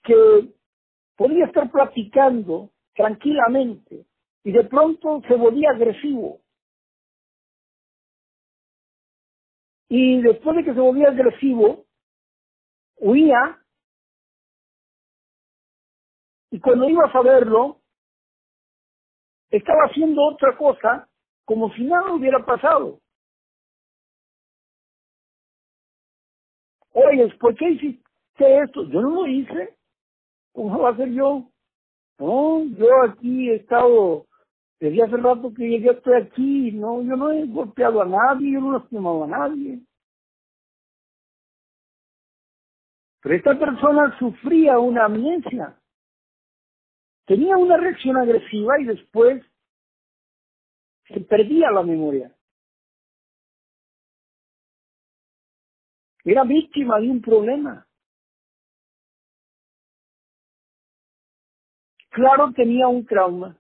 que 0.04 0.54
podía 1.16 1.46
estar 1.46 1.72
platicando 1.72 2.72
tranquilamente 2.94 4.06
y 4.44 4.52
de 4.52 4.66
pronto 4.66 5.22
se 5.26 5.36
volvía 5.36 5.70
agresivo. 5.70 6.42
Y 9.88 10.22
después 10.22 10.58
de 10.58 10.66
que 10.66 10.74
se 10.74 10.82
volvía 10.82 11.08
agresivo, 11.08 11.86
huía 12.98 13.64
y 16.52 16.60
cuando 16.60 16.90
iba 16.90 17.06
a 17.06 17.14
saberlo, 17.14 17.80
estaba 19.50 19.84
haciendo 19.86 20.22
otra 20.24 20.58
cosa 20.58 21.08
como 21.46 21.74
si 21.74 21.86
nada 21.86 22.12
hubiera 22.12 22.46
pasado. 22.46 23.00
Oye, 26.94 27.28
¿por 27.40 27.56
qué 27.56 27.72
hiciste 27.72 28.04
esto? 28.64 28.84
Yo 28.90 29.02
no 29.02 29.10
lo 29.10 29.28
hice. 29.28 29.76
¿Cómo 30.54 30.80
va 30.80 30.92
a 30.92 30.98
ser 30.98 31.12
yo? 31.12 31.50
No, 32.20 32.64
yo 32.66 32.88
aquí 33.10 33.50
he 33.50 33.56
estado, 33.56 34.28
desde 34.80 35.04
hace 35.04 35.18
rato 35.18 35.54
que 35.54 35.68
llegué 35.68 35.92
estoy 35.92 36.22
aquí, 36.22 36.72
no, 36.72 37.02
yo 37.02 37.16
no 37.16 37.32
he 37.32 37.46
golpeado 37.48 38.02
a 38.02 38.06
nadie, 38.06 38.54
yo 38.54 38.62
no 38.62 38.76
he 38.76 38.80
lastimado 38.80 39.24
a 39.24 39.28
nadie. 39.28 39.82
Pero 43.22 43.36
esta 43.36 43.58
persona 43.58 44.18
sufría 44.20 44.78
una 44.80 45.06
amnesia. 45.06 45.80
Tenía 47.26 47.58
una 47.58 47.78
reacción 47.78 48.18
agresiva 48.18 48.80
y 48.80 48.86
después 48.86 49.44
se 51.08 51.22
perdía 51.22 51.72
la 51.72 51.84
memoria. 51.84 52.36
Era 56.26 56.44
víctima 56.44 57.00
de 57.00 57.10
un 57.10 57.22
problema. 57.22 57.86
Claro, 62.10 62.52
tenía 62.54 62.88
un 62.88 63.06
trauma. 63.06 63.58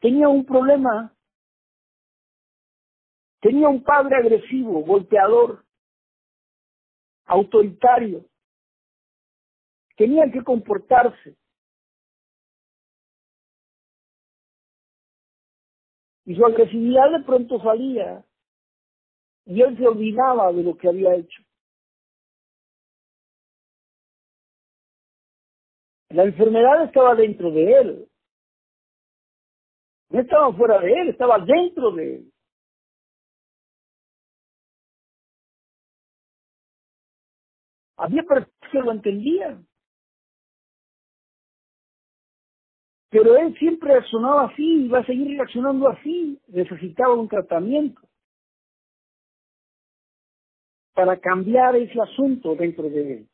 Tenía 0.00 0.28
un 0.28 0.44
problema. 0.44 1.14
Tenía 3.40 3.68
un 3.68 3.82
padre 3.82 4.16
agresivo, 4.16 4.80
golpeador, 4.82 5.64
autoritario. 7.26 8.24
Tenía 9.96 10.30
que 10.32 10.42
comportarse. 10.42 11.36
Y 16.24 16.34
su 16.34 16.44
agresividad 16.44 17.12
de 17.12 17.24
pronto 17.24 17.60
salía 17.60 18.25
y 19.46 19.62
él 19.62 19.76
se 19.78 19.86
olvidaba 19.86 20.52
de 20.52 20.62
lo 20.62 20.76
que 20.76 20.88
había 20.88 21.14
hecho. 21.14 21.42
La 26.10 26.24
enfermedad 26.24 26.84
estaba 26.84 27.14
dentro 27.14 27.50
de 27.50 27.72
él. 27.72 28.08
No 30.10 30.20
estaba 30.20 30.52
fuera 30.52 30.80
de 30.80 30.92
él, 30.92 31.08
estaba 31.10 31.38
dentro 31.38 31.92
de 31.92 32.16
él. 32.16 32.32
Había 37.96 38.22
personas 38.24 38.70
que 38.70 38.78
lo 38.78 38.92
entendían. 38.92 39.66
Pero 43.10 43.36
él 43.36 43.56
siempre 43.58 43.92
reaccionaba 43.92 44.46
así, 44.46 44.62
y 44.62 44.86
iba 44.86 44.98
a 44.98 45.06
seguir 45.06 45.36
reaccionando 45.36 45.88
así, 45.88 46.40
necesitaba 46.48 47.14
un 47.14 47.28
tratamiento 47.28 48.05
para 50.96 51.18
cambiar 51.20 51.76
ese 51.76 52.00
asunto 52.00 52.56
dentro 52.56 52.84
de 52.88 53.12
él. 53.12 53.28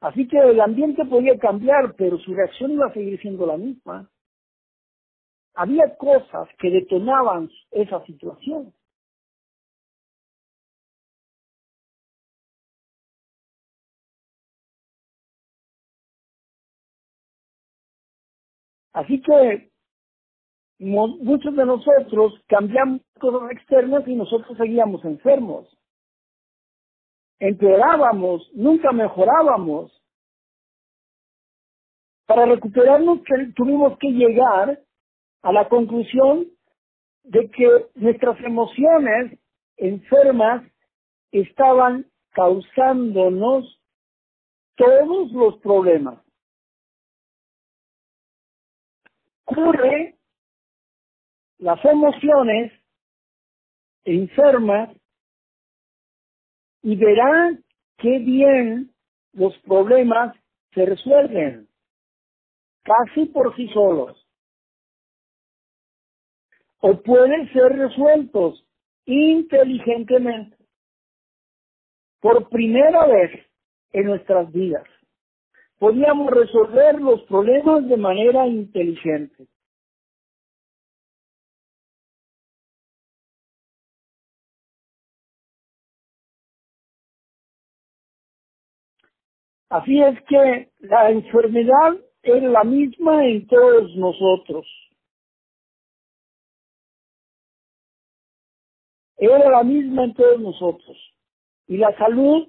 Así 0.00 0.28
que 0.28 0.38
el 0.38 0.60
ambiente 0.60 1.04
podía 1.04 1.36
cambiar, 1.38 1.94
pero 1.96 2.18
su 2.18 2.32
reacción 2.34 2.70
iba 2.70 2.86
a 2.86 2.92
seguir 2.92 3.20
siendo 3.20 3.44
la 3.44 3.56
misma. 3.56 4.08
Había 5.54 5.96
cosas 5.96 6.48
que 6.60 6.70
detonaban 6.70 7.50
esa 7.72 8.04
situación. 8.06 8.72
Así 18.92 19.20
que 19.20 19.71
muchos 20.82 21.54
de 21.56 21.64
nosotros 21.64 22.34
cambiamos 22.48 23.00
cosas 23.20 23.50
externas 23.52 24.06
y 24.06 24.14
nosotros 24.14 24.56
seguíamos 24.58 25.04
enfermos. 25.04 25.68
Empeorábamos, 27.38 28.48
nunca 28.54 28.92
mejorábamos. 28.92 29.92
Para 32.26 32.46
recuperarnos 32.46 33.20
tuvimos 33.54 33.98
que 33.98 34.08
llegar 34.08 34.80
a 35.42 35.52
la 35.52 35.68
conclusión 35.68 36.46
de 37.24 37.50
que 37.50 37.86
nuestras 37.94 38.38
emociones 38.40 39.38
enfermas 39.76 40.64
estaban 41.30 42.06
causándonos 42.30 43.80
todos 44.76 45.32
los 45.32 45.58
problemas. 45.58 46.18
Ocurre 49.44 50.16
las 51.62 51.82
emociones 51.84 52.72
enfermas 54.04 54.90
y 56.82 56.96
verán 56.96 57.62
qué 57.98 58.18
bien 58.18 58.90
los 59.32 59.56
problemas 59.58 60.36
se 60.74 60.84
resuelven 60.84 61.68
casi 62.82 63.26
por 63.26 63.54
sí 63.54 63.68
solos. 63.68 64.18
O 66.80 67.00
pueden 67.00 67.48
ser 67.52 67.76
resueltos 67.78 68.66
inteligentemente 69.04 70.56
por 72.18 72.48
primera 72.48 73.06
vez 73.06 73.46
en 73.92 74.06
nuestras 74.06 74.50
vidas. 74.50 74.88
Podíamos 75.78 76.28
resolver 76.28 77.00
los 77.00 77.22
problemas 77.22 77.88
de 77.88 77.96
manera 77.96 78.48
inteligente. 78.48 79.46
Así 89.72 90.02
es 90.02 90.20
que 90.28 90.70
la 90.80 91.08
enfermedad 91.08 91.96
es 92.22 92.42
la 92.42 92.62
misma 92.62 93.26
en 93.26 93.46
todos 93.46 93.96
nosotros. 93.96 94.66
Era 99.16 99.48
la 99.48 99.62
misma 99.62 100.04
en 100.04 100.12
todos 100.12 100.40
nosotros. 100.40 101.14
Y 101.68 101.78
la 101.78 101.96
salud, 101.96 102.48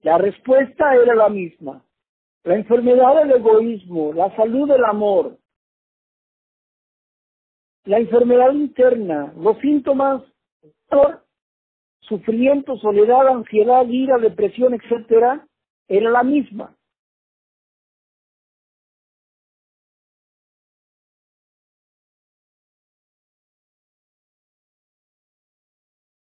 la 0.00 0.18
respuesta 0.18 0.92
era 0.96 1.14
la 1.14 1.28
misma. 1.28 1.84
La 2.42 2.56
enfermedad 2.56 3.14
del 3.22 3.30
egoísmo, 3.30 4.12
la 4.12 4.34
salud 4.34 4.68
del 4.68 4.84
amor, 4.84 5.38
la 7.84 7.98
enfermedad 7.98 8.50
interna, 8.54 9.32
los 9.36 9.56
síntomas, 9.58 10.24
sufrimiento, 12.02 12.76
soledad, 12.78 13.28
ansiedad, 13.28 13.86
ira, 13.88 14.18
depresión, 14.18 14.74
etcétera, 14.74 15.46
era 15.88 16.10
la 16.10 16.22
misma. 16.22 16.76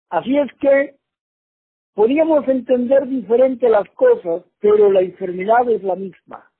Así 0.10 0.38
es 0.38 0.52
que 0.60 0.98
podríamos 1.94 2.48
entender 2.48 3.08
diferente 3.08 3.70
las 3.70 3.90
cosas, 3.92 4.44
pero 4.60 4.92
la 4.92 5.02
enfermedad 5.02 5.70
es 5.70 5.84
la 5.84 5.96
misma. 5.96 6.52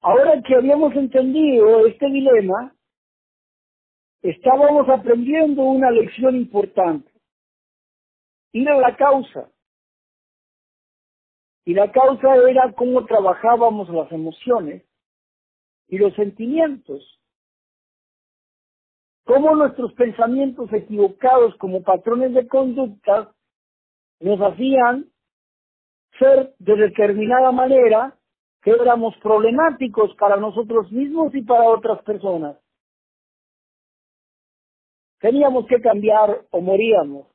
Ahora 0.00 0.42
que 0.42 0.54
habíamos 0.54 0.94
entendido 0.96 1.86
este 1.86 2.06
dilema, 2.06 2.74
estábamos 4.30 4.88
aprendiendo 4.88 5.62
una 5.62 5.90
lección 5.90 6.34
importante. 6.34 7.10
Ir 8.52 8.68
a 8.68 8.78
la 8.78 8.96
causa. 8.96 9.50
Y 11.64 11.74
la 11.74 11.90
causa 11.90 12.34
era 12.48 12.72
cómo 12.72 13.04
trabajábamos 13.06 13.88
las 13.88 14.10
emociones 14.12 14.84
y 15.88 15.98
los 15.98 16.14
sentimientos 16.14 17.14
cómo 19.24 19.56
nuestros 19.56 19.92
pensamientos 19.94 20.72
equivocados 20.72 21.56
como 21.56 21.82
patrones 21.82 22.34
de 22.34 22.46
conducta 22.46 23.32
nos 24.20 24.38
hacían 24.40 25.06
ser 26.18 26.54
de 26.58 26.76
determinada 26.76 27.50
manera 27.50 28.16
que 28.62 28.70
éramos 28.70 29.16
problemáticos 29.22 30.14
para 30.16 30.36
nosotros 30.36 30.90
mismos 30.92 31.34
y 31.34 31.42
para 31.42 31.64
otras 31.64 32.02
personas. 32.02 32.56
Teníamos 35.24 35.66
que 35.66 35.80
cambiar 35.80 36.44
o 36.50 36.60
moríamos. 36.60 37.26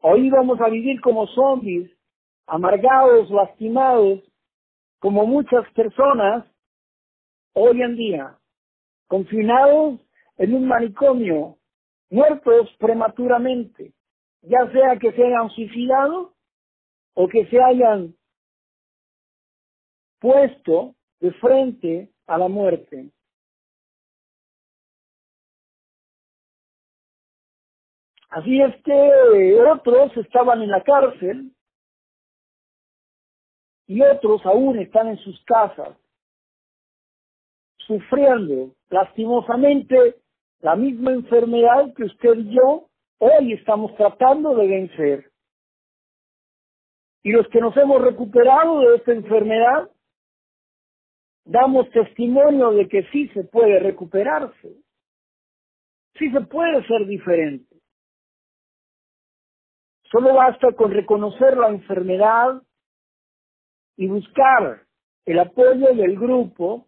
O 0.00 0.16
íbamos 0.16 0.60
a 0.60 0.68
vivir 0.68 1.00
como 1.00 1.28
zombies, 1.28 1.88
amargados, 2.48 3.30
lastimados, 3.30 4.24
como 4.98 5.24
muchas 5.24 5.64
personas 5.72 6.44
hoy 7.52 7.80
en 7.80 7.94
día, 7.94 8.36
confinados 9.06 10.00
en 10.38 10.54
un 10.54 10.66
manicomio, 10.66 11.58
muertos 12.10 12.74
prematuramente, 12.80 13.92
ya 14.42 14.68
sea 14.72 14.98
que 14.98 15.12
se 15.12 15.22
hayan 15.22 15.48
suicidado 15.50 16.34
o 17.14 17.28
que 17.28 17.46
se 17.46 17.62
hayan 17.62 18.16
puesto 20.18 20.96
de 21.20 21.30
frente 21.34 22.10
a 22.26 22.36
la 22.36 22.48
muerte. 22.48 23.12
Así 28.28 28.60
es 28.60 28.74
que 28.82 29.60
otros 29.62 30.16
estaban 30.16 30.62
en 30.62 30.70
la 30.70 30.82
cárcel 30.82 31.52
y 33.86 34.02
otros 34.02 34.44
aún 34.44 34.78
están 34.78 35.08
en 35.08 35.18
sus 35.18 35.42
casas, 35.44 35.96
sufriendo 37.78 38.74
lastimosamente 38.90 40.16
la 40.60 40.74
misma 40.74 41.12
enfermedad 41.12 41.94
que 41.94 42.04
usted 42.04 42.38
y 42.38 42.54
yo 42.54 42.88
hoy 43.18 43.52
estamos 43.52 43.94
tratando 43.96 44.54
de 44.56 44.66
vencer. 44.66 45.30
Y 47.22 47.30
los 47.30 47.46
que 47.48 47.60
nos 47.60 47.76
hemos 47.76 48.02
recuperado 48.02 48.80
de 48.80 48.96
esta 48.96 49.12
enfermedad, 49.12 49.90
damos 51.44 51.88
testimonio 51.90 52.72
de 52.72 52.88
que 52.88 53.04
sí 53.12 53.28
se 53.28 53.44
puede 53.44 53.78
recuperarse, 53.78 54.76
sí 56.18 56.30
se 56.30 56.40
puede 56.42 56.84
ser 56.86 57.06
diferente. 57.06 57.75
Solo 60.10 60.34
basta 60.34 60.72
con 60.72 60.92
reconocer 60.92 61.56
la 61.56 61.68
enfermedad 61.68 62.62
y 63.96 64.06
buscar 64.06 64.86
el 65.24 65.38
apoyo 65.38 65.94
del 65.94 66.16
grupo 66.16 66.86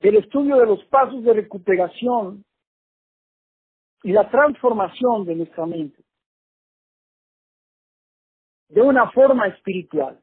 del 0.00 0.16
estudio 0.16 0.56
de 0.56 0.66
los 0.66 0.84
pasos 0.84 1.24
de 1.24 1.32
recuperación 1.32 2.44
y 4.04 4.12
la 4.12 4.30
transformación 4.30 5.24
de 5.24 5.34
nuestra 5.34 5.66
mente 5.66 6.04
de 8.68 8.82
una 8.82 9.10
forma 9.10 9.48
espiritual. 9.48 10.22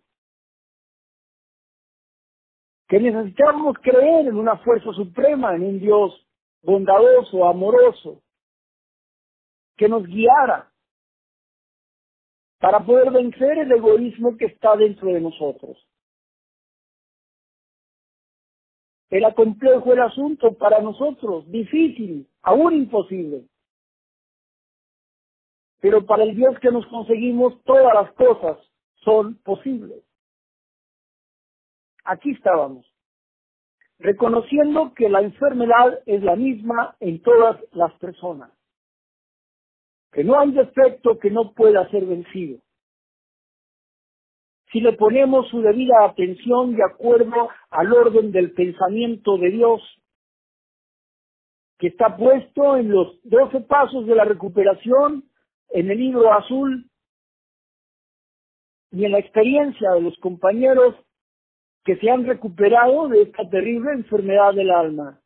Que 2.88 3.00
necesitamos 3.00 3.76
creer 3.82 4.28
en 4.28 4.36
una 4.36 4.58
fuerza 4.60 4.94
suprema, 4.94 5.56
en 5.56 5.64
un 5.64 5.80
Dios 5.80 6.26
bondadoso, 6.62 7.46
amoroso, 7.46 8.22
que 9.76 9.90
nos 9.90 10.04
guiara 10.04 10.72
para 12.60 12.80
poder 12.86 13.12
vencer 13.12 13.58
el 13.60 13.72
egoísmo 13.72 14.38
que 14.38 14.46
está 14.46 14.76
dentro 14.76 15.10
de 15.10 15.22
nosotros. 15.22 15.78
Era 19.10 19.34
complejo 19.34 19.94
el 19.94 20.02
asunto 20.02 20.54
para 20.58 20.82
nosotros, 20.82 21.50
difícil, 21.50 22.28
aún 22.42 22.74
imposible. 22.74 23.46
Pero 25.80 26.06
para 26.06 26.24
el 26.24 26.36
Dios 26.36 26.58
que 26.60 26.72
nos 26.72 26.86
conseguimos, 26.88 27.62
todas 27.64 27.94
las 27.94 28.12
cosas 28.14 28.58
son 29.04 29.36
posibles. 29.44 30.04
Aquí 32.04 32.32
estábamos, 32.32 32.86
reconociendo 34.00 34.94
que 34.96 35.10
la 35.10 35.22
enfermedad 35.22 36.02
es 36.06 36.24
la 36.24 36.36
misma 36.36 36.96
en 37.00 37.22
todas 37.22 37.60
las 37.74 37.94
personas, 38.00 38.52
que 40.16 40.24
no 40.24 40.40
hay 40.40 40.52
defecto 40.52 41.20
que 41.20 41.30
no 41.30 41.54
pueda 41.54 41.88
ser 41.92 42.06
vencido 42.06 42.60
si 44.76 44.82
le 44.82 44.92
ponemos 44.92 45.48
su 45.48 45.62
debida 45.62 46.04
atención 46.04 46.76
de 46.76 46.84
acuerdo 46.84 47.48
al 47.70 47.94
orden 47.94 48.34
del 48.34 48.52
pensamiento 48.52 49.38
de 49.38 49.50
Dios, 49.50 49.82
que 51.78 51.88
está 51.88 52.18
puesto 52.18 52.76
en 52.76 52.92
los 52.92 53.18
doce 53.24 53.62
pasos 53.62 54.06
de 54.06 54.16
la 54.16 54.26
recuperación 54.26 55.24
en 55.70 55.92
el 55.92 55.98
libro 55.98 56.30
azul 56.34 56.90
y 58.92 59.06
en 59.06 59.14
la 59.14 59.20
experiencia 59.20 59.92
de 59.92 60.02
los 60.02 60.18
compañeros 60.18 60.96
que 61.86 61.96
se 61.96 62.10
han 62.10 62.26
recuperado 62.26 63.08
de 63.08 63.22
esta 63.22 63.50
terrible 63.50 63.94
enfermedad 63.94 64.54
del 64.56 64.72
alma. 64.72 65.22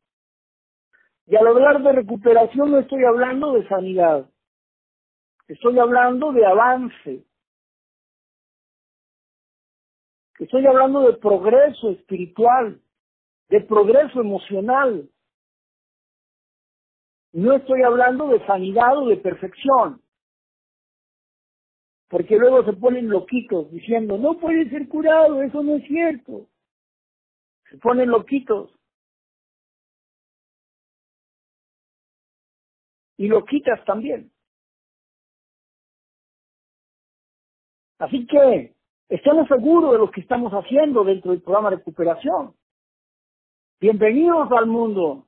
Y 1.26 1.36
al 1.36 1.48
hablar 1.48 1.82
de 1.82 1.92
recuperación 1.92 2.70
no 2.70 2.78
estoy 2.78 3.04
hablando 3.04 3.54
de 3.54 3.68
sanidad, 3.68 4.30
estoy 5.50 5.78
hablando 5.80 6.32
de 6.32 6.46
avance, 6.46 7.26
Estoy 10.40 10.66
hablando 10.66 11.02
de 11.02 11.18
progreso 11.18 11.90
espiritual, 11.92 12.82
de 13.50 13.62
progreso 13.62 14.22
emocional. 14.22 15.10
No 17.34 17.54
estoy 17.56 17.84
hablando 17.84 18.30
de 18.30 18.46
sanidad 18.46 18.98
o 18.98 19.08
de 19.08 19.18
perfección. 19.18 20.02
Porque 22.08 22.38
luego 22.38 22.64
se 22.64 22.74
ponen 22.74 23.10
loquitos 23.10 23.70
diciendo, 23.70 24.18
no 24.18 24.40
puede 24.40 24.70
ser 24.70 24.88
curado, 24.88 25.44
eso 25.44 25.62
no 25.62 25.76
es 25.76 25.84
cierto. 25.86 26.48
Se 27.70 27.78
ponen 27.78 28.10
loquitos. 28.10 28.72
Y 33.18 33.28
loquitas 33.28 33.84
también. 33.84 34.32
Así 38.00 38.26
que 38.26 38.74
Estamos 39.10 39.48
seguros 39.48 39.92
de 39.92 39.98
lo 39.98 40.12
que 40.12 40.22
estamos 40.22 40.54
haciendo 40.54 41.04
dentro 41.04 41.32
del 41.32 41.42
programa 41.42 41.72
de 41.72 41.78
recuperación. 41.78 42.54
Bienvenidos 43.82 44.52
al 44.52 44.68
mundo. 44.68 45.26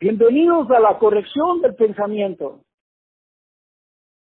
Bienvenidos 0.00 0.68
a 0.72 0.80
la 0.80 0.98
corrección 0.98 1.60
del 1.60 1.76
pensamiento. 1.76 2.64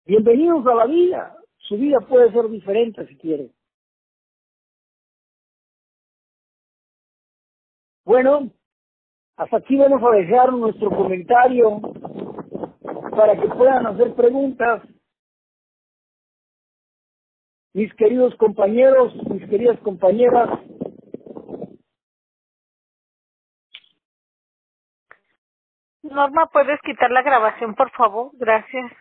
Bienvenidos 0.04 0.66
a 0.66 0.74
la 0.74 0.84
vida. 0.84 1.36
Su 1.56 1.76
vida 1.76 2.00
puede 2.00 2.30
ser 2.32 2.50
diferente 2.50 3.06
si 3.06 3.16
quiere. 3.16 3.50
Bueno, 8.04 8.50
hasta 9.36 9.56
aquí 9.56 9.78
vamos 9.78 10.02
a 10.02 10.16
dejar 10.16 10.52
nuestro 10.52 10.90
comentario 10.90 11.80
para 13.16 13.40
que 13.40 13.48
puedan 13.48 13.86
hacer 13.86 14.14
preguntas. 14.14 14.82
Mis 17.74 17.94
queridos 17.94 18.34
compañeros, 18.36 19.14
mis 19.30 19.48
queridas 19.48 19.78
compañeras, 19.80 20.50
Norma, 26.02 26.46
¿puedes 26.52 26.80
quitar 26.82 27.10
la 27.10 27.22
grabación, 27.22 27.74
por 27.74 27.90
favor? 27.92 28.30
Gracias. 28.34 28.92